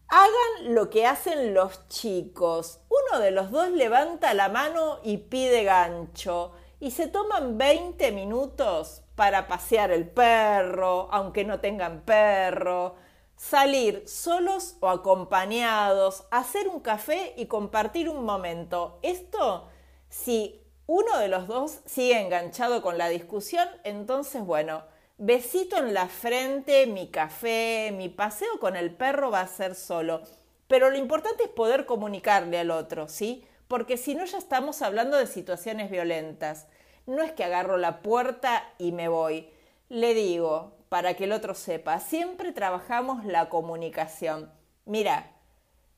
Hagan 0.08 0.74
lo 0.74 0.88
que 0.88 1.04
hacen 1.04 1.52
los 1.52 1.88
chicos. 1.88 2.78
Uno 2.88 3.18
de 3.18 3.32
los 3.32 3.50
dos 3.50 3.70
levanta 3.70 4.34
la 4.34 4.48
mano 4.48 5.00
y 5.02 5.16
pide 5.16 5.64
gancho 5.64 6.52
y 6.78 6.92
se 6.92 7.08
toman 7.08 7.58
20 7.58 8.12
minutos 8.12 9.02
para 9.16 9.48
pasear 9.48 9.90
el 9.90 10.08
perro, 10.08 11.08
aunque 11.10 11.44
no 11.44 11.58
tengan 11.58 12.02
perro, 12.02 12.94
salir 13.36 14.02
solos 14.08 14.76
o 14.80 14.88
acompañados, 14.88 16.24
hacer 16.30 16.68
un 16.68 16.80
café 16.80 17.34
y 17.36 17.46
compartir 17.46 18.08
un 18.08 18.24
momento. 18.24 18.98
Esto, 19.02 19.68
si 20.08 20.62
uno 20.86 21.18
de 21.18 21.28
los 21.28 21.46
dos 21.46 21.80
sigue 21.84 22.20
enganchado 22.20 22.82
con 22.82 22.98
la 22.98 23.08
discusión, 23.08 23.68
entonces, 23.84 24.44
bueno, 24.44 24.84
besito 25.18 25.76
en 25.76 25.94
la 25.94 26.08
frente, 26.08 26.86
mi 26.86 27.08
café, 27.10 27.92
mi 27.92 28.08
paseo 28.08 28.58
con 28.60 28.76
el 28.76 28.94
perro 28.94 29.30
va 29.30 29.40
a 29.40 29.48
ser 29.48 29.74
solo. 29.74 30.22
Pero 30.68 30.90
lo 30.90 30.96
importante 30.96 31.44
es 31.44 31.50
poder 31.50 31.86
comunicarle 31.86 32.58
al 32.58 32.70
otro, 32.70 33.08
¿sí? 33.08 33.46
Porque 33.68 33.96
si 33.96 34.14
no 34.14 34.24
ya 34.24 34.38
estamos 34.38 34.82
hablando 34.82 35.16
de 35.16 35.26
situaciones 35.26 35.90
violentas. 35.90 36.66
No 37.06 37.22
es 37.22 37.32
que 37.32 37.44
agarro 37.44 37.76
la 37.76 38.02
puerta 38.02 38.64
y 38.78 38.90
me 38.90 39.08
voy. 39.08 39.48
Le 39.88 40.12
digo, 40.14 40.75
para 40.88 41.14
que 41.14 41.24
el 41.24 41.32
otro 41.32 41.54
sepa, 41.54 42.00
siempre 42.00 42.52
trabajamos 42.52 43.24
la 43.24 43.48
comunicación. 43.48 44.52
Mira, 44.84 45.32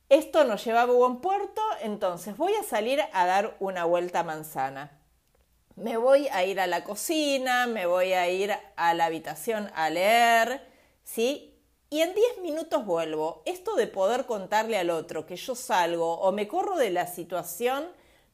esto 0.08 0.44
nos 0.44 0.64
lleva 0.64 0.82
a 0.82 0.86
buen 0.86 1.20
puerto, 1.20 1.62
entonces 1.82 2.36
voy 2.36 2.54
a 2.54 2.62
salir 2.62 3.00
a 3.12 3.26
dar 3.26 3.56
una 3.60 3.84
vuelta 3.84 4.22
manzana 4.22 4.98
me 5.78 5.96
voy 5.96 6.26
a 6.28 6.44
ir 6.44 6.58
a 6.60 6.66
la 6.66 6.82
cocina, 6.82 7.66
me 7.66 7.86
voy 7.86 8.12
a 8.12 8.28
ir 8.28 8.52
a 8.76 8.94
la 8.94 9.06
habitación 9.06 9.70
a 9.74 9.90
leer, 9.90 10.60
¿sí? 11.04 11.54
Y 11.88 12.00
en 12.00 12.14
10 12.14 12.38
minutos 12.42 12.84
vuelvo. 12.84 13.42
Esto 13.46 13.76
de 13.76 13.86
poder 13.86 14.26
contarle 14.26 14.76
al 14.76 14.90
otro 14.90 15.24
que 15.24 15.36
yo 15.36 15.54
salgo 15.54 16.14
o 16.18 16.32
me 16.32 16.48
corro 16.48 16.76
de 16.76 16.90
la 16.90 17.06
situación, 17.06 17.86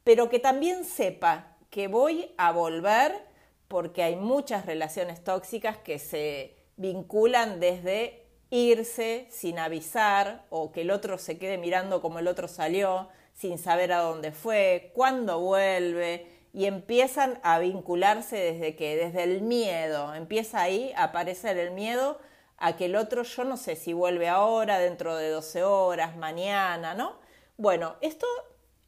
pero 0.05 0.31
que 0.31 0.39
también 0.39 0.85
sepa 0.85 1.57
que 1.71 1.87
voy 1.87 2.33
a 2.39 2.51
volver 2.51 3.27
porque 3.69 4.03
hay 4.03 4.17
muchas 4.17 4.67
relaciones 4.67 5.23
tóxicas 5.23 5.77
que 5.79 5.99
se 5.99 6.57
vinculan 6.77 7.61
desde 7.61 8.25
irse 8.51 9.27
sin 9.31 9.59
avisar 9.59 10.45
o 10.51 10.71
que 10.73 10.83
el 10.83 10.91
otro 10.91 11.19
se 11.19 11.39
quede 11.39 11.59
mirando 11.59 12.01
como 12.01 12.19
el 12.19 12.29
otro 12.29 12.47
salió, 12.49 13.09
sin 13.33 13.59
saber 13.59 13.93
a 13.93 13.99
dónde 13.99 14.33
fue, 14.33 14.93
cuándo 14.95 15.41
vuelve 15.41 16.27
y 16.53 16.67
empiezan 16.67 17.41
a 17.43 17.59
vincularse 17.59 18.37
desde 18.37 18.77
que, 18.77 18.97
desde 18.97 19.25
el 19.25 19.43
miedo, 19.43 20.15
empieza 20.15 20.63
ahí 20.63 20.93
a 20.95 21.05
aparecer 21.05 21.59
el 21.59 21.73
miedo 21.73 22.19
a 22.59 22.77
que 22.77 22.85
el 22.85 22.95
otro, 22.95 23.25
yo 23.25 23.43
no 23.43 23.57
sé 23.57 23.75
si 23.75 23.93
vuelve 23.93 24.29
ahora, 24.29 24.79
dentro 24.79 25.17
de 25.17 25.31
12 25.31 25.65
horas, 25.65 26.17
mañana, 26.17 26.95
¿no? 26.95 27.19
Bueno, 27.57 27.97
esto 28.01 28.27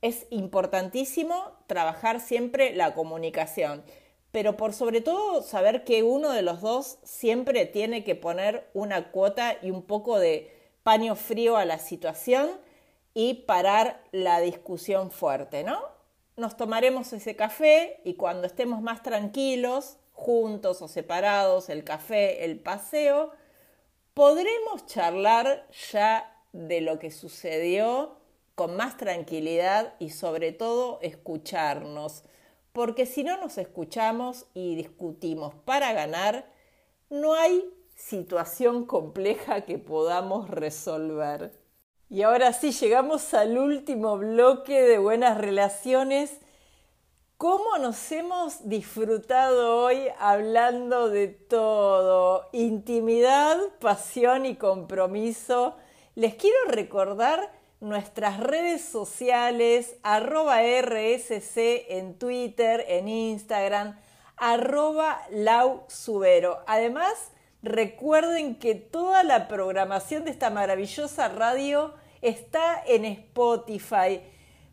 es 0.01 0.27
importantísimo 0.31 1.59
trabajar 1.66 2.20
siempre 2.20 2.72
la 2.74 2.95
comunicación, 2.95 3.85
pero 4.33 4.57
por 4.57 4.72
sobre 4.72 5.01
todo 5.01 5.43
saber 5.43 5.85
que 5.85 6.03
uno 6.03 6.31
de 6.31 6.43
los 6.43 6.61
dos 6.61 6.99
siempre 7.05 7.66
tiene 7.66 8.05
que 8.05 8.14
poner 8.14 8.68
una 8.74 9.11
cuota 9.11 9.57
y 9.62 9.70
un 9.70 9.83
poco 9.83 10.18
de 10.18 10.53
paño 10.83 11.16
frío 11.16 11.57
a 11.57 11.64
la 11.64 11.79
situación 11.79 12.51
y 13.14 13.35
parar 13.47 14.03
la 14.12 14.41
discusión 14.41 15.11
fuerte, 15.11 15.64
¿no? 15.64 15.81
Nos 16.37 16.57
tomaremos 16.57 17.12
ese 17.12 17.35
café 17.35 18.01
y 18.05 18.14
cuando 18.14 18.47
estemos 18.47 18.83
más 18.83 19.03
tranquilos, 19.03 19.97
juntos 20.12 20.83
o 20.83 20.89
separados, 20.89 21.70
el 21.70 21.83
café, 21.83 22.45
el 22.45 22.59
paseo, 22.59 23.33
podremos 24.12 24.87
charlar 24.87 25.66
ya 25.93 26.43
de 26.53 26.81
lo 26.81 26.99
que 26.99 27.11
sucedió 27.11 28.16
con 28.55 28.77
más 28.77 28.97
tranquilidad 28.97 29.95
y 29.99 30.11
sobre 30.11 30.53
todo 30.53 30.99
escucharnos, 31.03 32.24
porque 32.77 33.07
si 33.07 33.24
no 33.24 33.39
nos 33.39 33.57
escuchamos 33.57 34.45
y 34.53 34.77
discutimos 34.77 35.55
para 35.64 35.95
ganar, 35.95 36.53
no 37.09 37.33
hay 37.33 37.64
situación 37.95 38.85
compleja 38.85 39.62
que 39.62 39.79
podamos 39.79 40.51
resolver. 40.51 41.59
Y 42.11 42.20
ahora 42.20 42.53
sí, 42.53 42.72
llegamos 42.72 43.33
al 43.33 43.57
último 43.57 44.18
bloque 44.18 44.83
de 44.83 44.99
buenas 44.99 45.39
relaciones. 45.39 46.39
¿Cómo 47.39 47.79
nos 47.79 48.12
hemos 48.12 48.68
disfrutado 48.68 49.79
hoy 49.83 50.09
hablando 50.18 51.09
de 51.09 51.29
todo? 51.29 52.51
Intimidad, 52.53 53.57
pasión 53.81 54.45
y 54.45 54.57
compromiso. 54.57 55.77
Les 56.14 56.35
quiero 56.35 56.59
recordar 56.68 57.51
nuestras 57.89 58.41
redes 58.41 58.82
sociales, 58.84 59.97
arroba 60.03 60.61
RSC 60.62 61.87
en 61.89 62.18
Twitter, 62.18 62.84
en 62.89 63.09
Instagram, 63.09 63.99
arroba 64.37 65.20
Lau 65.30 65.84
Subero. 65.89 66.59
Además, 66.66 67.12
recuerden 67.62 68.59
que 68.59 68.74
toda 68.74 69.22
la 69.22 69.49
programación 69.49 70.24
de 70.24 70.32
esta 70.32 70.51
maravillosa 70.51 71.28
radio 71.28 71.95
está 72.22 72.82
en 72.87 73.05
Spotify, 73.05 74.20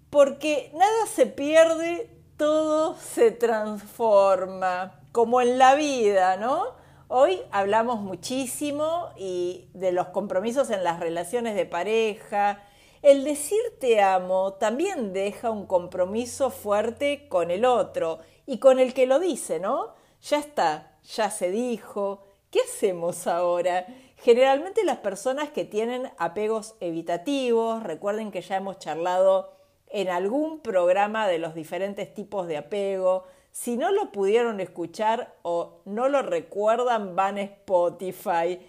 porque 0.10 0.72
nada 0.74 1.06
se 1.14 1.26
pierde, 1.28 2.10
todo 2.38 2.96
se 2.98 3.32
transforma, 3.32 5.00
como 5.12 5.40
en 5.40 5.60
la 5.60 5.76
vida, 5.76 6.38
¿no? 6.38 6.82
Hoy 7.08 7.40
hablamos 7.52 8.00
muchísimo 8.00 9.10
y 9.16 9.70
de 9.76 9.92
los 9.92 10.08
compromisos 10.08 10.72
en 10.72 10.84
las 10.84 11.00
relaciones 11.00 11.54
de 11.54 11.68
pareja, 11.68 12.64
el 13.04 13.26
decir 13.26 13.62
te 13.80 14.02
amo 14.02 14.54
también 14.54 15.12
deja 15.12 15.52
un 15.52 15.68
compromiso 15.68 16.50
fuerte 16.50 17.28
con 17.28 17.52
el 17.52 17.66
otro 17.66 18.20
y 18.46 18.60
con 18.60 18.80
el 18.80 18.94
que 18.94 19.06
lo 19.06 19.20
dice, 19.20 19.60
¿no? 19.60 19.94
Ya 20.22 20.40
está, 20.40 20.98
ya 21.04 21.30
se 21.30 21.52
dijo. 21.52 22.24
¿Qué 22.50 22.62
hacemos 22.62 23.28
ahora? 23.28 23.86
Generalmente 24.16 24.86
las 24.86 25.00
personas 25.00 25.50
que 25.50 25.66
tienen 25.66 26.10
apegos 26.18 26.76
evitativos, 26.80 27.84
recuerden 27.84 28.32
que 28.32 28.42
ya 28.42 28.56
hemos 28.56 28.80
charlado 28.80 29.52
en 29.88 30.08
algún 30.08 30.62
programa 30.62 31.28
de 31.28 31.40
los 31.40 31.56
diferentes 31.56 32.14
tipos 32.14 32.48
de 32.48 32.56
apego. 32.56 33.26
Si 33.52 33.76
no 33.76 33.92
lo 33.92 34.14
pudieron 34.14 34.62
escuchar 34.62 35.36
o 35.42 35.82
no 35.84 36.08
lo 36.08 36.22
recuerdan, 36.22 37.18
van 37.18 37.38
a 37.38 37.42
Spotify 37.42 38.60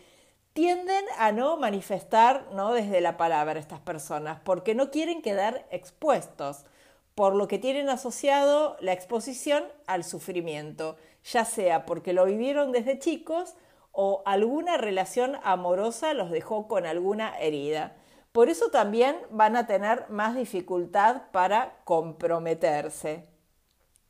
tienden 0.54 1.04
a 1.18 1.32
no 1.32 1.56
manifestar 1.56 2.46
¿no? 2.52 2.72
desde 2.72 3.00
la 3.00 3.16
palabra 3.16 3.60
estas 3.60 3.80
personas, 3.80 4.40
porque 4.44 4.74
no 4.74 4.90
quieren 4.90 5.20
quedar 5.20 5.66
expuestos, 5.70 6.64
por 7.14 7.34
lo 7.34 7.46
que 7.46 7.58
tienen 7.58 7.90
asociado 7.90 8.76
la 8.80 8.92
exposición 8.92 9.64
al 9.86 10.04
sufrimiento, 10.04 10.96
ya 11.24 11.44
sea 11.44 11.86
porque 11.86 12.12
lo 12.12 12.24
vivieron 12.24 12.72
desde 12.72 12.98
chicos 12.98 13.54
o 13.92 14.22
alguna 14.26 14.76
relación 14.76 15.36
amorosa 15.44 16.14
los 16.14 16.30
dejó 16.30 16.66
con 16.66 16.86
alguna 16.86 17.38
herida. 17.38 17.96
Por 18.32 18.48
eso 18.48 18.70
también 18.70 19.16
van 19.30 19.54
a 19.54 19.66
tener 19.66 20.08
más 20.08 20.34
dificultad 20.34 21.30
para 21.30 21.76
comprometerse. 21.84 23.28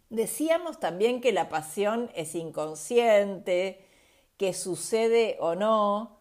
Decíamos 0.08 0.80
también 0.80 1.20
que 1.20 1.32
la 1.32 1.48
pasión 1.48 2.10
es 2.14 2.34
inconsciente, 2.34 3.84
que 4.38 4.54
sucede 4.54 5.36
o 5.40 5.54
no, 5.54 6.13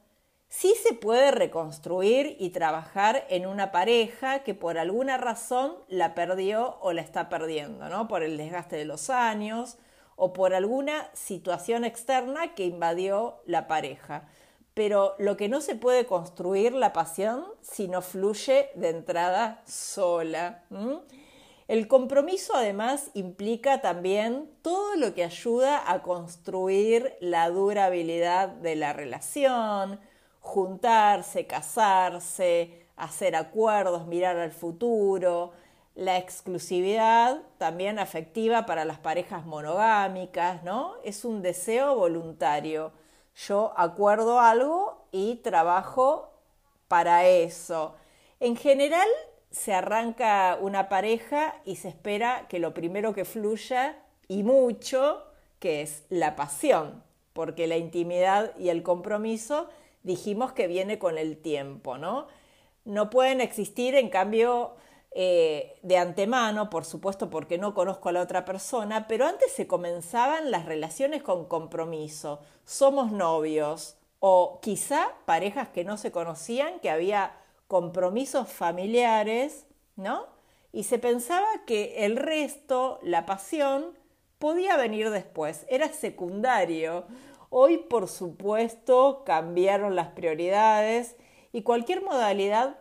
sí 0.56 0.76
se 0.82 0.93
puede 0.93 1.32
reconstruir 1.32 2.38
y 2.39 2.51
trabajar 2.51 3.26
en 3.30 3.47
una 3.47 3.72
pareja 3.72 4.43
que 4.43 4.54
por 4.54 4.78
alguna 4.78 5.18
razón 5.18 5.74
la 5.88 6.14
perdió 6.14 6.78
o 6.82 6.93
la 6.93 7.01
está 7.01 7.28
perdiendo, 7.28 7.89
¿no? 7.89 8.08
Por 8.08 8.22
el 8.22 8.38
desgaste 8.38 8.76
de 8.76 8.86
los 8.86 9.10
años 9.10 9.78
o 10.16 10.32
por 10.32 10.54
alguna 10.54 11.10
situación 11.14 11.86
externa 11.86 12.54
que 12.54 12.66
invadió 12.66 13.41
la 13.47 13.68
pareja. 13.68 14.30
Pero 14.76 15.16
lo 15.18 15.38
que 15.38 15.49
no 15.49 15.60
se 15.60 15.76
puede 15.76 16.06
construir 16.06 16.74
la 16.74 16.93
pasión 16.93 17.45
si 17.62 17.88
no 17.88 18.04
fluye 18.04 18.70
de 18.76 18.89
entrada 18.89 19.64
sola. 19.66 20.66
El 21.68 21.88
compromiso 21.88 22.56
además 22.56 23.10
implica 23.16 23.82
también 23.82 24.51
todo 24.62 24.95
lo 24.97 25.16
que 25.16 25.24
ayuda 25.24 25.91
a 25.91 26.04
construir 26.04 27.16
la 27.22 27.49
durabilidad 27.49 28.49
de 28.49 28.76
la 28.76 28.93
relación, 28.93 29.99
juntarse, 30.43 31.47
casarse, 31.47 32.85
hacer 32.97 33.35
acuerdos, 33.35 34.05
mirar 34.05 34.37
al 34.37 34.51
futuro, 34.51 35.53
la 35.95 36.17
exclusividad 36.17 37.41
también 37.57 37.97
afectiva 37.97 38.65
para 38.65 38.83
las 38.83 38.99
parejas 38.99 39.45
monogámicas, 39.45 40.61
¿no? 40.63 40.95
Es 41.03 41.23
un 41.23 41.41
deseo 41.41 41.95
voluntario. 41.95 42.91
Yo 43.35 43.73
acuerdo 43.77 44.39
algo 44.39 45.07
y 45.11 45.35
trabajo 45.37 46.29
para 46.87 47.25
eso. 47.25 47.95
En 48.39 48.57
general 48.57 49.07
se 49.49 49.73
arranca 49.73 50.57
una 50.59 50.89
pareja 50.89 51.55
y 51.63 51.77
se 51.77 51.87
espera 51.87 52.47
que 52.49 52.59
lo 52.59 52.73
primero 52.73 53.13
que 53.13 53.23
fluya 53.23 53.97
y 54.27 54.43
mucho, 54.43 55.23
que 55.59 55.81
es 55.81 56.03
la 56.09 56.35
pasión, 56.35 57.01
porque 57.31 57.65
la 57.65 57.77
intimidad 57.77 58.51
y 58.57 58.69
el 58.69 58.83
compromiso 58.83 59.69
dijimos 60.04 60.51
que 60.54 60.68
viene 60.68 60.99
con 60.99 61.18
el 61.18 61.38
tiempo, 61.38 61.97
¿no? 61.97 62.28
No 62.86 63.10
pueden 63.10 63.41
existir, 63.41 63.95
en 63.95 64.10
cambio, 64.10 64.76
eh, 65.16 65.78
de 65.84 65.97
antemano, 65.97 66.70
por 66.70 66.86
supuesto, 66.86 67.30
porque 67.30 67.58
no 67.58 67.74
conozco 67.74 68.10
a 68.10 68.12
la 68.12 68.22
otra 68.22 68.45
persona, 68.45 69.08
pero 69.08 69.28
antes 69.28 69.51
se 69.51 69.68
comenzaban 69.68 70.51
las 70.51 70.66
relaciones 70.66 71.24
con 71.24 71.45
compromiso. 71.45 72.39
Somos 72.66 73.12
novios 73.12 73.97
o 74.20 74.60
quizá 74.62 75.14
parejas 75.26 75.70
que 75.70 75.84
no 75.84 75.97
se 75.97 76.12
conocían, 76.12 76.80
que 76.80 76.89
había 76.89 77.36
compromisos 77.68 78.49
familiares, 78.49 79.66
¿no? 79.95 80.26
Y 80.72 80.84
se 80.84 80.97
pensaba 80.97 81.47
que 81.68 82.06
el 82.06 82.18
resto, 82.18 82.99
la 83.04 83.26
pasión, 83.26 83.97
podía 84.39 84.78
venir 84.78 85.10
después, 85.12 85.66
era 85.70 85.89
secundario. 85.93 87.06
Hoy, 87.56 87.78
por 87.78 88.08
supuesto, 88.08 89.22
cambiaron 89.28 89.95
las 89.95 90.08
prioridades 90.08 91.16
y 91.51 91.62
cualquier 91.62 92.01
modalidad, 92.01 92.80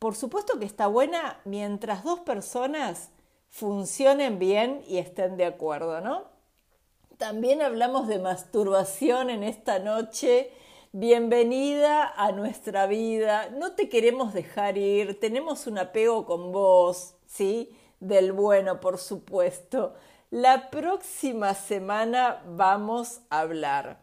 por 0.00 0.16
supuesto 0.16 0.58
que 0.58 0.64
está 0.64 0.88
buena 0.88 1.40
mientras 1.44 2.02
dos 2.02 2.18
personas 2.18 3.12
funcionen 3.48 4.40
bien 4.40 4.82
y 4.88 4.98
estén 4.98 5.36
de 5.36 5.44
acuerdo, 5.44 6.00
¿no? 6.00 6.24
También 7.16 7.62
hablamos 7.62 8.08
de 8.08 8.18
masturbación 8.18 9.30
en 9.30 9.44
esta 9.44 9.78
noche. 9.78 10.50
Bienvenida 10.90 12.12
a 12.16 12.32
nuestra 12.32 12.88
vida. 12.88 13.50
No 13.50 13.76
te 13.76 13.88
queremos 13.88 14.34
dejar 14.34 14.78
ir. 14.78 15.20
Tenemos 15.20 15.68
un 15.68 15.78
apego 15.78 16.26
con 16.26 16.50
vos, 16.50 17.14
¿sí? 17.26 17.70
Del 18.00 18.32
bueno, 18.32 18.80
por 18.80 18.98
supuesto. 18.98 19.94
La 20.30 20.70
próxima 20.70 21.54
semana 21.54 22.42
vamos 22.44 23.20
a 23.30 23.40
hablar 23.40 24.00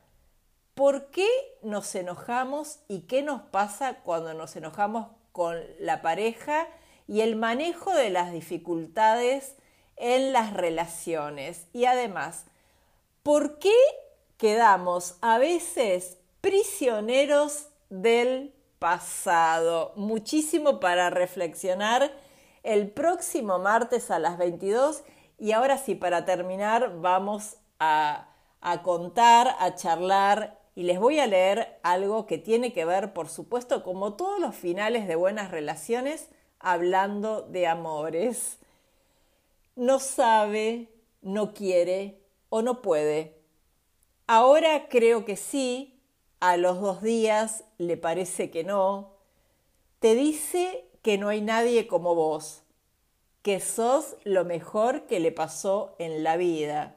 por 0.74 1.08
qué 1.08 1.28
nos 1.62 1.94
enojamos 1.96 2.80
y 2.88 3.02
qué 3.02 3.24
nos 3.24 3.42
pasa 3.42 3.96
cuando 4.06 4.34
nos 4.34 4.56
enojamos 4.56 5.08
con 5.34 5.60
la 5.80 6.02
pareja 6.02 6.70
y 7.10 7.20
el 7.20 7.36
manejo 7.36 7.94
de 7.94 8.10
las 8.10 8.32
dificultades 8.32 9.58
en 9.98 10.32
las 10.32 10.54
relaciones. 10.54 11.68
Y 11.74 11.86
además, 11.86 12.46
¿por 13.22 13.60
qué 13.60 13.76
quedamos 14.38 15.18
a 15.20 15.38
veces 15.40 16.20
prisioneros 16.40 17.68
del 17.90 18.56
pasado? 18.80 19.92
Muchísimo 19.98 20.80
para 20.80 21.10
reflexionar 21.10 22.14
el 22.64 22.90
próximo 22.90 23.60
martes 23.60 24.10
a 24.10 24.20
las 24.20 24.38
22 24.38 25.04
y 25.38 25.52
ahora 25.52 25.78
sí, 25.78 25.96
para 25.96 26.26
terminar, 26.26 27.02
vamos 27.02 27.58
a, 27.80 28.28
contar, 28.84 29.56
a 29.60 29.76
charlar 29.76 30.60
y 30.76 30.84
les 30.84 31.00
voy 31.00 31.20
a 31.20 31.28
leer 31.28 31.80
algo 31.84 32.26
que 32.26 32.38
tiene 32.38 32.74
que 32.74 32.86
ver, 32.86 33.14
por 33.14 33.30
supuesto, 33.30 33.84
como 33.84 34.14
todos 34.14 34.40
los 34.40 34.56
finales 34.56 35.08
de 35.08 35.16
buenas 35.16 35.52
relaciones, 35.52 36.30
hablando 36.60 37.42
de 37.42 37.68
amores. 37.68 38.60
No 39.76 40.00
sabe, 40.00 40.90
no 41.22 41.54
quiere 41.54 42.22
o 42.50 42.62
no 42.62 42.82
puede. 42.82 43.38
Ahora 44.28 44.88
creo 44.88 45.26
que 45.26 45.36
sí, 45.36 46.00
a 46.40 46.58
los 46.58 46.80
dos 46.80 47.02
días 47.02 47.66
le 47.78 47.98
parece 47.98 48.50
que 48.50 48.64
no. 48.64 49.14
Te 50.00 50.16
dice 50.16 50.90
que 51.02 51.18
no 51.18 51.30
hay 51.30 51.42
nadie 51.42 51.88
como 51.88 52.16
vos, 52.16 52.63
que 53.44 53.60
sos 53.60 54.16
lo 54.24 54.46
mejor 54.46 55.06
que 55.06 55.20
le 55.20 55.34
pasó 55.34 55.96
en 56.00 56.24
la 56.24 56.38
vida, 56.38 56.96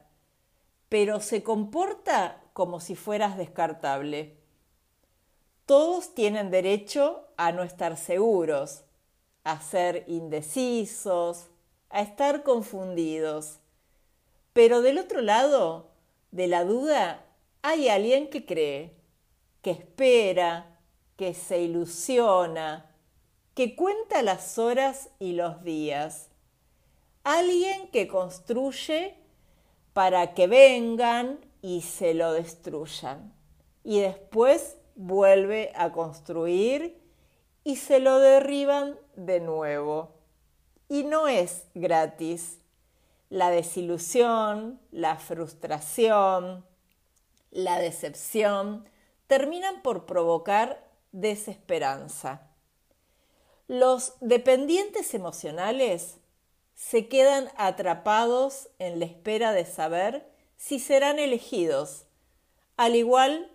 pero 0.87 1.19
se 1.19 1.43
comporta 1.43 2.41
como 2.53 2.79
si 2.79 2.95
fueras 2.95 3.37
descartable. 3.37 4.37
Todos 5.65 6.15
tienen 6.15 6.49
derecho 6.49 7.27
a 7.35 7.51
no 7.51 7.63
estar 7.63 7.97
seguros, 7.97 8.85
a 9.43 9.59
ser 9.59 10.05
indecisos, 10.07 11.47
a 11.89 12.01
estar 12.01 12.43
confundidos. 12.43 13.59
Pero 14.53 14.81
del 14.81 14.99
otro 14.99 15.21
lado 15.21 15.91
de 16.31 16.47
la 16.47 16.63
duda 16.63 17.25
hay 17.61 17.89
alguien 17.89 18.29
que 18.29 18.45
cree, 18.45 18.95
que 19.61 19.71
espera, 19.71 20.79
que 21.17 21.33
se 21.33 21.61
ilusiona, 21.61 22.89
que 23.53 23.75
cuenta 23.75 24.21
las 24.21 24.57
horas 24.57 25.09
y 25.19 25.33
los 25.33 25.65
días. 25.65 26.29
Alguien 27.29 27.89
que 27.89 28.07
construye 28.07 29.17
para 29.91 30.33
que 30.33 30.47
vengan 30.47 31.41
y 31.61 31.81
se 31.81 32.13
lo 32.13 32.31
destruyan. 32.31 33.33
Y 33.83 33.99
después 33.99 34.77
vuelve 34.95 35.73
a 35.75 35.91
construir 35.91 37.03
y 37.65 37.75
se 37.75 37.99
lo 37.99 38.19
derriban 38.19 38.97
de 39.17 39.41
nuevo. 39.41 40.13
Y 40.87 41.03
no 41.03 41.27
es 41.27 41.65
gratis. 41.73 42.59
La 43.29 43.49
desilusión, 43.49 44.79
la 44.91 45.17
frustración, 45.17 46.65
la 47.51 47.77
decepción 47.77 48.87
terminan 49.27 49.81
por 49.81 50.05
provocar 50.05 50.89
desesperanza. 51.11 52.47
Los 53.67 54.13
dependientes 54.21 55.13
emocionales 55.13 56.21
se 56.77 57.07
quedan 57.07 57.49
atrapados 57.57 58.69
en 58.77 58.99
la 58.99 59.05
espera 59.05 59.51
de 59.51 59.65
saber 59.65 60.31
si 60.57 60.77
serán 60.79 61.17
elegidos, 61.17 62.05
al 62.77 62.95
igual 62.95 63.51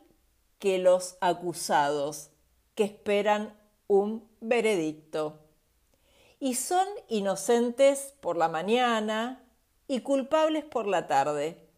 que 0.59 0.79
los 0.79 1.17
acusados, 1.21 2.31
que 2.75 2.83
esperan 2.83 3.57
un 3.87 4.29
veredicto. 4.41 5.39
Y 6.41 6.57
son 6.57 6.87
inocentes 7.09 8.13
por 8.21 8.37
la 8.37 8.49
mañana 8.49 9.45
y 9.87 10.01
culpables 10.01 10.65
por 10.65 10.89
la 10.89 11.07
tarde. 11.07 11.69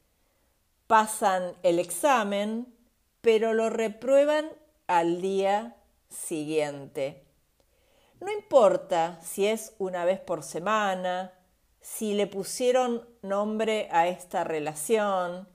Pasan 0.87 1.53
el 1.63 1.79
examen, 1.79 2.75
pero 3.21 3.53
lo 3.53 3.69
reprueban 3.69 4.51
al 4.87 5.21
día 5.21 5.77
siguiente. 6.09 7.27
No 8.21 8.33
importa 8.33 9.21
si 9.23 9.47
es 9.47 9.75
una 9.79 10.07
vez 10.07 10.19
por 10.19 10.43
semana, 10.43 11.34
si 11.85 12.15
le 12.15 12.27
pusieron 12.27 13.07
nombre 13.21 13.89
a 13.93 14.09
esta 14.09 14.43
relación, 14.43 15.47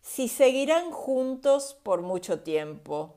si 0.00 0.28
seguirán 0.28 0.92
juntos 0.92 1.76
por 1.82 2.00
mucho 2.00 2.40
tiempo. 2.42 3.16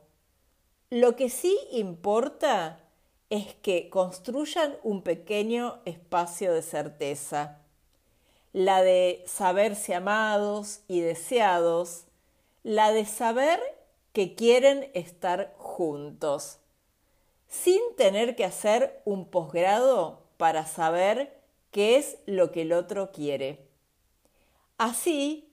Lo 0.90 1.16
que 1.16 1.30
sí 1.30 1.56
importa 1.72 2.80
es 3.30 3.54
que 3.62 3.92
construyan 3.92 4.76
un 4.82 5.04
pequeño 5.04 5.82
espacio 5.86 6.52
de 6.52 6.64
certeza, 6.64 7.60
la 8.54 8.82
de 8.82 9.24
saberse 9.28 9.94
amados 9.94 10.80
y 10.88 11.02
deseados, 11.02 12.06
la 12.64 12.92
de 12.92 13.06
saber 13.06 13.60
que 14.14 14.34
quieren 14.34 14.90
estar 14.96 15.54
juntos, 15.60 16.58
sin 17.48 17.80
tener 17.98 18.36
que 18.36 18.46
hacer 18.46 19.00
un 19.06 19.30
posgrado 19.30 20.24
para 20.38 20.66
saber 20.66 21.37
qué 21.72 21.98
es 21.98 22.18
lo 22.26 22.52
que 22.52 22.64
el 22.64 22.74
otro 22.74 23.12
quiere. 23.12 23.68
Así, 24.78 25.52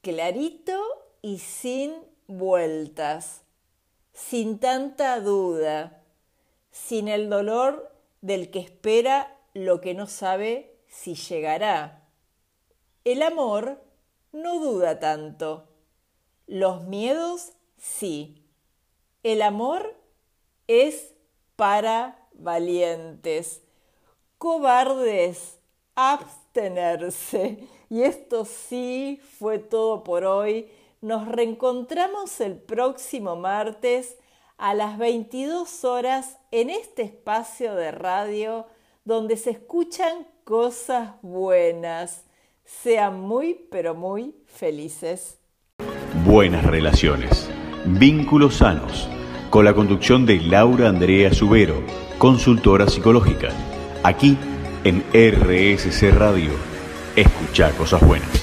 clarito 0.00 0.80
y 1.20 1.38
sin 1.38 1.94
vueltas, 2.26 3.42
sin 4.12 4.58
tanta 4.58 5.20
duda, 5.20 6.02
sin 6.70 7.08
el 7.08 7.28
dolor 7.28 7.94
del 8.20 8.50
que 8.50 8.60
espera 8.60 9.36
lo 9.54 9.80
que 9.80 9.94
no 9.94 10.06
sabe 10.06 10.78
si 10.88 11.14
llegará. 11.14 12.08
El 13.04 13.22
amor 13.22 13.82
no 14.32 14.60
duda 14.60 14.98
tanto. 15.00 15.68
Los 16.46 16.84
miedos 16.84 17.52
sí. 17.76 18.46
El 19.22 19.42
amor 19.42 19.96
es 20.66 21.14
para 21.56 22.28
valientes 22.32 23.61
cobardes, 24.42 25.60
abstenerse. 25.94 27.58
Y 27.88 28.02
esto 28.02 28.44
sí 28.44 29.20
fue 29.38 29.60
todo 29.60 30.02
por 30.02 30.24
hoy. 30.24 30.66
Nos 31.00 31.28
reencontramos 31.28 32.40
el 32.40 32.56
próximo 32.56 33.36
martes 33.36 34.16
a 34.56 34.74
las 34.74 34.98
22 34.98 35.84
horas 35.84 36.38
en 36.50 36.70
este 36.70 37.02
espacio 37.02 37.76
de 37.76 37.92
radio 37.92 38.66
donde 39.04 39.36
se 39.36 39.50
escuchan 39.50 40.26
cosas 40.42 41.12
buenas. 41.22 42.24
Sean 42.64 43.20
muy, 43.20 43.54
pero 43.70 43.94
muy 43.94 44.34
felices. 44.46 45.38
Buenas 46.26 46.64
relaciones, 46.64 47.48
vínculos 47.84 48.56
sanos, 48.56 49.08
con 49.50 49.64
la 49.64 49.72
conducción 49.72 50.26
de 50.26 50.40
Laura 50.40 50.88
Andrea 50.88 51.32
Subero, 51.32 51.80
consultora 52.18 52.88
psicológica. 52.88 53.71
Aquí 54.02 54.36
en 54.84 55.04
RSC 55.12 56.10
Radio. 56.12 56.50
Escucha 57.14 57.70
cosas 57.72 58.00
buenas. 58.00 58.41